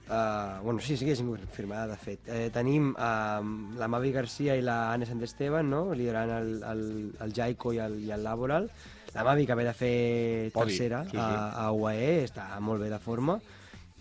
Uh, 0.09 0.65
bueno, 0.65 0.81
sí, 0.81 0.97
sí 0.97 1.05
que 1.05 1.13
és 1.13 1.21
confirmada, 1.21 1.91
de 1.91 1.97
fet. 2.01 2.29
Eh, 2.33 2.47
tenim 2.49 2.95
uh, 2.95 3.43
la 3.77 3.89
Mavi 3.93 4.11
Garcia 4.15 4.57
i 4.57 4.63
la 4.65 4.87
Anne 4.95 5.05
Sant 5.07 5.21
Esteban, 5.23 5.69
no?, 5.69 5.83
liderant 5.93 6.33
el, 6.33 6.55
el, 6.65 6.87
el 7.21 7.35
Jaico 7.37 7.75
i 7.77 7.83
el, 7.85 7.99
i 8.07 8.15
el 8.17 8.25
Laboral. 8.25 8.71
La 9.13 9.25
Mavi 9.25 9.45
que 9.47 9.57
ve 9.57 9.67
de 9.69 9.75
fer 9.77 10.51
Podi, 10.55 10.73
tercera 10.73 11.03
sí, 11.05 11.13
sí. 11.13 11.21
A, 11.21 11.67
a 11.67 11.73
UAE, 11.77 12.25
està 12.25 12.49
molt 12.65 12.81
bé 12.81 12.89
de 12.93 12.99
forma. 13.05 13.37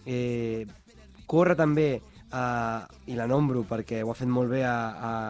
Eh, 0.07 0.63
corre 1.27 1.57
també 1.59 1.89
uh, 2.33 2.85
i 3.07 3.15
la 3.15 3.27
nombro 3.27 3.63
perquè 3.67 4.03
ho 4.03 4.11
ha 4.11 4.17
fet 4.17 4.27
molt 4.31 4.49
bé 4.51 4.63
a, 4.67 4.77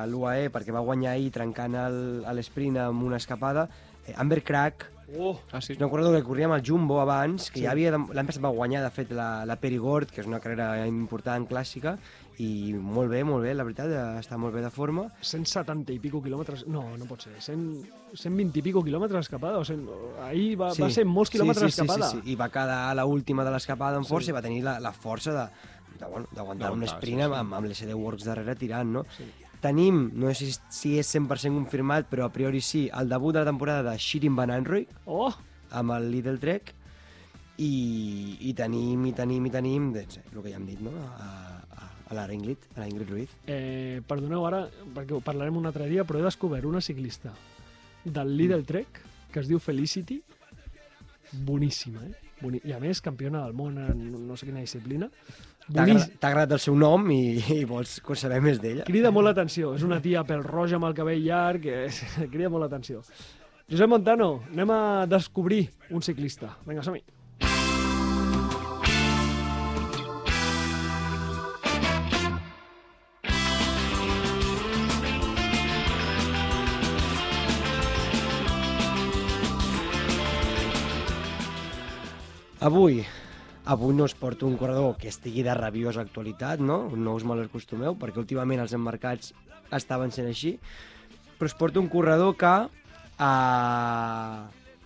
a 0.01 0.05
l'UAE 0.09 0.49
perquè 0.53 0.73
va 0.75 0.83
guanyar 0.85 1.15
ahir 1.15 1.31
trencant 1.31 1.75
l'esprint 2.35 2.77
amb 2.87 3.03
una 3.03 3.17
escapada 3.21 3.67
eh, 4.07 4.13
Amber 4.17 4.43
Crack 4.43 4.91
oh, 5.17 5.37
Ah, 5.51 5.61
sí? 5.61 5.73
no 5.79 5.85
recordo 5.87 6.11
que 6.11 6.23
corria 6.23 6.45
amb 6.49 6.55
el 6.57 6.63
Jumbo 6.65 6.99
abans 7.01 7.49
que 7.51 7.59
Sí. 7.59 7.65
ja 7.65 7.71
havia 7.71 7.91
l'any 7.95 8.25
passat 8.27 8.43
va 8.43 8.49
guanyar 8.53 8.83
de 8.83 8.91
fet 8.91 9.11
la, 9.11 9.45
la 9.45 9.55
Perigord 9.55 10.11
que 10.11 10.21
és 10.21 10.27
una 10.27 10.39
carrera 10.43 10.85
important 10.87 11.47
clàssica 11.47 11.97
i 12.37 12.69
molt 12.77 13.09
bé, 13.09 13.23
molt 13.25 13.41
bé, 13.41 13.55
la 13.57 13.63
veritat 13.65 13.89
està 14.19 14.37
molt 14.37 14.53
bé 14.53 14.61
de 14.61 14.69
forma 14.69 15.07
170 15.25 15.89
i 15.95 15.97
pico 15.97 16.19
quilòmetres... 16.21 16.67
No, 16.69 16.83
no 16.93 17.07
pot 17.09 17.23
ser. 17.25 17.31
100, 17.41 17.63
120 18.13 18.59
i 18.59 18.61
pico 18.61 18.83
quilòmetres 18.85 19.25
escapada. 19.25 19.57
O 19.57 19.65
100, 19.65 19.87
ahir 20.27 20.51
va, 20.61 20.67
va 20.77 20.89
ser 20.93 21.07
molts 21.09 21.33
quilòmetres 21.33 21.65
sí, 21.65 21.73
sí, 21.73 21.81
escapada. 21.81 22.11
Sí, 22.11 22.19
sí, 22.19 22.27
sí. 22.27 22.35
i 22.35 22.37
va 22.37 22.51
quedar 22.53 22.77
a 22.91 22.93
l'última 22.99 23.41
de 23.47 23.55
l'escapada 23.55 23.97
Sí. 24.03 24.09
força 24.11 24.29
i 24.29 24.35
va 24.37 24.43
tenir 24.45 24.61
la, 24.67 24.75
la 24.79 24.91
força 24.93 25.33
de 25.33 25.47
d'aguantar 25.99 26.45
un 26.73 26.83
D'aguantar, 26.83 26.87
sprint 26.95 27.21
sí, 27.21 27.25
sí. 27.25 27.37
amb, 27.41 27.53
amb 27.57 27.67
l'SD 27.67 27.93
Works 27.97 28.25
darrere 28.29 28.55
tirant, 28.55 28.91
no? 28.99 29.03
Sí. 29.17 29.25
Tenim, 29.61 30.11
no 30.13 30.29
sé 30.37 30.51
si, 30.69 30.93
és 31.01 31.09
100% 31.15 31.55
confirmat, 31.57 32.05
però 32.11 32.27
a 32.27 32.33
priori 32.33 32.61
sí, 32.61 32.85
el 32.93 33.09
debut 33.09 33.33
de 33.33 33.41
la 33.41 33.49
temporada 33.49 33.91
de 33.91 33.97
Shirin 33.97 34.35
Van 34.37 34.51
Anrooy, 34.53 34.85
Oh, 35.05 35.31
amb 35.71 35.95
el 35.97 36.11
Lidl 36.11 36.37
Trek 36.39 36.73
i, 37.57 38.37
i 38.49 38.53
tenim, 38.53 39.07
i 39.09 39.13
tenim, 39.17 39.47
i 39.49 39.51
tenim 39.53 39.91
doncs, 39.95 40.19
el 40.31 40.41
que 40.43 40.51
ja 40.51 40.59
hem 40.59 40.67
dit, 40.69 40.79
no? 40.85 40.93
A, 41.17 41.57
a, 41.73 41.89
a 42.11 42.17
la 42.19 42.27
Ingrid, 42.33 42.69
a 42.75 42.83
la 42.83 42.87
Ingrid 42.87 43.09
Ruiz. 43.09 43.33
eh, 43.49 43.99
perdoneu 44.07 44.45
ara, 44.45 44.67
perquè 44.93 45.17
ho 45.17 45.21
parlarem 45.25 45.57
un 45.57 45.65
altre 45.65 45.89
dia, 45.89 46.05
però 46.05 46.21
he 46.21 46.27
descobert 46.27 46.65
una 46.69 46.81
ciclista 46.81 47.33
del 48.05 48.37
Lidl 48.37 48.63
Trek 48.63 49.01
que 49.33 49.41
es 49.41 49.49
diu 49.49 49.59
Felicity, 49.59 50.21
boníssima, 51.43 52.05
eh? 52.05 52.13
Boni... 52.39 52.61
I 52.63 52.73
a 52.75 52.79
més, 52.79 53.01
campiona 53.01 53.41
del 53.43 53.55
món 53.57 53.77
en 53.81 54.27
no 54.27 54.37
sé 54.37 54.45
quina 54.47 54.61
disciplina. 54.61 55.09
T'ha 55.67 55.83
agradat, 55.83 56.53
el 56.55 56.61
seu 56.63 56.75
nom 56.79 57.09
i, 57.11 57.39
i 57.59 57.65
vols 57.67 57.97
saber 58.15 58.39
més 58.43 58.61
d'ella? 58.63 58.85
Crida 58.87 59.11
molt 59.11 59.27
l'atenció. 59.27 59.73
És 59.75 59.83
una 59.83 59.99
tia 60.03 60.23
pèl 60.27 60.45
roja 60.45 60.79
amb 60.79 60.87
el 60.87 60.95
cabell 60.95 61.19
llarg, 61.25 61.67
que 61.67 62.27
crida 62.33 62.51
molt 62.53 62.67
l'atenció. 62.67 63.03
Josep 63.67 63.91
Montano, 63.91 64.31
anem 64.53 64.71
a 64.71 64.81
descobrir 65.11 65.65
un 65.91 66.01
ciclista. 66.01 66.55
Vinga, 66.67 66.85
som-hi. 66.87 67.03
Avui, 82.67 83.03
avui 83.67 83.93
no 83.95 84.05
us 84.07 84.15
porto 84.15 84.47
un 84.47 84.55
corredor 84.57 84.95
que 84.97 85.09
estigui 85.11 85.43
de 85.43 85.53
rabiosa 85.53 86.01
actualitat, 86.01 86.61
no? 86.63 86.87
No 86.95 87.15
us 87.19 87.25
mal 87.27 87.41
acostumeu, 87.43 87.97
perquè 87.99 88.21
últimament 88.21 88.63
els 88.63 88.73
emmarcats 88.77 89.33
estaven 89.75 90.13
sent 90.15 90.29
així, 90.31 90.55
però 91.37 91.51
us 91.51 91.57
porto 91.57 91.83
un 91.83 91.89
corredor 91.91 92.37
que 92.39 92.53
uh, 92.63 94.37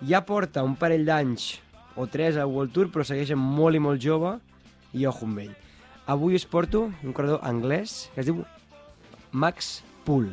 ja 0.10 0.24
porta 0.26 0.66
un 0.66 0.74
parell 0.82 1.06
d'anys 1.06 1.52
o 1.96 2.08
tres 2.10 2.40
al 2.42 2.50
World 2.50 2.74
Tour, 2.74 2.90
però 2.90 3.06
segueix 3.06 3.36
molt 3.38 3.78
i 3.78 3.84
molt 3.84 4.02
jove, 4.02 4.40
i 4.98 5.06
ojo 5.06 5.30
amb 5.30 5.44
ell. 5.46 5.54
Avui 6.12 6.36
us 6.36 6.48
porto 6.50 6.88
un 6.90 7.14
corredor 7.14 7.46
anglès 7.46 8.10
que 8.16 8.26
es 8.26 8.32
diu 8.32 8.42
Max 9.32 9.84
Pool. 10.08 10.32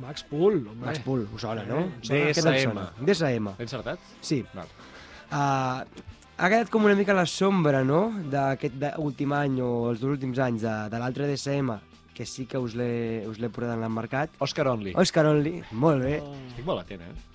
Max 0.00 0.24
Pool, 0.26 0.64
home. 0.64 0.80
Max 0.88 1.04
Pool, 1.04 1.28
us 1.28 1.44
sona, 1.44 1.62
no? 1.68 1.84
Eh, 2.08 2.32
DSM. 2.32 2.80
DSM. 3.04 3.52
L'he 3.60 3.68
encertat? 3.68 4.10
Sí, 4.24 4.40
Val. 4.56 4.72
Uh, 5.28 5.84
ha 6.36 6.48
quedat 6.50 6.70
com 6.70 6.84
una 6.84 6.96
mica 6.98 7.14
la 7.14 7.26
sombra, 7.30 7.84
no?, 7.86 8.08
d'aquest 8.30 8.82
últim 9.02 9.34
any 9.36 9.60
o 9.62 9.90
els 9.90 10.00
dos 10.02 10.16
últims 10.16 10.40
anys 10.42 10.64
de, 10.66 10.72
de 10.90 11.02
l'altre 11.02 11.28
DSM, 11.30 11.76
que 12.14 12.26
sí 12.26 12.46
que 12.50 12.58
us 12.58 12.74
l'he 12.78 13.50
portat 13.50 13.76
en 13.76 13.84
el 13.86 13.94
mercat. 13.94 14.34
Oscar 14.42 14.66
Only. 14.72 14.94
Oscar 14.98 15.26
Only, 15.30 15.60
molt 15.70 16.02
bé. 16.02 16.18
Oh. 16.22 16.34
Estic 16.50 16.66
molt 16.66 16.84
atent, 16.84 17.06
eh? 17.06 17.30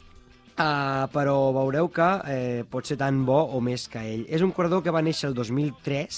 Uh, 0.60 1.06
però 1.14 1.38
veureu 1.56 1.88
que 1.96 2.08
eh, 2.28 2.64
pot 2.68 2.88
ser 2.88 2.98
tan 3.00 3.22
bo 3.28 3.40
o 3.56 3.62
més 3.64 3.88
que 3.88 4.02
ell. 4.04 4.26
És 4.28 4.44
un 4.44 4.52
corredor 4.52 4.84
que 4.84 4.92
va 4.92 5.04
néixer 5.06 5.30
el 5.30 5.38
2003, 5.38 6.18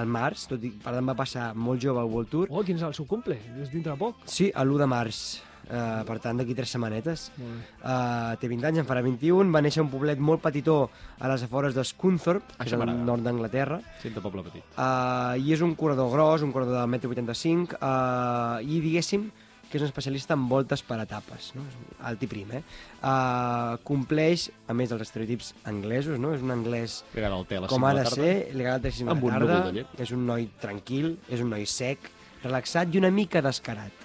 al 0.00 0.08
març, 0.10 0.46
tot 0.50 0.64
i 0.64 0.72
per 0.80 0.94
tant 0.96 1.10
va 1.10 1.14
passar 1.18 1.50
molt 1.54 1.84
jove 1.84 2.00
al 2.00 2.08
World 2.08 2.32
Tour. 2.32 2.48
Oh, 2.48 2.64
quin 2.64 2.80
és 2.80 2.86
el 2.86 2.96
seu 2.96 3.04
cumple? 3.06 3.36
És 3.60 3.68
dintre 3.72 3.96
poc. 4.00 4.24
Sí, 4.24 4.48
a 4.54 4.64
l'1 4.64 4.80
de 4.80 4.88
març. 4.88 5.20
Uh, 5.64 6.02
per 6.04 6.18
tant, 6.20 6.36
d'aquí 6.36 6.52
tres 6.56 6.74
setmanetes. 6.74 7.30
Uh, 7.38 8.34
té 8.40 8.50
20 8.50 8.68
anys, 8.68 8.82
en 8.82 8.88
farà 8.88 9.00
21, 9.04 9.48
va 9.54 9.62
néixer 9.64 9.80
a 9.80 9.86
un 9.86 9.92
poblet 9.92 10.20
molt 10.20 10.42
petitó 10.44 10.90
a 11.18 11.30
les 11.32 11.46
afores 11.46 11.76
de 11.76 11.84
Scunthorpe, 11.88 12.58
que 12.58 12.68
és 12.68 12.76
al 12.76 12.84
nord 13.06 13.24
d'Anglaterra, 13.24 13.80
Sento 14.02 14.20
poble 14.24 14.44
petit. 14.44 14.66
uh, 14.76 15.38
i 15.40 15.56
és 15.56 15.64
un 15.64 15.72
corredor 15.78 16.12
gros, 16.12 16.44
un 16.44 16.52
corredor 16.52 16.82
de 16.82 16.98
1,85 16.98 17.54
m, 17.54 17.80
uh, 17.80 18.60
i 18.60 18.82
diguéssim 18.84 19.30
que 19.74 19.78
és 19.80 19.82
un 19.82 19.88
especialista 19.88 20.36
en 20.38 20.44
voltes 20.46 20.84
per 20.86 21.00
etapes, 21.02 21.48
no? 21.56 21.64
És 21.66 21.78
alt 22.06 22.20
i 22.22 22.28
prim, 22.30 22.52
eh? 22.54 22.60
Uh, 23.00 23.74
compleix, 23.82 24.46
a 24.70 24.76
més 24.76 24.92
dels 24.92 25.02
estereotips 25.02 25.48
anglesos, 25.66 26.20
no? 26.22 26.30
És 26.36 26.44
un 26.44 26.54
anglès 26.54 27.00
té 27.10 27.24
a 27.24 27.64
com 27.66 27.82
5 27.82 27.88
ha 27.88 27.90
de 27.90 27.98
de 27.98 28.04
la 28.04 28.04
tarda. 28.06 28.20
ser, 28.20 28.54
li 28.54 28.62
agrada 28.62 28.76
el 28.78 28.84
té 28.84 28.92
de 29.02 29.16
un 29.16 29.34
tarda, 29.34 29.58
de 29.72 29.86
és 30.04 30.12
un 30.14 30.26
noi 30.28 30.46
tranquil, 30.62 31.16
és 31.26 31.42
un 31.42 31.50
noi 31.50 31.66
sec, 31.66 32.06
relaxat 32.44 32.94
i 32.94 33.02
una 33.02 33.10
mica 33.10 33.42
descarat. 33.42 34.04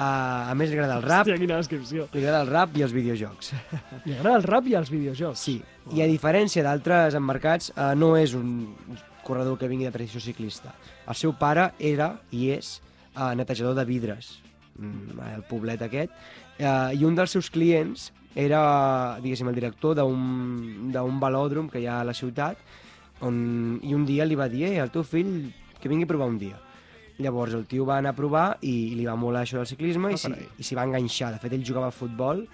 Uh, 0.00 0.48
a 0.48 0.54
més, 0.56 0.70
li 0.72 0.78
agrada 0.78 0.94
el 0.96 1.02
rap, 1.04 1.26
Hòstia, 1.26 1.36
quina 1.36 1.58
descripció. 1.60 2.06
li 2.14 2.22
agrada 2.22 2.46
el 2.46 2.48
rap 2.48 2.76
i 2.80 2.84
els 2.86 2.92
videojocs. 2.96 3.50
Li 4.06 4.14
agrada 4.14 4.38
el 4.38 4.46
rap 4.46 4.68
i 4.70 4.76
els 4.78 4.88
videojocs. 4.88 5.42
Sí, 5.44 5.58
i 5.92 6.00
a 6.00 6.06
diferència 6.08 6.64
d'altres 6.64 7.18
emmarcats, 7.18 7.68
eh, 7.74 7.90
no 8.00 8.14
és 8.16 8.32
un 8.38 8.70
corredor 9.26 9.58
que 9.60 9.68
vingui 9.68 9.84
de 9.84 9.92
tradició 9.92 10.22
ciclista. 10.24 10.72
El 11.04 11.18
seu 11.20 11.34
pare 11.36 11.74
era 11.76 12.14
i 12.32 12.48
és 12.54 12.78
eh, 12.80 13.34
netejador 13.36 13.76
de 13.76 13.84
vidres, 13.84 14.38
mm, 14.78 15.20
el 15.34 15.44
poblet 15.50 15.84
aquest, 15.84 16.16
eh, 16.56 16.96
i 16.96 17.04
un 17.04 17.20
dels 17.20 17.36
seus 17.36 17.52
clients 17.52 18.08
era, 18.32 19.18
diguéssim, 19.20 19.52
el 19.52 19.60
director 19.60 19.98
d'un 19.98 21.20
velòdrom 21.20 21.68
que 21.68 21.84
hi 21.84 21.90
ha 21.90 22.00
a 22.00 22.08
la 22.08 22.16
ciutat, 22.16 22.56
on, 23.20 23.80
i 23.84 23.92
un 23.92 24.08
dia 24.08 24.24
li 24.24 24.38
va 24.38 24.48
dir, 24.48 24.64
eh, 24.70 24.80
el 24.80 24.96
teu 24.96 25.04
fill 25.04 25.50
que 25.76 25.92
vingui 25.92 26.08
a 26.08 26.12
provar 26.14 26.32
un 26.32 26.40
dia. 26.40 26.56
Llavors 27.20 27.52
el 27.54 27.66
tio 27.68 27.84
va 27.84 27.98
anar 28.00 28.14
a 28.14 28.16
provar 28.16 28.46
i, 28.64 28.72
i 28.92 28.96
li 28.96 29.04
va 29.06 29.16
molar 29.20 29.42
això 29.44 29.58
del 29.60 29.68
ciclisme 29.68 30.14
Ah, 30.14 30.34
i 30.58 30.64
s'hi 30.64 30.76
va 30.78 30.86
enganxar. 30.88 31.32
De 31.34 31.38
fet, 31.42 31.52
ell 31.52 31.64
jugava 31.66 31.90
a 31.90 31.94
futbol 31.94 32.46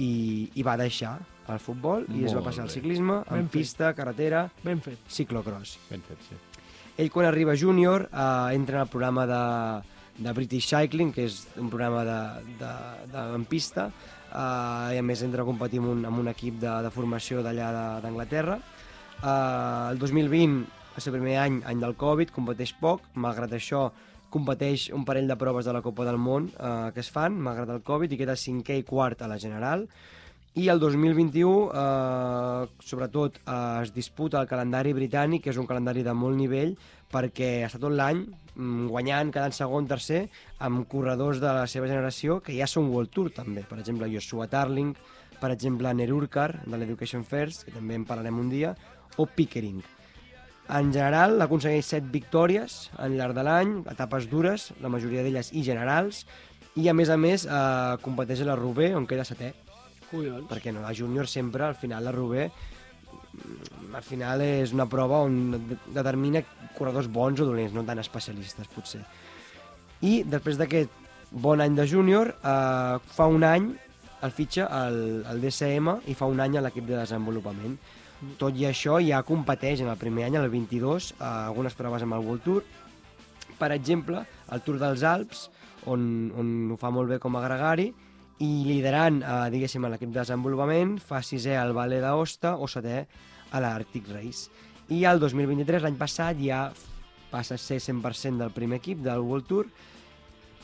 i, 0.00 0.48
i 0.54 0.62
va 0.64 0.76
deixar 0.80 1.18
el 1.52 1.60
futbol 1.60 2.06
i 2.08 2.24
es 2.24 2.32
va 2.32 2.40
Molt 2.40 2.46
passar 2.48 2.62
al 2.64 2.70
ciclisme, 2.72 3.18
Ben 3.28 3.42
en 3.44 3.48
fet. 3.50 3.58
pista, 3.60 3.92
carretera, 3.94 4.46
Ben 4.64 4.80
fet. 4.80 4.98
ciclocross. 5.08 5.76
Ben 5.90 6.00
fet, 6.02 6.18
sí. 6.30 6.38
Ell, 6.96 7.10
quan 7.10 7.26
arriba 7.26 7.52
júnior, 7.58 8.08
eh, 8.12 8.54
entra 8.54 8.76
en 8.78 8.82
el 8.86 8.88
programa 8.88 9.26
de, 9.26 9.42
de 10.24 10.32
British 10.32 10.68
Cycling, 10.70 11.12
que 11.12 11.24
és 11.26 11.40
un 11.58 11.68
programa 11.68 12.04
de, 12.06 12.18
de, 12.60 12.72
de, 13.12 13.24
en 13.34 13.44
pista, 13.50 13.88
eh, 14.30 14.94
i 14.94 14.98
a 14.98 15.02
més 15.04 15.20
entra 15.26 15.42
a 15.42 15.48
competir 15.48 15.82
amb 15.82 15.90
un, 15.90 16.04
amb 16.08 16.22
un 16.22 16.30
equip 16.32 16.56
de, 16.62 16.70
de 16.86 16.90
formació 16.94 17.42
d'allà 17.44 18.00
d'Anglaterra. 18.00 18.56
Eh, 19.20 19.90
el 19.90 19.98
2020, 19.98 20.64
el 20.96 21.02
seu 21.02 21.12
primer 21.12 21.36
any, 21.42 21.60
any 21.66 21.80
del 21.82 21.96
Covid, 21.98 22.30
competeix 22.32 22.72
poc, 22.80 23.02
malgrat 23.18 23.52
això 23.58 23.88
competeix 24.34 24.88
un 24.96 25.06
parell 25.06 25.30
de 25.30 25.38
proves 25.38 25.68
de 25.68 25.72
la 25.76 25.82
Copa 25.84 26.06
del 26.08 26.18
Món 26.18 26.50
eh, 26.50 26.90
que 26.94 27.02
es 27.04 27.10
fan, 27.14 27.38
malgrat 27.38 27.70
el 27.76 27.86
Covid, 27.86 28.12
i 28.12 28.20
queda 28.20 28.38
cinquè 28.38 28.80
i 28.80 28.86
quart 28.88 29.22
a 29.22 29.30
la 29.30 29.38
general. 29.38 29.86
I 30.54 30.68
el 30.70 30.78
2021, 30.78 31.70
eh, 31.74 32.66
sobretot, 32.86 33.40
eh, 33.42 33.54
es 33.82 33.94
disputa 33.94 34.40
el 34.40 34.50
calendari 34.50 34.92
britànic, 34.94 35.42
que 35.42 35.50
és 35.50 35.58
un 35.58 35.66
calendari 35.66 36.04
de 36.06 36.14
molt 36.14 36.38
nivell, 36.38 36.76
perquè 37.10 37.64
està 37.66 37.80
tot 37.82 37.94
l'any 37.94 38.22
mm, 38.26 38.86
guanyant, 38.90 39.32
quedant 39.34 39.54
segon, 39.54 39.88
tercer, 39.90 40.24
amb 40.62 40.86
corredors 40.90 41.42
de 41.42 41.50
la 41.58 41.66
seva 41.70 41.90
generació 41.90 42.38
que 42.42 42.54
ja 42.54 42.70
són 42.70 42.90
World 42.94 43.10
Tour, 43.14 43.32
també. 43.34 43.66
Per 43.66 43.80
exemple, 43.80 44.10
Joshua 44.12 44.46
Tarling, 44.50 44.94
per 45.40 45.50
exemple, 45.54 45.90
Nerurkar, 45.94 46.50
de 46.66 46.78
l'Education 46.78 47.26
First, 47.26 47.66
que 47.66 47.74
també 47.74 47.98
en 47.98 48.06
parlarem 48.06 48.38
un 48.38 48.50
dia, 48.50 48.76
o 49.18 49.26
Pickering. 49.26 49.82
En 50.72 50.92
general, 50.94 51.36
aconsegueix 51.44 51.84
7 51.84 52.08
victòries 52.12 52.90
al 52.96 53.12
llarg 53.18 53.34
de 53.36 53.42
l'any, 53.44 53.72
etapes 53.92 54.28
dures, 54.30 54.70
la 54.80 54.88
majoria 54.88 55.22
d'elles 55.22 55.50
i 55.52 55.62
generals, 55.66 56.22
i 56.80 56.88
a 56.88 56.94
més 56.96 57.10
a 57.12 57.18
més 57.20 57.44
eh, 57.44 57.96
competeix 58.02 58.40
a 58.42 58.48
la 58.48 58.56
Roubaix, 58.56 58.94
on 58.96 59.04
queda 59.06 59.26
setè 59.28 59.52
Collons. 60.10 60.48
perquè 60.48 60.72
no, 60.72 60.80
la 60.80 60.94
júnior 60.96 61.28
sempre, 61.28 61.66
al 61.68 61.76
final, 61.76 62.02
la 62.08 62.12
Roubaix, 62.16 62.50
mm, 63.12 63.94
al 63.94 64.02
final 64.02 64.40
és 64.40 64.72
una 64.72 64.86
prova 64.88 65.20
on 65.26 65.36
de- 65.52 65.78
determina 65.92 66.42
corredors 66.78 67.08
bons 67.12 67.40
o 67.40 67.46
dolents, 67.46 67.74
no 67.76 67.84
tan 67.84 67.98
especialistes, 68.00 68.66
potser. 68.74 69.02
I 70.00 70.22
després 70.24 70.56
d'aquest 70.58 70.90
bon 71.30 71.60
any 71.60 71.76
de 71.76 71.86
júnior, 71.86 72.34
eh, 72.42 72.98
fa 73.04 73.26
un 73.26 73.44
any 73.44 73.68
el 74.24 74.32
fitxa 74.32 74.64
al, 74.72 75.22
al 75.28 75.40
DSM 75.42 75.98
i 76.08 76.14
fa 76.16 76.24
un 76.26 76.40
any 76.40 76.56
a 76.56 76.62
l'equip 76.64 76.86
de 76.88 76.96
desenvolupament. 76.96 77.76
Tot 78.38 78.56
i 78.58 78.66
això, 78.68 78.98
ja 79.02 79.22
competeix 79.26 79.82
en 79.84 79.90
el 79.92 80.00
primer 80.00 80.28
any, 80.28 80.38
el 80.40 80.50
22, 80.52 81.14
a 81.18 81.48
algunes 81.48 81.76
proves 81.78 82.04
amb 82.04 82.16
el 82.16 82.24
World 82.26 82.44
Tour. 82.44 82.64
Per 83.58 83.70
exemple, 83.74 84.24
el 84.52 84.64
Tour 84.66 84.80
dels 84.82 85.04
Alps, 85.06 85.48
on, 85.90 86.32
on 86.38 86.54
ho 86.74 86.78
fa 86.80 86.90
molt 86.94 87.12
bé 87.12 87.20
com 87.22 87.36
a 87.36 87.44
gregari, 87.44 87.90
i 88.42 88.50
liderant, 88.66 89.20
eh, 89.22 89.50
diguéssim, 89.54 89.86
l'equip 89.86 90.10
de 90.10 90.20
desenvolupament, 90.20 90.96
fa 90.98 91.22
sisè 91.22 91.54
al 91.58 91.74
Valle 91.76 92.00
d'Aosta 92.02 92.56
o 92.58 92.66
setè 92.70 93.04
a 93.54 93.60
l'Arctic 93.62 94.10
Race. 94.10 94.50
I 94.90 95.04
el 95.08 95.20
2023, 95.22 95.84
l'any 95.84 95.96
passat, 96.00 96.40
ja 96.42 96.66
passa 97.30 97.56
a 97.56 97.60
ser 97.60 97.80
100% 97.80 98.42
del 98.42 98.54
primer 98.54 98.80
equip 98.82 99.02
del 99.02 99.22
World 99.22 99.46
Tour, 99.50 99.68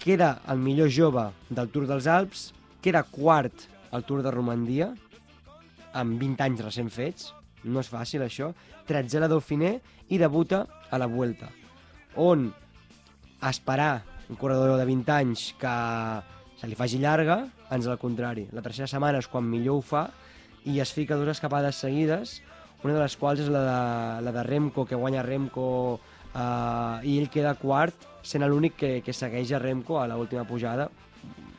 queda 0.01 0.41
el 0.49 0.59
millor 0.59 0.91
jove 0.91 1.29
del 1.49 1.71
Tour 1.71 1.87
dels 1.87 2.09
Alps, 2.11 2.51
queda 2.83 3.05
quart 3.05 3.67
al 3.93 4.05
Tour 4.09 4.23
de 4.25 4.33
Romandia, 4.35 4.91
amb 5.93 6.21
20 6.21 6.47
anys 6.47 6.65
recent 6.65 6.91
fets, 6.95 7.31
no 7.65 7.83
és 7.83 7.91
fàcil 7.93 8.25
això, 8.25 8.53
13 8.89 9.19
a 9.19 9.25
la 9.25 9.31
Dauphiné 9.31 9.75
i 10.09 10.19
debuta 10.19 10.65
a 10.91 10.99
la 10.99 11.09
Vuelta, 11.11 11.51
on 12.17 12.49
esperar 13.49 14.03
un 14.31 14.37
corredor 14.37 14.79
de 14.79 14.87
20 14.87 15.13
anys 15.13 15.51
que 15.59 15.75
se 16.61 16.69
li 16.69 16.77
faci 16.79 17.01
llarga, 17.01 17.43
ens 17.73 17.87
al 17.89 17.99
contrari. 17.99 18.47
La 18.53 18.63
tercera 18.63 18.89
setmana 18.91 19.19
és 19.23 19.29
quan 19.31 19.47
millor 19.47 19.81
ho 19.81 19.85
fa 19.85 20.05
i 20.69 20.79
es 20.83 20.93
fica 20.93 21.17
dues 21.17 21.33
escapades 21.33 21.81
seguides, 21.83 22.39
una 22.85 22.95
de 22.95 23.03
les 23.03 23.17
quals 23.21 23.43
és 23.45 23.51
la 23.53 23.63
de, 23.65 23.81
la 24.25 24.33
de 24.33 24.45
Remco, 24.47 24.87
que 24.89 24.99
guanya 24.99 25.25
Remco 25.27 25.67
eh, 26.35 27.09
i 27.09 27.19
ell 27.19 27.29
queda 27.33 27.57
quart, 27.61 28.07
sent 28.23 28.45
l'únic 28.47 28.77
que, 28.81 28.93
que 29.05 29.17
segueix 29.17 29.53
a 29.53 29.61
Remco 29.61 29.99
a 30.01 30.07
l'última 30.09 30.47
pujada, 30.49 30.89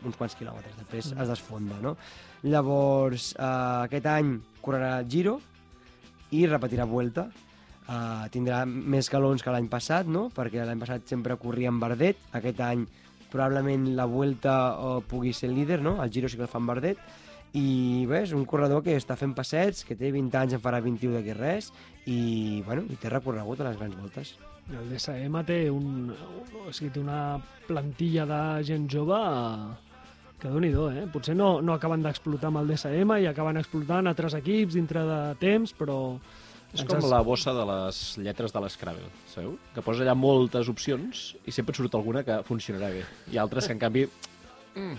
uns 0.06 0.18
quants 0.18 0.34
quilòmetres, 0.38 0.78
després 0.80 1.12
es 1.12 1.30
desfonda, 1.30 1.78
no? 1.82 1.96
Llavors, 2.42 3.34
eh, 3.36 3.52
aquest 3.86 4.08
any 4.10 4.36
correrà 4.66 5.02
Giro 5.06 5.40
i 6.32 6.46
repetirà 6.48 6.88
Vuelta. 6.90 7.30
Uh, 7.92 8.28
tindrà 8.32 8.62
més 8.66 9.10
galons 9.12 9.42
que 9.44 9.52
l'any 9.52 9.68
passat, 9.68 10.08
no? 10.08 10.30
perquè 10.36 10.64
l'any 10.64 10.80
passat 10.80 11.10
sempre 11.10 11.36
corria 11.42 11.72
amb 11.72 11.82
Bardet, 11.82 12.20
aquest 12.38 12.62
any 12.64 12.86
probablement 13.32 13.90
la 13.98 14.06
Vuelta 14.08 14.54
uh, 14.76 14.94
pugui 15.08 15.34
ser 15.36 15.50
líder, 15.52 15.82
no? 15.84 15.98
el 16.04 16.12
Giro 16.14 16.30
sí 16.30 16.40
que 16.40 16.46
el 16.46 16.52
fa 16.52 16.62
amb 16.62 16.72
Bardet, 16.72 17.02
i 17.58 18.06
bé, 18.08 18.22
és 18.24 18.32
un 18.38 18.46
corredor 18.48 18.84
que 18.86 18.96
està 18.96 19.18
fent 19.20 19.34
passets, 19.36 19.84
que 19.84 19.98
té 20.00 20.12
20 20.14 20.38
anys, 20.40 20.56
en 20.56 20.64
farà 20.64 20.80
21 20.84 21.18
d'aquí 21.18 21.36
res, 21.36 21.72
i, 22.06 22.62
bueno, 22.68 22.86
i 22.88 22.96
té 23.02 23.12
recorregut 23.12 23.60
a 23.60 23.68
les 23.68 23.80
grans 23.82 23.98
voltes. 24.00 24.36
El 24.72 24.88
DSM 24.94 25.42
té, 25.48 25.58
un, 25.74 26.14
o 26.62 26.72
sigui, 26.72 26.94
té 26.96 27.02
una 27.02 27.42
plantilla 27.68 28.28
de 28.30 28.44
gent 28.70 28.88
jove 28.92 29.20
que 30.42 30.50
déu 30.50 30.62
nhi 30.64 30.72
eh? 30.74 31.06
Potser 31.14 31.36
no, 31.38 31.60
no 31.62 31.76
acaben 31.76 32.02
d'explotar 32.02 32.50
amb 32.50 32.62
el 32.64 32.72
DSM 32.74 33.18
i 33.22 33.28
acaben 33.30 33.60
explotant 33.62 34.10
altres 34.10 34.34
equips 34.40 34.78
dintre 34.80 35.06
de 35.06 35.20
temps, 35.42 35.76
però... 35.78 36.18
És 36.72 36.86
com 36.88 37.04
la 37.12 37.20
bossa 37.28 37.52
de 37.52 37.64
les 37.68 37.98
lletres 38.24 38.54
de 38.56 38.60
l'Scrabble, 38.64 39.10
sabeu? 39.28 39.58
Que 39.76 39.84
posa 39.84 40.06
allà 40.06 40.16
moltes 40.16 40.70
opcions 40.72 41.24
i 41.44 41.52
sempre 41.52 41.76
et 41.76 41.82
surt 41.82 41.98
alguna 42.00 42.24
que 42.24 42.38
funcionarà 42.48 42.94
bé. 42.94 43.02
I 43.34 43.42
altres 43.44 43.68
que, 43.68 43.76
en 43.76 43.82
canvi, 43.82 44.06
mm, 44.80 44.94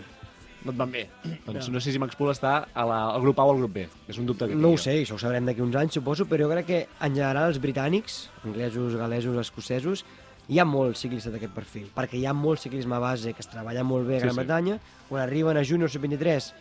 no 0.67 0.75
et 0.75 0.79
van 0.79 0.93
bé. 0.93 1.07
Doncs 1.47 1.71
no 1.73 1.81
sé 1.81 1.95
si 1.95 2.03
Max 2.03 2.19
Pool 2.19 2.31
està 2.35 2.53
a 2.69 2.85
la, 2.87 2.99
al 3.15 3.25
grup 3.25 3.41
A 3.41 3.47
o 3.49 3.55
al 3.55 3.63
grup 3.63 3.73
B. 3.73 3.87
És 4.07 4.21
un 4.21 4.29
dubte 4.29 4.51
que 4.51 4.55
No 4.55 4.75
ho 4.75 4.77
jo. 4.77 4.83
sé, 4.85 4.99
això 5.01 5.17
ho 5.17 5.23
sabrem 5.23 5.49
d'aquí 5.49 5.65
uns 5.65 5.79
anys, 5.81 5.97
suposo, 5.97 6.29
però 6.29 6.45
jo 6.45 6.53
crec 6.53 6.69
que 6.69 6.83
en 7.01 7.17
general 7.17 7.49
els 7.49 7.59
britànics, 7.63 8.27
anglesos, 8.45 8.95
galesos, 9.01 9.41
escocesos, 9.41 10.05
hi 10.53 10.59
ha 10.61 10.67
molts 10.69 11.01
ciclistes 11.05 11.33
d'aquest 11.33 11.55
perfil, 11.57 11.87
perquè 11.95 12.19
hi 12.21 12.27
ha 12.29 12.35
molt 12.37 12.61
ciclisme 12.61 12.99
base 13.01 13.33
que 13.33 13.41
es 13.45 13.49
treballa 13.51 13.85
molt 13.89 14.07
bé 14.09 14.19
a 14.19 14.21
Sí, 14.21 14.27
Gran 14.27 14.35
sí. 14.37 14.41
Bretanya, 14.43 14.79
quan 15.09 15.23
arriben 15.25 15.57
a 15.57 15.65
Junior 15.65 15.91
Sub-23 15.91 16.53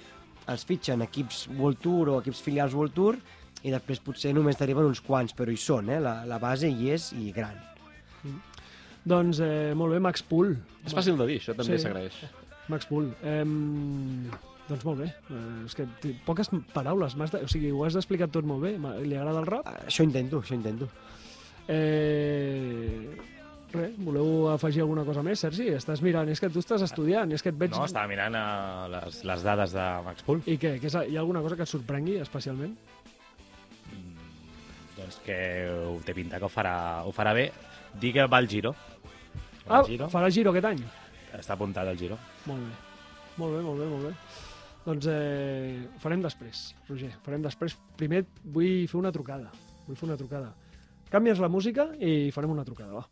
els 0.51 0.63
fitxen 0.65 1.03
equips 1.05 1.45
World 1.57 1.79
Tour 1.83 2.09
o 2.15 2.19
equips 2.21 2.41
filials 2.45 2.73
World 2.77 2.95
Tour 2.97 3.17
i 3.63 3.73
després 3.73 3.99
potser 4.01 4.31
només 4.33 4.57
t'arriben 4.57 4.87
uns 4.89 5.01
quants, 5.05 5.35
però 5.37 5.51
hi 5.53 5.59
són, 5.61 5.89
eh? 5.93 5.99
la, 6.01 6.21
la 6.25 6.39
base 6.41 6.69
hi 6.71 6.89
és 6.95 7.11
i 7.13 7.29
gran. 7.35 7.59
Doncs 9.05 9.39
eh, 9.41 9.73
molt 9.77 9.93
bé, 9.95 9.99
Max 10.01 10.21
Pool. 10.25 10.55
És 10.85 10.93
fàcil 10.93 11.17
de 11.17 11.25
dir, 11.29 11.39
això 11.41 11.55
també 11.57 11.77
Sí. 11.77 11.83
s'agraeix. 11.83 12.17
Max 12.69 12.85
Pool. 12.89 13.09
Eh, 13.25 13.43
doncs 14.69 14.85
molt 14.85 15.01
bé. 15.01 15.07
Eh, 15.33 15.65
és 15.65 15.73
que 15.77 15.87
poques 16.25 16.49
paraules. 16.73 17.15
De... 17.17 17.41
O 17.43 17.49
sigui, 17.49 17.71
ho 17.73 17.83
has 17.85 17.97
explicat 17.97 18.31
tot 18.31 18.45
molt 18.45 18.61
bé. 18.61 18.75
Li 19.05 19.17
agrada 19.17 19.41
el 19.41 19.49
rap? 19.49 19.65
Això 19.87 20.05
intento, 20.05 20.41
això 20.41 20.53
intento. 20.57 20.87
Eh... 21.67 23.09
Res, 23.71 23.93
voleu 24.03 24.49
afegir 24.51 24.81
alguna 24.83 25.05
cosa 25.07 25.21
més, 25.23 25.39
Sergi? 25.39 25.69
Estàs 25.71 26.01
mirant, 26.03 26.27
és 26.27 26.41
que 26.43 26.49
tu 26.51 26.59
estàs 26.59 26.81
estudiant, 26.83 27.31
és 27.31 27.41
que 27.43 27.53
et 27.53 27.59
veig... 27.59 27.71
No, 27.71 27.85
estava 27.87 28.09
mirant 28.11 28.35
uh, 28.35 28.87
les, 28.91 29.21
les 29.29 29.43
dades 29.47 29.71
de 29.77 29.85
Max 30.03 30.25
Pool. 30.27 30.41
I 30.51 30.57
què? 30.59 30.73
Que 30.81 30.89
és, 30.91 30.97
hi 31.07 31.15
ha 31.15 31.21
alguna 31.23 31.39
cosa 31.45 31.55
que 31.55 31.63
et 31.63 31.71
sorprengui 31.71 32.17
especialment? 32.19 32.73
Doncs 34.97 35.21
que 35.25 35.37
ho 35.87 35.95
té 36.05 36.13
pinta 36.17 36.39
que 36.41 36.45
ho 36.47 36.51
farà, 36.51 36.73
ho 37.07 37.13
farà 37.15 37.31
bé. 37.37 37.47
Dir 38.01 38.11
que 38.17 38.25
va 38.27 38.41
al 38.41 38.49
Giro. 38.51 38.73
Va 39.67 39.79
Ah, 39.79 39.83
Giro. 39.87 40.09
farà 40.11 40.27
giro 40.33 40.51
aquest 40.51 40.67
any? 40.67 40.81
Està 41.37 41.53
apuntat 41.55 41.87
al 41.87 41.97
Giro. 41.97 42.17
Molt 42.49 42.59
bé. 42.65 42.73
Molt 43.39 43.55
bé, 43.55 43.61
molt 43.63 43.79
bé, 43.79 43.87
molt 43.87 44.03
bé. 44.09 44.13
Doncs 44.83 45.07
eh, 45.07 45.85
ho 45.95 45.99
farem 46.01 46.21
després, 46.25 46.73
Roger. 46.89 47.11
Farem 47.23 47.41
després. 47.45 47.77
Primer 47.95 48.25
vull 48.43 48.87
fer 48.91 48.99
una 48.99 49.11
trucada. 49.15 49.47
Vull 49.87 49.95
fer 49.95 50.09
una 50.09 50.17
trucada. 50.19 50.51
Canvies 51.11 51.39
la 51.39 51.47
música 51.51 51.87
i 51.99 52.31
farem 52.35 52.51
una 52.51 52.65
trucada, 52.67 52.91
va. 52.99 53.05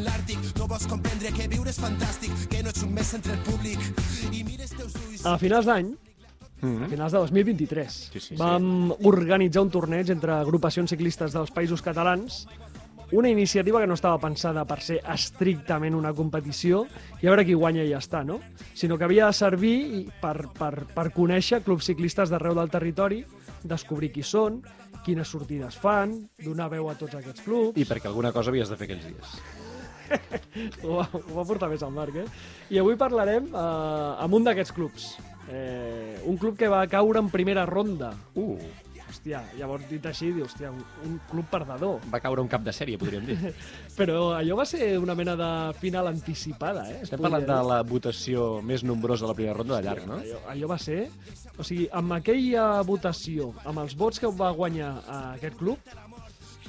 En 0.00 0.06
l'Àrtic, 0.06 0.40
no 0.56 0.66
vols 0.70 0.86
comprendre 0.88 1.32
que 1.36 1.48
viure 1.50 1.68
és 1.72 1.78
fantàstic, 1.80 2.32
que 2.48 2.62
no 2.64 2.72
ets 2.72 2.84
un 2.86 2.92
mes 2.96 3.10
entre 3.18 3.34
el 3.36 3.42
públic, 3.44 3.82
i 4.32 4.40
mires 4.46 4.72
teus 4.72 4.94
ulls... 4.96 5.26
A 5.28 5.36
finals 5.40 5.68
d'any, 5.68 5.92
Mm 6.60 6.84
a 6.84 6.88
finals 6.92 7.14
de 7.14 7.20
2023, 7.24 7.94
Sí, 8.12 8.20
sí, 8.20 8.20
sí. 8.20 8.34
vam 8.36 8.90
organitzar 9.08 9.62
un 9.64 9.70
torneig 9.72 10.10
entre 10.12 10.34
agrupacions 10.34 10.92
ciclistes 10.92 11.32
dels 11.32 11.52
països 11.56 11.80
catalans, 11.80 12.42
una 13.16 13.30
iniciativa 13.32 13.80
que 13.80 13.88
no 13.88 13.96
estava 13.96 14.20
pensada 14.20 14.66
per 14.68 14.76
ser 14.84 14.98
estrictament 15.08 15.96
una 15.96 16.12
competició 16.12 16.82
i 17.22 17.26
a 17.26 17.32
veure 17.32 17.46
qui 17.48 17.56
guanya 17.56 17.86
i 17.86 17.94
ja 17.94 18.02
està, 18.04 18.20
no? 18.28 18.42
Sinó 18.76 18.98
que 19.00 19.08
havia 19.08 19.30
de 19.30 19.38
servir 19.38 19.78
per, 20.20 20.50
per, 20.52 20.84
per 20.92 21.06
conèixer 21.16 21.62
clubs 21.64 21.88
ciclistes 21.88 22.28
d'arreu 22.28 22.54
del 22.60 22.68
territori, 22.70 23.24
descobrir 23.64 24.12
qui 24.12 24.22
són, 24.22 24.60
quines 25.04 25.32
sortides 25.32 25.80
fan, 25.80 26.12
donar 26.44 26.68
veu 26.76 26.92
a 26.92 26.94
tots 27.00 27.16
aquests 27.16 27.40
clubs... 27.48 27.80
I 27.80 27.88
perquè 27.88 28.12
alguna 28.12 28.34
cosa 28.36 28.52
havies 28.52 28.68
de 28.68 28.76
fer 28.76 28.90
aquells 28.90 29.08
dies. 29.08 29.40
Ho 30.84 30.98
va, 30.98 31.06
ho 31.14 31.34
va 31.36 31.46
portar 31.48 31.70
més 31.70 31.82
al 31.86 31.92
Marc, 31.94 32.20
eh? 32.22 32.26
I 32.74 32.80
avui 32.82 32.98
parlarem 33.00 33.50
eh, 33.50 33.64
amb 34.24 34.38
un 34.38 34.46
d'aquests 34.46 34.74
clubs. 34.76 35.10
Eh, 35.50 36.20
un 36.30 36.38
club 36.38 36.56
que 36.58 36.70
va 36.70 36.84
caure 36.90 37.22
en 37.22 37.30
primera 37.32 37.66
ronda. 37.66 38.12
Uh, 38.38 38.58
Hòstia, 39.10 39.40
llavors 39.58 39.88
dit 39.90 40.04
així, 40.06 40.28
dius, 40.30 40.52
hòstia, 40.52 40.68
un, 40.70 40.82
un 41.08 41.16
club 41.26 41.48
perdedor. 41.50 41.98
va 42.12 42.20
caure 42.22 42.44
un 42.44 42.50
cap 42.50 42.62
de 42.62 42.70
sèrie, 42.74 42.98
podríem 43.00 43.24
dir. 43.26 43.38
Però 43.98 44.36
allò 44.36 44.60
va 44.60 44.66
ser 44.70 44.92
una 45.02 45.16
mena 45.18 45.34
de 45.38 45.48
final 45.80 46.06
anticipada, 46.12 46.84
eh? 46.92 47.00
es 47.00 47.08
Estem 47.08 47.24
parlant 47.24 47.48
de 47.48 47.56
la 47.66 47.80
votació 47.86 48.60
més 48.62 48.84
nombrosa 48.86 49.26
de 49.26 49.32
la 49.32 49.36
primera 49.40 49.56
ronda 49.58 49.80
de 49.80 49.88
llarg, 49.88 50.06
no? 50.06 50.20
Allò, 50.22 50.44
allò 50.54 50.70
va 50.70 50.78
ser... 50.78 51.00
O 51.60 51.66
sigui, 51.66 51.88
amb 51.92 52.14
aquella 52.16 52.68
votació, 52.86 53.50
amb 53.68 53.82
els 53.82 53.96
vots 53.98 54.22
que 54.22 54.30
va 54.32 54.52
guanyar 54.56 54.92
eh, 55.00 55.18
aquest 55.40 55.58
club, 55.58 55.90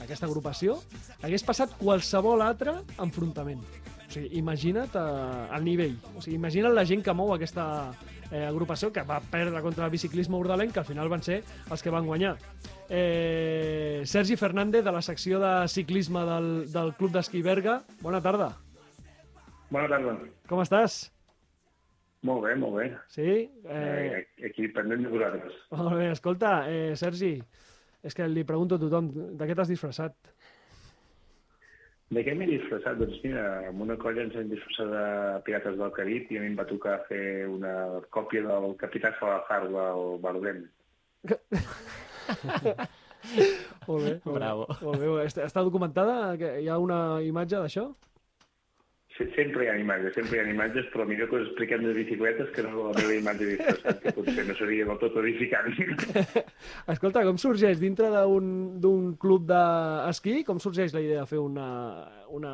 aquesta 0.01 0.27
agrupació, 0.27 0.79
hagués 1.21 1.45
passat 1.47 1.73
qualsevol 1.79 2.41
altre 2.43 2.73
enfrontament. 3.01 3.61
O 4.07 4.11
sigui, 4.11 4.31
imagina't 4.41 4.95
eh, 4.99 5.55
el 5.55 5.63
nivell. 5.63 5.93
O 6.17 6.21
sigui, 6.23 6.35
imagina't 6.35 6.75
la 6.75 6.83
gent 6.87 7.03
que 7.05 7.13
mou 7.15 7.31
aquesta 7.33 7.65
eh, 8.31 8.43
agrupació 8.43 8.91
que 8.91 9.05
va 9.07 9.21
perdre 9.31 9.61
contra 9.63 9.85
el 9.85 9.93
biciclisme 9.93 10.35
urdalenc, 10.39 10.73
que 10.73 10.81
al 10.83 10.89
final 10.89 11.07
van 11.11 11.23
ser 11.23 11.39
els 11.69 11.83
que 11.83 11.93
van 11.93 12.09
guanyar. 12.09 12.35
Eh, 12.89 14.01
Sergi 14.05 14.35
Fernández, 14.35 14.83
de 14.83 14.91
la 14.91 15.01
secció 15.01 15.39
de 15.39 15.53
ciclisme 15.71 16.25
del, 16.27 16.51
del 16.73 16.93
Club 16.99 17.15
d'Esquí 17.15 17.41
Berga. 17.45 17.81
Bona 18.01 18.19
tarda. 18.21 18.51
Bona 19.71 19.87
tarda. 19.87 20.17
Com 20.51 20.59
estàs? 20.59 21.05
Molt 22.27 22.43
bé, 22.45 22.55
molt 22.59 22.75
bé. 22.77 22.89
Sí? 23.09 23.29
Eh... 23.65 23.79
Eh, 24.19 24.45
Aquí 24.51 24.67
pendent 24.75 25.07
de 25.07 25.09
vosaltres. 25.09 25.55
Molt 25.71 25.95
bé, 25.97 26.11
escolta, 26.11 26.51
eh, 26.69 26.91
Sergi, 26.99 27.37
és 28.03 28.17
que 28.17 28.27
li 28.27 28.43
pregunto 28.47 28.77
a 28.77 28.81
tothom, 28.81 29.11
de 29.37 29.47
què 29.47 29.55
t'has 29.57 29.71
disfressat? 29.71 30.15
De 32.11 32.23
què 32.27 32.33
m'he 32.35 32.47
disfressat? 32.49 32.97
Doncs 32.99 33.21
mira, 33.23 33.43
amb 33.69 33.85
una 33.85 33.95
colla 33.99 34.25
ens 34.25 34.35
hem 34.35 34.49
disfressat 34.51 34.89
de 34.91 35.03
Pirates 35.47 35.77
del 35.79 35.93
Carib 35.95 36.31
i 36.33 36.39
a 36.39 36.43
mi 36.43 36.49
em 36.51 36.57
va 36.59 36.67
tocar 36.67 36.97
fer 37.07 37.47
una 37.47 37.73
còpia 38.11 38.43
del 38.49 38.75
Capità 38.81 39.13
Salazar 39.19 39.61
del 39.69 40.17
Bardem. 40.25 40.65
Molt 43.87 44.01
bé, 44.01 44.13
molt 44.25 44.33
Bravo. 44.33 44.65
Bé, 44.67 44.75
molt 44.81 44.99
bé. 44.99 45.25
Està, 45.29 45.61
documentada? 45.61 46.35
Que 46.41 46.55
Hi 46.63 46.67
ha 46.69 46.79
una 46.81 47.21
imatge 47.21 47.59
d'això? 47.61 47.83
Se- 49.17 49.27
Sempre 49.35 49.65
hi 49.65 49.67
ha 49.69 49.75
imatges, 49.77 50.13
sempre 50.15 50.37
hi 50.37 50.41
ha 50.41 50.49
imatges, 50.53 50.85
però 50.93 51.03
millor 51.05 51.27
que 51.29 51.35
us 51.41 51.47
expliquem 51.49 51.83
de 51.83 51.91
bicicletes 51.97 52.49
que 52.55 52.63
no 52.63 52.87
la 52.87 52.93
meva 52.95 53.17
imatge 53.17 53.49
disfressat, 53.49 53.99
que 54.05 54.13
potser 54.15 54.45
no 54.47 54.55
seria 54.55 54.85
del 54.87 54.97
tot 55.01 55.17
edificant. 55.21 55.67
Escolta, 56.95 57.25
com 57.27 57.37
sorgeix 57.41 57.81
dintre 57.83 58.07
d'un 58.13 58.47
d'un 58.81 59.11
club 59.19 59.45
d'esquí, 59.51 60.41
com 60.47 60.59
sorgeix 60.63 60.95
la 60.95 61.03
idea 61.03 61.25
de 61.25 61.29
fer 61.33 61.41
una, 61.43 61.67
una 62.31 62.53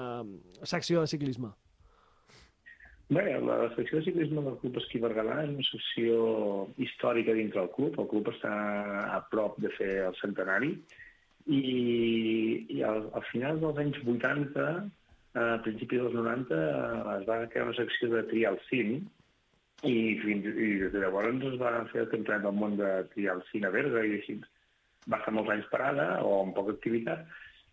secció 0.64 1.05
de 1.05 1.14
ciclisme? 1.14 1.53
Bé, 3.08 3.24
la 3.39 3.70
secció 3.78 4.01
de 4.01 4.03
ciclisme 4.10 4.41
del 4.43 4.58
Club 4.60 4.82
Esquí 4.82 4.99
Berguedà 4.99 5.38
és 5.45 5.53
una 5.53 5.64
secció 5.70 6.18
històrica 6.84 7.32
dintre 7.38 7.62
del 7.62 7.70
club. 7.78 7.95
El 8.03 8.10
club 8.12 8.28
està 8.34 8.51
a 9.16 9.22
prop 9.32 9.55
de 9.64 9.70
fer 9.78 9.93
el 10.10 10.18
centenari 10.20 10.74
i, 11.47 11.62
i 12.68 12.82
al, 12.84 13.05
al 13.16 13.24
final 13.32 13.62
dels 13.62 13.80
anys 13.86 14.01
80, 14.03 14.66
a 15.34 15.58
principi 15.66 16.00
dels 16.00 16.14
90, 16.16 16.56
eh, 16.56 17.18
es 17.18 17.26
va 17.28 17.40
crear 17.52 17.68
una 17.68 17.78
secció 17.78 18.10
de 18.14 18.24
trial 18.32 18.60
cim 18.70 18.94
i, 19.84 19.96
fins, 20.24 20.46
i 20.48 20.70
des 20.84 20.94
de 20.94 21.02
llavors 21.04 21.44
es 21.52 21.58
va 21.62 21.74
fer 21.92 22.06
el 22.06 22.12
campionat 22.14 22.46
del 22.48 22.56
món 22.62 22.78
de 22.80 22.92
trial 23.14 23.44
cim 23.52 23.68
a 23.68 23.74
Berga 23.74 24.06
i 24.06 24.16
així 24.18 24.40
va 25.12 25.20
estar 25.20 25.34
molts 25.36 25.54
anys 25.54 25.68
parada 25.74 26.08
o 26.26 26.42
amb 26.42 26.56
poca 26.58 26.74
activitat 26.76 27.28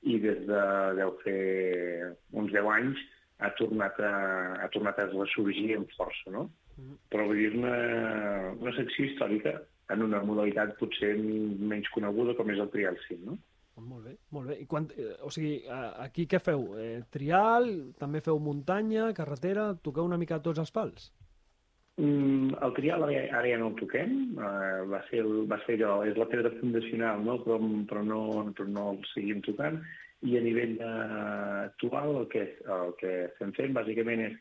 i 0.05 0.19
des 0.21 0.43
de 0.49 0.63
deu 0.99 1.15
fer 1.23 1.41
uns 2.33 2.53
10 2.53 2.69
anys 2.75 3.01
ha 3.45 3.51
tornat 3.59 3.99
a, 4.01 4.13
ha 4.63 4.69
tornat 4.75 5.01
a 5.01 5.09
ressorgir 5.11 5.79
amb 5.79 5.91
força, 5.97 6.31
no? 6.31 6.49
Però 7.11 7.27
vull 7.29 7.41
dir, 7.41 7.51
una, 7.57 7.75
una 8.61 8.75
secció 8.77 9.07
històrica 9.09 9.57
en 9.95 10.05
una 10.05 10.21
modalitat 10.27 10.77
potser 10.81 11.15
menys 11.17 11.91
coneguda 11.95 12.37
com 12.39 12.51
és 12.53 12.61
el 12.63 12.71
trial 12.75 12.99
cim, 13.07 13.25
no? 13.31 13.39
Molt 13.83 14.05
bé, 14.07 14.15
molt 14.31 14.49
bé. 14.49 14.57
I 14.63 14.67
quan, 14.71 14.87
eh, 14.97 15.17
o 15.27 15.31
sigui, 15.35 15.65
aquí 16.05 16.29
què 16.31 16.39
feu? 16.39 16.69
Eh, 16.79 17.03
trial, 17.11 17.93
també 17.99 18.21
feu 18.23 18.39
muntanya, 18.39 19.13
carretera, 19.17 19.73
toqueu 19.83 20.07
una 20.07 20.19
mica 20.21 20.39
tots 20.43 20.63
els 20.63 20.71
pals? 20.71 21.11
Mm, 21.97 22.55
el 22.67 22.73
trial 22.75 23.05
ara, 23.07 23.19
ara 23.39 23.51
ja 23.51 23.59
no 23.59 23.69
el 23.71 23.77
toquem, 23.79 24.15
uh, 24.35 24.83
va, 24.91 24.99
ser, 25.11 25.23
va 25.51 25.59
ser 25.63 25.77
allò, 25.79 26.01
és 26.07 26.17
la 26.19 26.27
pedra 26.27 26.51
fundacional, 26.57 27.23
no? 27.23 27.37
però, 27.45 27.59
però, 27.91 28.03
no, 28.03 28.21
però 28.59 28.67
no 28.67 28.89
el 28.95 28.99
seguim 29.13 29.43
tocant, 29.47 29.79
i 30.27 30.39
a 30.39 30.43
nivell 30.43 30.79
actual 30.83 32.17
el 32.23 32.29
que, 32.33 32.45
el 32.79 32.95
que 32.99 33.13
estem 33.29 33.53
fent 33.59 33.75
bàsicament 33.77 34.25
és 34.25 34.37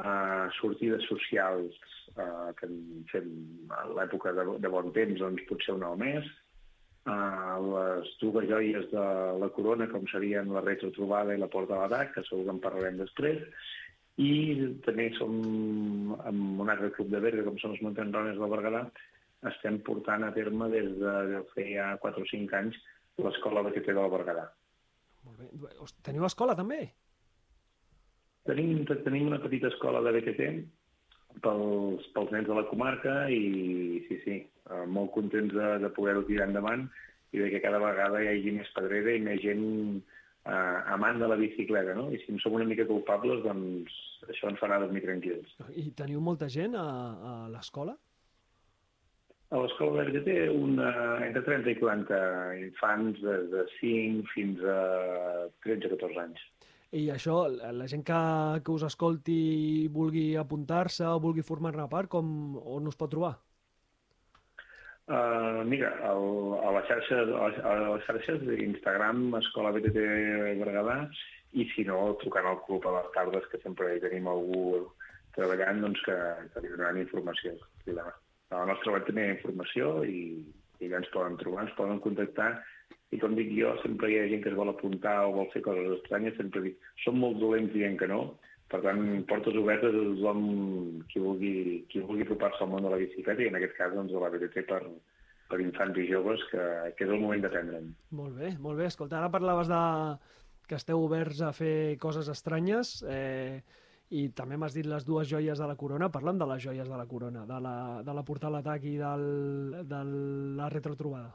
uh, 0.00 0.48
sortides 0.60 1.04
socials 1.10 1.76
uh, 2.14 2.54
que 2.56 2.70
fem 3.12 3.32
a 3.74 3.84
l'època 3.98 4.32
de, 4.36 4.46
de 4.62 4.72
bon 4.72 4.92
temps, 4.96 5.20
doncs 5.20 5.44
potser 5.50 5.76
una 5.76 5.92
mes, 6.00 6.24
uh, 6.24 6.47
les 7.08 8.08
dues 8.20 8.48
joies 8.48 8.88
de 8.92 9.04
la 9.42 9.48
corona, 9.56 9.88
com 9.90 10.06
serien 10.10 10.50
la 10.54 10.64
retrotrobada 10.64 11.34
i 11.34 11.40
la 11.40 11.50
porta 11.52 11.74
de 11.74 11.80
l'atac, 11.80 12.14
que 12.14 12.24
segur 12.28 12.46
que 12.46 12.54
en 12.54 12.62
parlarem 12.64 12.98
després, 13.00 13.42
i 14.18 14.30
també 14.86 15.08
som 15.16 15.34
amb 16.26 16.62
un 16.64 16.70
altre 16.72 16.90
club 16.96 17.10
de 17.12 17.22
Berga, 17.22 17.44
com 17.46 17.58
són 17.62 17.76
els 17.76 17.82
Montenrones 17.86 18.38
del 18.40 18.52
Berguedà, 18.54 18.84
estem 19.52 19.78
portant 19.86 20.24
a 20.26 20.32
terme 20.34 20.66
des 20.72 20.88
de, 20.98 21.12
ja 21.70 21.92
4 22.02 22.24
o 22.24 22.30
5 22.32 22.56
anys 22.58 22.78
l'escola 23.22 23.62
de 23.66 23.74
TT 23.76 23.94
del 23.94 24.10
Berguedà. 24.14 24.48
Molt 25.26 25.38
bé. 25.38 25.68
Teniu 26.06 26.26
escola, 26.26 26.56
també? 26.58 26.80
Tenim, 28.48 28.82
tenim 28.88 29.28
una 29.28 29.40
petita 29.42 29.68
escola 29.68 30.00
de 30.02 30.14
BTT 30.16 30.50
pels, 31.44 32.06
pels 32.14 32.32
nens 32.34 32.48
de 32.48 32.56
la 32.56 32.66
comarca 32.70 33.14
i 33.32 34.02
sí, 34.08 34.20
sí, 34.24 34.36
eh, 34.70 34.84
molt 34.86 35.12
contents 35.16 35.54
de, 35.54 35.70
de 35.84 35.90
poder-ho 35.96 36.24
tirar 36.28 36.48
endavant 36.48 36.86
i 37.32 37.42
de 37.42 37.50
que 37.52 37.62
cada 37.64 37.80
vegada 37.82 38.22
hi 38.22 38.30
hagi 38.32 38.54
més 38.56 38.70
pedrera 38.76 39.14
i 39.14 39.22
més 39.24 39.40
gent 39.44 39.64
eh, 40.48 40.78
amant 40.94 41.20
de 41.20 41.28
la 41.30 41.38
bicicleta, 41.40 41.94
no? 41.98 42.08
I 42.12 42.20
si 42.22 42.32
en 42.32 42.42
som 42.42 42.56
una 42.56 42.68
mica 42.68 42.88
culpables, 42.88 43.42
doncs 43.44 43.96
això 44.28 44.50
ens 44.50 44.60
farà 44.62 44.80
dormir 44.82 45.04
tranquils. 45.04 45.56
I 45.76 45.90
teniu 45.96 46.22
molta 46.24 46.48
gent 46.52 46.76
a, 46.78 46.86
a 47.30 47.32
l'escola? 47.52 47.96
A 49.48 49.60
l'escola 49.62 50.04
de 50.04 50.12
BTT 50.12 50.32
una, 50.52 50.90
entre 51.24 51.40
30 51.46 51.72
i 51.72 51.78
40 51.80 52.16
infants 52.66 53.20
de, 53.24 53.36
de 53.54 53.64
5 53.78 54.28
fins 54.34 54.60
a 54.60 54.80
13-14 55.64 56.24
anys. 56.26 56.42
I 56.96 57.10
això, 57.12 57.42
la 57.52 57.68
la 57.76 57.86
gent 57.90 58.04
que, 58.08 58.18
que 58.64 58.72
us 58.72 58.84
escolti 58.86 59.36
i 59.84 59.88
vulgui 59.92 60.36
apuntar-se 60.40 61.04
o 61.04 61.18
vulgui 61.20 61.44
formar-ne 61.44 61.84
part, 61.92 62.08
com, 62.08 62.56
on 62.64 62.88
us 62.88 62.96
pot 62.96 63.12
trobar? 63.12 63.34
Uh, 65.08 65.64
mira, 65.68 65.90
el, 66.08 66.24
a 66.64 66.70
les 66.76 66.88
xarxes, 66.88 67.32
a 67.32 67.74
les, 67.80 68.06
xarxes 68.06 68.40
d'Instagram, 68.44 69.20
Escola 69.40 69.72
BTT 69.76 70.06
Berguedà, 70.62 70.96
i 71.56 71.64
si 71.74 71.84
no, 71.88 72.14
trucant 72.22 72.48
al 72.48 72.60
club 72.64 72.88
a 72.88 72.94
les 72.98 73.12
tardes, 73.14 73.46
que 73.52 73.60
sempre 73.62 73.94
hi 73.94 74.02
tenim 74.04 74.28
algú 74.28 74.86
treballant, 75.36 75.84
doncs 75.84 76.00
que, 76.04 76.16
que 76.52 76.64
li 76.64 76.72
donaran 76.72 77.00
informació. 77.04 77.54
A 77.88 78.08
la 78.56 78.66
nostra 78.72 78.96
web 78.96 79.04
també 79.08 79.24
hi 79.24 79.30
ha 79.30 79.36
informació 79.36 79.92
i, 80.08 80.22
i 80.80 80.88
allà 80.88 81.02
ens 81.02 81.12
poden 81.12 81.36
trobar, 81.40 81.66
ens 81.66 81.76
poden 81.76 82.00
contactar, 82.04 82.50
i 83.10 83.18
com 83.22 83.34
dic 83.38 83.54
jo, 83.56 83.72
sempre 83.82 84.10
hi 84.10 84.18
ha 84.18 84.28
gent 84.28 84.42
que 84.44 84.50
es 84.52 84.58
vol 84.58 84.68
apuntar 84.72 85.16
o 85.24 85.34
vol 85.38 85.48
fer 85.54 85.62
coses 85.64 85.94
estranyes, 85.96 86.36
sempre 86.36 86.64
dic, 86.66 86.78
som 87.04 87.16
molt 87.20 87.40
dolents 87.40 87.72
dient 87.72 87.96
que 88.00 88.08
no, 88.10 88.22
per 88.68 88.82
tant, 88.84 89.00
portes 89.28 89.56
obertes 89.56 89.94
a 89.96 90.02
tothom 90.10 90.42
qui 91.08 91.22
vulgui, 91.24 91.52
qui 91.88 92.02
vulgui 92.04 92.26
apropar-se 92.26 92.64
al 92.64 92.72
món 92.74 92.84
de 92.84 92.92
la 92.92 93.00
bicicleta, 93.00 93.40
i 93.40 93.48
en 93.48 93.56
aquest 93.56 93.78
cas, 93.78 93.94
doncs, 93.96 94.12
a 94.12 94.20
la 94.20 94.28
BTT 94.34 94.64
per, 94.68 94.82
per 95.48 95.60
infants 95.64 95.96
i 95.96 96.04
joves, 96.10 96.44
que, 96.50 96.66
que 96.98 97.06
és 97.06 97.14
el 97.14 97.22
moment 97.22 97.46
d'aprendre'n. 97.46 97.88
Molt 98.20 98.36
bé, 98.36 98.52
molt 98.60 98.80
bé. 98.80 98.90
Escolta, 98.92 99.22
ara 99.22 99.32
parlaves 99.32 99.72
de 99.72 99.80
que 100.68 100.76
esteu 100.76 101.00
oberts 101.00 101.40
a 101.40 101.54
fer 101.56 101.96
coses 101.96 102.28
estranyes 102.28 102.98
eh, 103.08 103.64
i 104.12 104.28
també 104.36 104.60
m'has 104.60 104.76
dit 104.76 104.84
les 104.84 105.08
dues 105.08 105.28
joies 105.32 105.56
de 105.56 105.68
la 105.70 105.80
corona. 105.80 106.12
Parla'm 106.12 106.36
de 106.36 106.52
les 106.52 106.60
joies 106.68 106.92
de 106.92 107.00
la 107.00 107.08
corona, 107.08 107.48
de 107.48 107.64
la, 107.64 107.76
de 108.04 108.20
la 108.20 108.24
portal 108.28 108.60
atac 108.60 108.84
i 108.84 108.98
del, 109.00 109.28
de 109.88 110.02
la 110.60 110.68
retrotrobada. 110.68 111.32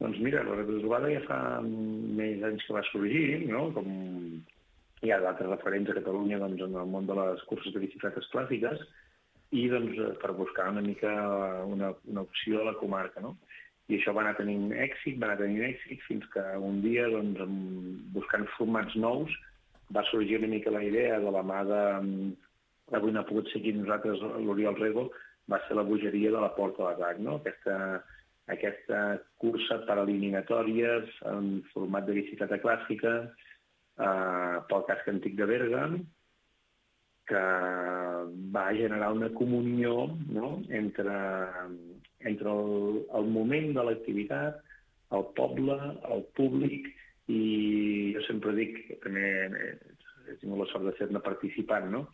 Doncs 0.00 0.20
mira, 0.24 0.42
la 0.46 0.56
retrotrobada 0.56 1.10
ja 1.12 1.20
fa 1.26 1.38
més 1.60 2.40
anys 2.46 2.64
que 2.64 2.76
va 2.76 2.84
sorgir, 2.88 3.26
no? 3.50 3.66
com 3.76 3.90
hi 5.04 5.12
ha 5.12 5.20
d'altres 5.20 5.50
referents 5.50 5.92
a 5.92 5.96
Catalunya 5.98 6.40
doncs, 6.40 6.62
en 6.64 6.76
el 6.80 6.88
món 6.88 7.08
de 7.08 7.16
les 7.18 7.44
curses 7.50 7.74
de 7.74 7.82
bicicletes 7.84 8.28
clàssiques, 8.32 8.80
i 9.50 9.66
doncs, 9.68 9.96
eh, 9.98 10.12
per 10.22 10.32
buscar 10.38 10.68
una 10.70 10.82
mica 10.84 11.12
una, 11.66 11.92
una 12.08 12.22
opció 12.22 12.60
a 12.60 12.70
la 12.70 12.76
comarca. 12.80 13.22
No? 13.24 13.34
I 13.90 13.98
això 13.98 14.14
va 14.14 14.22
anar 14.22 14.36
tenint 14.38 14.70
èxit, 14.72 15.18
va 15.18 15.30
anar 15.30 15.40
tenint 15.40 15.64
èxit, 15.66 16.02
fins 16.06 16.26
que 16.34 16.44
un 16.62 16.78
dia, 16.84 17.08
doncs, 17.10 17.40
buscant 18.14 18.46
formats 18.56 18.94
nous, 19.04 19.32
va 19.96 20.04
sorgir 20.10 20.38
una 20.38 20.52
mica 20.52 20.70
la 20.70 20.84
idea 20.86 21.18
de 21.20 21.34
la 21.34 21.42
mà 21.42 21.64
de... 21.66 21.82
Avui 22.94 23.12
no 23.14 23.20
ha 23.20 23.26
pogut 23.26 23.50
seguir 23.52 23.76
nosaltres 23.76 24.22
l'Oriol 24.42 24.78
Rego, 24.78 25.10
va 25.50 25.60
ser 25.66 25.76
la 25.78 25.84
bogeria 25.86 26.30
de 26.34 26.40
la 26.42 26.50
Porta 26.56 26.88
d'Atac, 26.88 27.20
no? 27.22 27.36
Aquesta, 27.38 27.74
aquesta 28.52 29.00
cursa 29.42 29.80
per 29.86 29.98
eliminatòries 30.02 31.10
en 31.32 31.60
format 31.74 32.06
de 32.08 32.16
bicicleta 32.20 32.58
clàssica 32.62 33.12
eh, 33.26 34.56
pel 34.70 34.86
casc 34.88 35.12
antic 35.12 35.36
de 35.38 35.48
Berga, 35.50 35.84
que 37.30 37.44
va 38.54 38.66
generar 38.74 39.12
una 39.14 39.30
comunió 39.38 40.08
no? 40.34 40.56
entre, 40.68 41.18
entre 42.32 42.54
el, 42.54 43.04
el 43.20 43.30
moment 43.36 43.70
de 43.76 43.86
l'activitat, 43.86 44.58
el 45.14 45.26
poble, 45.36 45.76
el 46.14 46.24
públic, 46.38 46.90
i 47.30 47.42
jo 48.16 48.24
sempre 48.26 48.54
dic, 48.56 48.80
també 49.04 49.26
he 49.46 50.36
tingut 50.40 50.64
la 50.64 50.68
sort 50.72 50.88
de 50.88 50.94
ser-ne 50.98 51.22
participant, 51.22 51.86
no? 51.92 52.04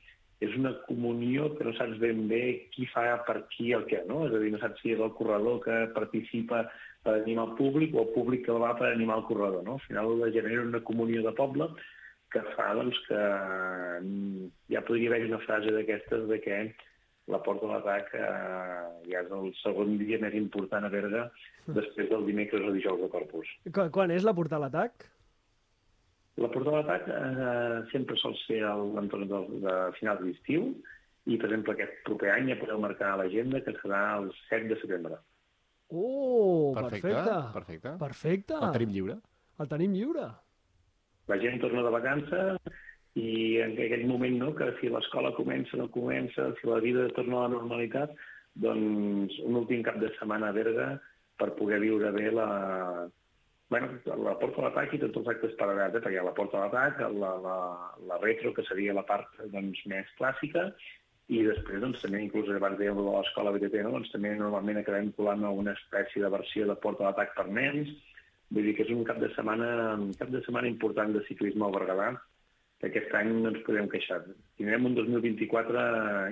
És 0.45 0.53
una 0.59 0.74
comunió 0.84 1.49
que 1.57 1.64
no 1.64 1.72
saps 1.78 2.01
ben 2.03 2.26
bé 2.28 2.43
qui 2.74 2.84
fa 2.93 3.07
per 3.28 3.39
qui 3.55 3.70
el 3.76 3.87
què, 3.89 4.03
no? 4.09 4.26
És 4.26 4.34
a 4.37 4.41
dir, 4.43 4.51
no 4.53 4.61
saps 4.61 4.82
si 4.82 4.93
és 4.93 5.01
el 5.01 5.14
corredor 5.16 5.62
que 5.64 5.76
participa 5.97 6.66
per 7.07 7.14
animar 7.20 7.47
el 7.51 7.55
públic 7.61 7.95
o 7.95 8.03
el 8.03 8.11
públic 8.16 8.45
que 8.47 8.57
va 8.61 8.74
per 8.76 8.91
animar 8.91 9.20
el 9.22 9.28
corredor, 9.30 9.62
no? 9.64 9.78
Al 9.78 9.87
final 9.87 10.26
genera 10.34 10.66
una 10.66 10.82
comunió 10.84 11.22
de 11.24 11.32
poble 11.39 11.70
que 12.34 12.43
fa 12.57 12.72
doncs, 12.76 12.99
que 13.07 13.22
ja 14.74 14.82
podria 14.84 15.12
haver 15.12 15.24
una 15.30 15.41
frase 15.47 15.72
d'aquestes 15.72 16.26
de 16.28 16.41
que 16.45 16.61
la 17.32 17.41
Porta 17.43 17.66
de 17.66 17.72
l'Atac 17.72 18.12
eh, 18.14 18.28
ja 19.11 19.22
és 19.24 19.32
el 19.34 19.51
segon 19.62 19.97
dia 19.99 20.18
més 20.22 20.34
important 20.39 20.84
a 20.87 20.91
Berga 20.93 21.26
després 21.66 22.11
del 22.12 22.26
dimecres 22.28 22.66
o 22.66 22.74
dijous 22.74 23.01
de 23.03 23.11
Corpus. 23.11 23.51
Quan, 23.74 24.12
és 24.14 24.26
la 24.26 24.34
portal 24.37 24.66
atac? 24.68 25.09
La 26.37 26.51
Porta 26.53 26.68
de 26.68 26.76
l'Atac 26.76 27.07
eh, 27.09 27.78
sempre 27.93 28.16
sol 28.20 28.34
ser 28.43 28.61
a 28.68 28.74
l'entorn 28.76 29.28
de, 29.30 29.39
de 29.62 29.76
finals 29.97 30.20
d'estiu 30.24 30.66
i, 31.26 31.37
per 31.37 31.49
exemple, 31.49 31.72
aquest 31.72 32.03
proper 32.09 32.34
any 32.34 32.51
ja 32.53 32.59
podeu 32.61 32.80
marcar 32.82 33.14
a 33.14 33.20
l'agenda 33.22 33.62
que 33.64 33.72
serà 33.80 34.03
el 34.18 34.28
7 34.51 34.68
de 34.68 34.78
setembre. 34.82 35.20
Oh, 35.89 36.74
Perfecte, 36.74 37.09
perfecte. 37.09 37.41
perfecte. 37.55 37.95
Perfecte. 38.03 38.59
El 38.61 38.74
tenim 38.76 38.93
lliure. 38.95 39.16
El 39.62 39.70
tenim 39.70 39.97
lliure. 39.97 40.26
La 41.30 41.39
gent 41.43 41.61
torna 41.62 41.82
de 41.87 41.95
vacances 41.95 42.72
i 43.16 43.59
en 43.64 43.72
aquell 43.80 44.05
moment, 44.07 44.37
no?, 44.43 44.53
que 44.55 44.68
si 44.80 44.91
l'escola 44.93 45.32
comença, 45.34 45.78
no 45.80 45.89
comença, 45.95 46.51
si 46.61 46.68
la 46.68 46.82
vida 46.84 47.09
torna 47.16 47.39
a 47.39 47.47
la 47.47 47.55
normalitat, 47.57 48.12
doncs 48.61 49.39
un 49.45 49.57
últim 49.62 49.82
cap 49.87 49.97
de 50.03 50.11
setmana 50.18 50.51
a 50.51 50.57
Berga 50.57 50.91
per 51.41 51.55
poder 51.57 51.80
viure 51.80 52.12
bé 52.12 52.28
la, 52.32 52.49
bueno, 53.68 53.88
la 54.04 54.36
porta 54.38 54.60
de 54.60 54.66
l'atac 54.68 54.94
i 54.94 55.00
tots 55.02 55.18
els 55.20 55.32
actes 55.32 55.56
paral·lels, 55.58 55.96
eh? 55.98 56.02
perquè 56.04 56.22
la 56.22 56.34
porta 56.36 56.60
de 56.60 56.66
l'atac, 56.66 57.00
la, 57.18 57.32
la, 57.42 57.56
la 58.10 58.18
retro, 58.22 58.52
que 58.54 58.64
seria 58.68 58.94
la 58.94 59.06
part 59.08 59.32
doncs, 59.52 59.82
més 59.90 60.12
clàssica, 60.20 60.68
i 61.26 61.42
després 61.42 61.82
doncs, 61.82 62.02
també, 62.04 62.20
inclús 62.22 62.52
abans 62.54 62.78
dèiem 62.78 63.00
de 63.00 63.06
l'escola 63.08 63.54
BTT, 63.56 63.82
no? 63.82 63.96
doncs, 63.96 64.12
també 64.14 64.36
normalment 64.38 64.78
acabem 64.82 65.10
colant 65.18 65.42
alguna 65.42 65.74
espècie 65.74 66.22
de 66.22 66.30
versió 66.30 66.68
de 66.70 66.78
porta 66.84 67.08
d'atac 67.08 67.34
per 67.34 67.48
nens, 67.50 67.90
vull 68.54 68.68
dir 68.68 68.76
que 68.78 68.86
és 68.86 68.94
un 68.94 69.02
cap 69.08 69.18
de 69.18 69.32
setmana, 69.34 69.68
un 69.98 70.14
cap 70.20 70.30
de 70.30 70.44
setmana 70.46 70.70
important 70.70 71.16
de 71.16 71.24
ciclisme 71.26 71.66
al 71.66 71.74
Berguedà, 71.74 72.12
que 72.81 72.91
aquest 72.91 73.14
any 73.16 73.31
no 73.33 73.51
ens 73.51 73.62
podem 73.64 73.87
queixar. 73.89 74.18
Tindrem 74.61 74.85
un 74.89 74.95
2024 74.97 75.83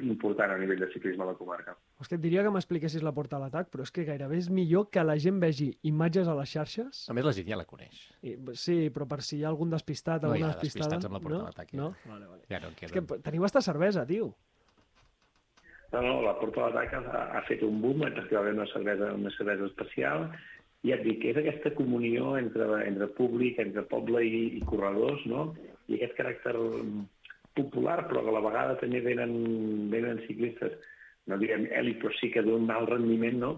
important 0.05 0.53
a 0.53 0.59
nivell 0.61 0.83
de 0.83 0.89
ciclisme 0.93 1.25
a 1.25 1.31
la 1.31 1.37
comarca. 1.39 1.73
És 2.01 2.11
que 2.11 2.19
et 2.19 2.23
diria 2.25 2.45
que 2.45 2.53
m'expliquessis 2.53 3.05
la 3.05 3.15
porta 3.17 3.39
a 3.39 3.43
l'atac, 3.43 3.71
però 3.73 3.87
és 3.87 3.93
que 3.95 4.05
gairebé 4.05 4.39
és 4.43 4.51
millor 4.53 4.91
que 4.93 5.05
la 5.05 5.17
gent 5.21 5.41
vegi 5.41 5.71
imatges 5.89 6.29
a 6.29 6.37
les 6.37 6.53
xarxes. 6.53 7.05
A 7.09 7.17
més, 7.17 7.25
la 7.25 7.33
gent 7.37 7.49
ja 7.49 7.61
la 7.61 7.67
coneix. 7.69 8.01
I, 8.23 8.37
sí, 8.61 8.79
però 8.95 9.09
per 9.09 9.23
si 9.25 9.39
hi 9.41 9.45
ha 9.45 9.53
algun 9.53 9.73
despistat, 9.73 10.23
No 10.23 10.35
hi 10.35 10.43
alguna 10.43 10.53
ha 10.53 10.59
despistada... 10.61 10.99
despistats 10.99 11.09
amb 11.09 11.17
la 11.19 11.23
porta 11.25 11.39
no? 11.39 11.45
a 11.45 11.53
l'atac, 11.53 11.73
No? 11.81 11.93
ja. 11.97 12.11
Vale, 12.13 12.33
vale. 12.35 12.43
Ja 12.53 12.61
no 12.61 12.75
És 12.77 12.93
que 12.93 13.05
teniu 13.25 13.45
hasta 13.49 13.65
cervesa, 13.65 14.05
tio. 14.07 14.35
No, 15.95 16.01
no, 16.03 16.15
la 16.25 16.35
Porta 16.41 16.65
de 16.67 16.75
l'Atac 16.75 17.07
ha, 17.07 17.21
ha 17.39 17.43
fet 17.47 17.61
un 17.63 17.77
boom, 17.81 18.03
haver 18.03 18.53
una 18.53 18.67
cervesa, 18.73 19.13
una 19.15 19.31
cervesa 19.37 19.69
especial, 19.69 20.25
i 20.83 20.91
ja 20.91 20.97
et 20.99 21.05
dic, 21.07 21.23
és 21.31 21.39
aquesta 21.39 21.71
comunió 21.79 22.35
entre, 22.37 22.67
entre 22.85 23.07
públic, 23.17 23.61
entre 23.63 23.85
poble 23.89 24.25
i, 24.27 24.41
i 24.59 24.63
corredors, 24.67 25.23
no? 25.31 25.53
I 25.89 25.99
aquest 25.99 26.17
caràcter 26.19 26.55
popular, 27.55 28.01
però 28.09 28.25
que 28.25 28.33
a 28.33 28.37
la 28.37 28.45
vegada 28.45 28.77
també 28.81 29.01
venen, 29.05 29.35
venen 29.93 30.23
ciclistes, 30.27 30.77
no 31.31 31.39
direm 31.41 31.69
elit, 31.73 32.01
però 32.03 32.13
sí 32.19 32.31
que 32.35 32.43
d'un 32.45 32.71
alt 32.73 32.91
rendiment, 32.93 33.41
no? 33.41 33.55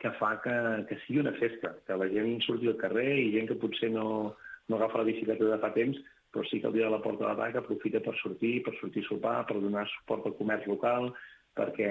que 0.00 0.10
fa 0.18 0.34
que, 0.44 0.52
que 0.88 0.98
sigui 1.06 1.22
una 1.22 1.32
festa, 1.40 1.72
que 1.86 1.96
la 1.96 2.08
gent 2.12 2.34
surti 2.44 2.68
al 2.68 2.76
carrer 2.80 3.08
i 3.16 3.30
gent 3.32 3.48
que 3.48 3.56
potser 3.62 3.88
no, 3.94 4.34
no 4.68 4.76
agafa 4.76 5.00
la 5.00 5.08
bicicleta 5.08 5.48
de 5.48 5.58
fa 5.62 5.70
temps, 5.72 5.96
però 6.32 6.44
sí 6.50 6.60
que 6.60 6.68
el 6.68 6.76
dia 6.76 6.90
de 6.90 6.92
la 6.92 7.00
porta 7.00 7.24
de 7.24 7.30
l'atac 7.30 7.62
aprofita 7.62 8.02
per 8.04 8.12
sortir, 8.20 8.58
per 8.66 8.74
sortir 8.80 9.06
a 9.06 9.08
sopar, 9.08 9.38
per 9.48 9.56
donar 9.62 9.86
suport 9.94 10.28
al 10.28 10.36
comerç 10.36 10.68
local, 10.68 11.08
perquè, 11.56 11.90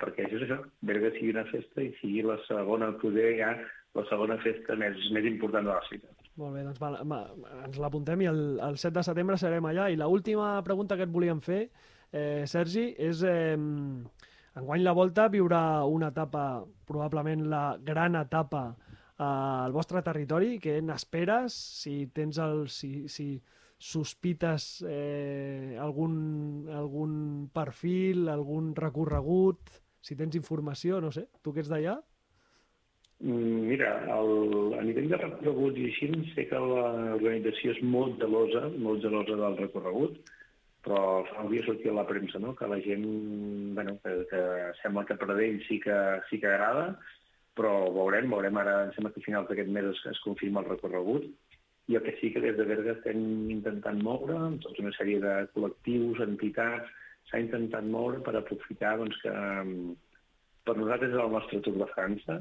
perquè 0.00 0.26
això 0.26 0.40
és 0.40 0.46
això, 0.48 0.58
Berga 0.90 1.12
sigui 1.14 1.34
una 1.36 1.46
festa 1.52 1.84
i 1.84 1.92
sigui 2.00 2.26
la 2.26 2.40
segona, 2.48 2.90
poder 3.02 3.30
ja, 3.38 3.52
la 3.94 4.06
segona 4.10 4.40
festa 4.42 4.74
més, 4.80 4.98
més 5.14 5.30
important 5.30 5.70
de 5.70 5.74
la 5.76 5.86
ciutat. 5.86 6.15
Molt 6.36 6.52
bé, 6.52 6.62
doncs 6.66 6.80
va, 6.82 6.90
va, 7.08 7.18
ens 7.64 7.78
l'apuntem 7.80 8.20
i 8.20 8.28
el, 8.28 8.40
el 8.60 8.76
7 8.76 8.92
de 8.98 9.04
setembre 9.06 9.38
serem 9.40 9.68
allà. 9.68 9.88
I 9.88 9.96
l 9.96 10.08
última 10.12 10.50
pregunta 10.64 10.96
que 10.96 11.06
et 11.08 11.12
volíem 11.12 11.40
fer, 11.40 11.66
eh, 12.12 12.44
Sergi, 12.46 12.90
és... 12.98 13.22
Eh, 13.24 13.56
enguany 14.56 14.80
la 14.80 14.94
Volta 14.96 15.26
viurà 15.28 15.84
una 15.84 16.08
etapa, 16.12 16.64
probablement 16.88 17.42
la 17.52 17.64
gran 17.84 18.16
etapa 18.20 18.62
eh, 18.72 19.24
al 19.24 19.72
vostre 19.72 20.02
territori. 20.04 20.56
Què 20.60 20.78
n'esperes? 20.84 21.56
Si 21.82 21.98
tens 22.12 22.40
el... 22.44 22.66
Si, 22.72 23.06
si 23.12 23.30
sospites 23.76 24.82
eh, 24.88 25.76
algun, 25.80 26.64
algun 26.72 27.16
perfil, 27.52 28.28
algun 28.32 28.70
recorregut, 28.76 29.72
si 30.00 30.16
tens 30.16 30.36
informació, 30.38 31.00
no 31.04 31.10
sé, 31.12 31.26
tu 31.44 31.52
que 31.52 31.60
ets 31.60 31.68
d'allà? 31.68 31.98
Mm, 33.18 33.68
Mira, 33.70 33.90
el, 34.12 34.74
a 34.76 34.82
nivell 34.84 35.08
de 35.08 35.18
recorreguts 35.20 35.78
i 35.80 35.84
així, 35.88 36.08
sé 36.34 36.44
que 36.50 36.58
l'organització 36.60 37.72
és 37.72 37.78
molt 37.94 38.18
gelosa, 38.20 38.66
molt 38.86 39.00
gelosa 39.04 39.38
del 39.40 39.56
recorregut, 39.62 40.18
però 40.84 41.00
fa 41.30 41.44
un 41.46 41.48
dia 41.50 41.64
sortia 41.64 41.94
a 41.94 41.96
la 41.96 42.06
premsa, 42.08 42.38
no?, 42.42 42.52
que 42.58 42.68
la 42.68 42.78
gent, 42.84 43.06
bueno, 43.78 43.96
que, 44.04 44.12
que 44.30 44.42
sembla 44.82 45.06
que 45.08 45.16
per 45.22 45.30
ell 45.32 45.62
sí 45.66 45.80
que, 45.82 45.96
sí 46.28 46.38
que 46.42 46.50
agrada, 46.52 46.90
però 47.56 47.72
veurem, 47.94 48.28
veurem 48.30 48.60
ara, 48.60 48.76
em 48.84 48.92
sembla 48.94 49.14
que 49.14 49.24
a 49.24 49.26
finals 49.26 49.48
d'aquest 49.48 49.72
mes 49.72 49.88
es, 49.94 50.02
es 50.12 50.20
confirma 50.26 50.60
el 50.62 50.68
recorregut, 50.74 51.24
i 51.88 51.96
el 51.96 52.04
que 52.04 52.16
sí 52.20 52.30
que 52.34 52.42
des 52.44 52.56
de 52.58 52.68
Berga 52.68 52.98
estem 52.98 53.48
intentant 53.54 54.02
moure, 54.04 54.36
amb 54.36 54.60
tota 54.62 54.84
una 54.84 54.92
sèrie 54.98 55.22
de 55.24 55.34
col·lectius, 55.54 56.20
entitats, 56.26 56.92
s'ha 57.30 57.40
intentat 57.40 57.88
moure 57.88 58.20
per 58.26 58.36
aprofitar 58.36 58.96
doncs, 59.00 59.16
que 59.24 59.32
mm, 59.32 59.96
per 60.68 60.76
nosaltres 60.76 61.14
és 61.14 61.24
el 61.24 61.32
nostre 61.32 61.62
Tour 61.64 61.80
de 61.80 61.90
França, 61.94 62.40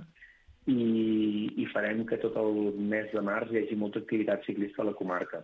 i, 0.65 1.51
i 1.61 1.67
farem 1.73 2.03
que 2.09 2.17
tot 2.21 2.37
el 2.41 2.73
mes 2.93 3.11
de 3.13 3.21
març 3.21 3.51
hi 3.51 3.61
hagi 3.61 3.77
molta 3.77 4.01
activitat 4.01 4.45
ciclista 4.47 4.81
a 4.81 4.89
la 4.89 4.97
comarca. 4.97 5.43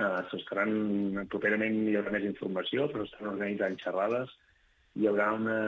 Uh, 0.00 0.22
S'estaran, 0.30 1.26
properament 1.32 1.82
hi 1.84 1.98
haurà 1.98 2.14
més 2.14 2.24
informació, 2.24 2.88
però 2.88 3.04
estan 3.04 3.28
organitzant 3.34 3.76
xerrades. 3.82 4.32
Hi 4.96 5.10
haurà 5.10 5.28
una 5.36 5.58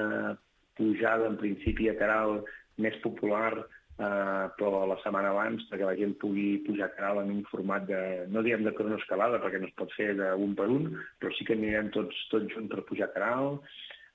pujada, 0.79 1.29
en 1.29 1.37
principi, 1.43 1.91
a 1.91 1.99
Caral 1.99 2.39
més 2.81 2.97
popular, 3.05 3.51
uh, 3.61 4.47
però 4.57 4.87
la 4.89 4.97
setmana 5.03 5.35
abans, 5.35 5.67
perquè 5.69 5.85
la 5.85 5.99
gent 6.01 6.17
pugui 6.23 6.63
pujar 6.65 6.89
a 6.89 6.97
Caral 6.97 7.21
en 7.27 7.35
un 7.37 7.45
format 7.51 7.85
de, 7.91 8.01
no 8.33 8.41
diem 8.47 8.65
de 8.65 8.73
cronoescalada, 8.79 9.43
perquè 9.45 9.61
no 9.61 9.69
es 9.69 9.77
pot 9.77 9.93
fer 9.99 10.15
d'un 10.17 10.57
per 10.57 10.71
un, 10.73 10.89
però 11.21 11.35
sí 11.37 11.45
que 11.45 11.59
anirem 11.59 11.93
tots, 11.93 12.25
tots 12.33 12.57
junts 12.57 12.73
per 12.73 12.89
pujar 12.89 13.11
a 13.11 13.17
Caral. 13.19 13.61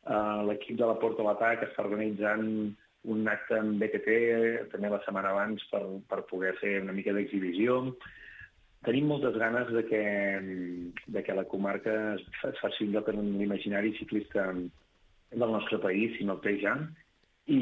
Uh, 0.08 0.50
L'equip 0.50 0.82
de 0.82 0.90
la 0.90 0.98
Porta 0.98 1.22
a 1.22 1.30
l'Atac 1.30 1.68
està 1.68 1.86
organitzant 1.86 2.74
un 3.08 3.28
acte 3.32 3.56
amb 3.58 3.80
BTT 3.82 4.16
també 4.74 4.92
la 4.92 5.00
setmana 5.06 5.32
abans 5.34 5.64
per, 5.72 5.82
per 6.10 6.22
poder 6.30 6.54
fer 6.62 6.78
una 6.84 6.96
mica 6.96 7.14
d'exhibició. 7.16 7.80
Tenim 8.86 9.08
moltes 9.10 9.36
ganes 9.40 9.72
de 9.74 9.84
que, 9.88 10.02
de 11.08 11.24
que 11.26 11.36
la 11.36 11.48
comarca 11.50 11.94
es 12.14 12.24
fa- 12.42 12.52
es 12.54 12.60
faci 12.62 12.86
un 12.86 12.94
lloc 12.94 13.10
en 13.12 13.24
l'imaginari 13.40 13.96
ciclista 13.98 14.52
del 14.54 15.52
nostre 15.52 15.80
país, 15.84 16.20
no 16.24 16.38
té 16.44 16.58
ja, 16.62 16.76
i, 17.48 17.58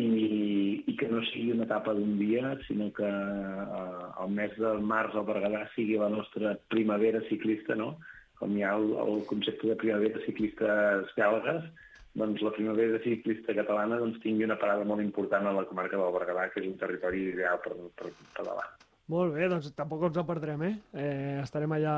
i 0.85 0.93
que 0.97 1.07
no 1.09 1.21
sigui 1.29 1.53
una 1.53 1.65
etapa 1.69 1.93
d'un 1.93 2.17
dia, 2.19 2.55
sinó 2.67 2.91
que 2.93 3.05
eh, 3.05 4.05
el 4.25 4.31
mes 4.33 4.53
de 4.57 4.73
març 4.81 5.15
al 5.15 5.25
Berguedà 5.29 5.63
sigui 5.75 5.97
la 6.01 6.09
nostra 6.09 6.55
primavera 6.73 7.21
ciclista, 7.29 7.77
no? 7.77 7.95
Com 8.39 8.57
hi 8.57 8.65
ha 8.65 8.73
el, 8.75 8.91
el 9.05 9.21
concepte 9.29 9.69
de 9.71 9.77
primavera 9.79 10.19
ciclistes 10.25 11.13
belgues, 11.17 11.69
doncs 12.15 12.41
la 12.41 12.53
primavera 12.55 12.99
ciclista 13.03 13.53
catalana 13.57 13.99
doncs, 13.99 14.21
tingui 14.23 14.47
una 14.47 14.57
parada 14.59 14.87
molt 14.87 15.03
important 15.03 15.47
a 15.47 15.53
la 15.55 15.65
comarca 15.67 15.99
del 15.99 16.15
Berguedà, 16.15 16.47
que 16.51 16.61
és 16.63 16.67
un 16.69 16.79
territori 16.79 17.27
ideal 17.33 17.59
per, 17.63 17.75
per 17.99 18.11
pedalar. 18.37 18.67
Molt 19.11 19.35
bé, 19.35 19.45
doncs 19.51 19.69
tampoc 19.77 20.07
ens 20.07 20.17
en 20.17 20.25
perdrem, 20.25 20.63
eh? 20.65 20.75
eh 20.97 21.37
estarem 21.43 21.75
allà 21.75 21.95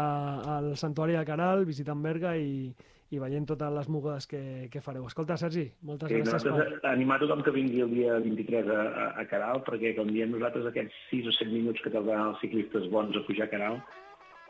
al 0.58 0.74
Santuari 0.76 1.16
de 1.16 1.24
Caral, 1.30 1.64
visitant 1.70 2.02
Berga 2.04 2.34
i, 2.36 2.74
i 3.16 3.22
veient 3.22 3.46
totes 3.48 3.72
les 3.72 3.88
mogudes 3.94 4.28
que, 4.28 4.42
que 4.74 4.82
fareu. 4.84 5.06
Escolta, 5.08 5.38
Sergi, 5.40 5.70
moltes 5.88 6.12
Sí, 6.12 6.20
gràcies 6.26 6.50
per... 6.50 6.82
animar 6.92 7.22
tothom 7.22 7.46
que 7.46 7.54
vingui 7.56 7.86
el 7.86 7.94
dia 7.94 8.18
23 8.26 8.74
a, 8.74 8.82
a, 8.82 9.08
a 9.22 9.26
Caral, 9.30 9.64
perquè 9.70 9.94
com 9.96 10.12
diem 10.12 10.34
nosaltres 10.36 10.68
aquests 10.68 11.00
6 11.14 11.32
o 11.32 11.38
7 11.38 11.54
minuts 11.54 11.86
que 11.86 11.94
tardaran 11.94 12.34
els 12.34 12.44
ciclistes 12.44 12.90
bons 12.92 13.16
a 13.16 13.24
pujar 13.30 13.48
a 13.48 13.54
Caral, 13.54 13.80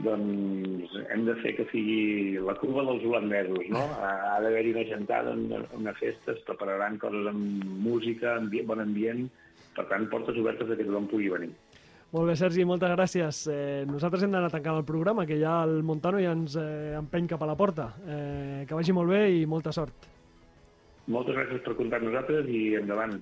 doncs 0.06 0.94
hem 1.10 1.26
de 1.26 1.36
fer 1.42 1.56
que 1.58 1.66
sigui 1.72 2.38
la 2.46 2.56
curva 2.60 2.86
dels 2.88 3.06
holandesos, 3.08 3.70
no? 3.74 3.84
Ha, 4.04 4.12
ha 4.34 4.40
d'haver-hi 4.44 4.74
una 4.76 4.86
gentada, 4.90 5.34
una, 5.34 5.64
una 5.78 5.94
festa, 5.98 6.36
es 6.36 6.44
prepararan 6.48 7.00
coses 7.02 7.30
amb 7.32 7.64
música, 7.86 8.36
ambi 8.38 8.62
bon 8.68 8.84
ambient, 8.84 9.26
per 9.78 9.88
tant, 9.90 10.10
portes 10.12 10.38
obertes 10.42 10.70
que 10.70 10.86
tothom 10.86 11.10
pugui 11.10 11.32
venir. 11.34 11.54
Molt 12.08 12.30
bé, 12.30 12.38
Sergi, 12.40 12.64
moltes 12.64 12.94
gràcies. 12.94 13.40
Eh, 13.52 13.84
nosaltres 13.90 14.22
hem 14.24 14.32
d'anar 14.32 14.52
tancant 14.54 14.78
el 14.80 14.86
programa, 14.88 15.26
que 15.28 15.36
ja 15.42 15.58
el 15.68 15.82
Montano 15.84 16.22
ja 16.24 16.32
ens 16.38 16.56
eh, 16.56 16.94
empeny 16.96 17.28
cap 17.28 17.42
a 17.44 17.50
la 17.50 17.58
porta. 17.60 17.90
Eh, 18.08 18.62
que 18.68 18.78
vagi 18.78 18.96
molt 18.96 19.12
bé 19.12 19.26
i 19.42 19.42
molta 19.50 19.74
sort. 19.76 20.08
Moltes 21.12 21.36
gràcies 21.36 21.66
per 21.66 21.76
comptar 21.76 22.00
amb 22.00 22.08
nosaltres 22.08 22.48
i 22.48 22.62
endavant. 22.80 23.18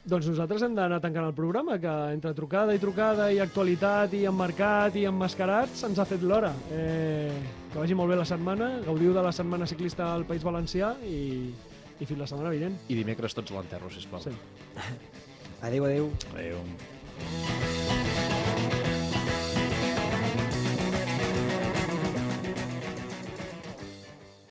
Doncs 0.00 0.30
nosaltres 0.30 0.62
hem 0.64 0.72
d'anar 0.72 0.96
tancant 1.04 1.26
el 1.28 1.34
programa, 1.36 1.76
que 1.80 1.92
entre 2.14 2.32
trucada 2.36 2.72
i 2.72 2.80
trucada 2.80 3.26
i 3.34 3.40
actualitat 3.42 4.14
i 4.16 4.22
emmarcat 4.30 4.96
i 4.96 5.04
emmascarat 5.10 5.74
se'ns 5.76 6.00
ha 6.00 6.06
fet 6.08 6.24
l'hora. 6.24 6.54
Eh, 6.72 7.34
que 7.70 7.78
vagi 7.78 7.98
molt 7.98 8.08
bé 8.08 8.16
la 8.16 8.24
setmana, 8.24 8.70
gaudiu 8.86 9.12
de 9.12 9.24
la 9.26 9.32
setmana 9.36 9.68
ciclista 9.68 10.08
al 10.14 10.24
País 10.24 10.46
Valencià 10.46 10.94
i, 11.04 11.50
i 12.00 12.08
fins 12.08 12.24
la 12.24 12.30
setmana 12.30 12.54
vinent. 12.54 12.80
I 12.88 12.96
dimecres 12.96 13.36
tots 13.36 13.52
l'enterro, 13.52 13.92
sisplau. 13.92 14.24
Sí. 14.24 14.32
Adéu, 15.68 15.84
adéu. 15.84 16.08
Adéu. 16.32 17.68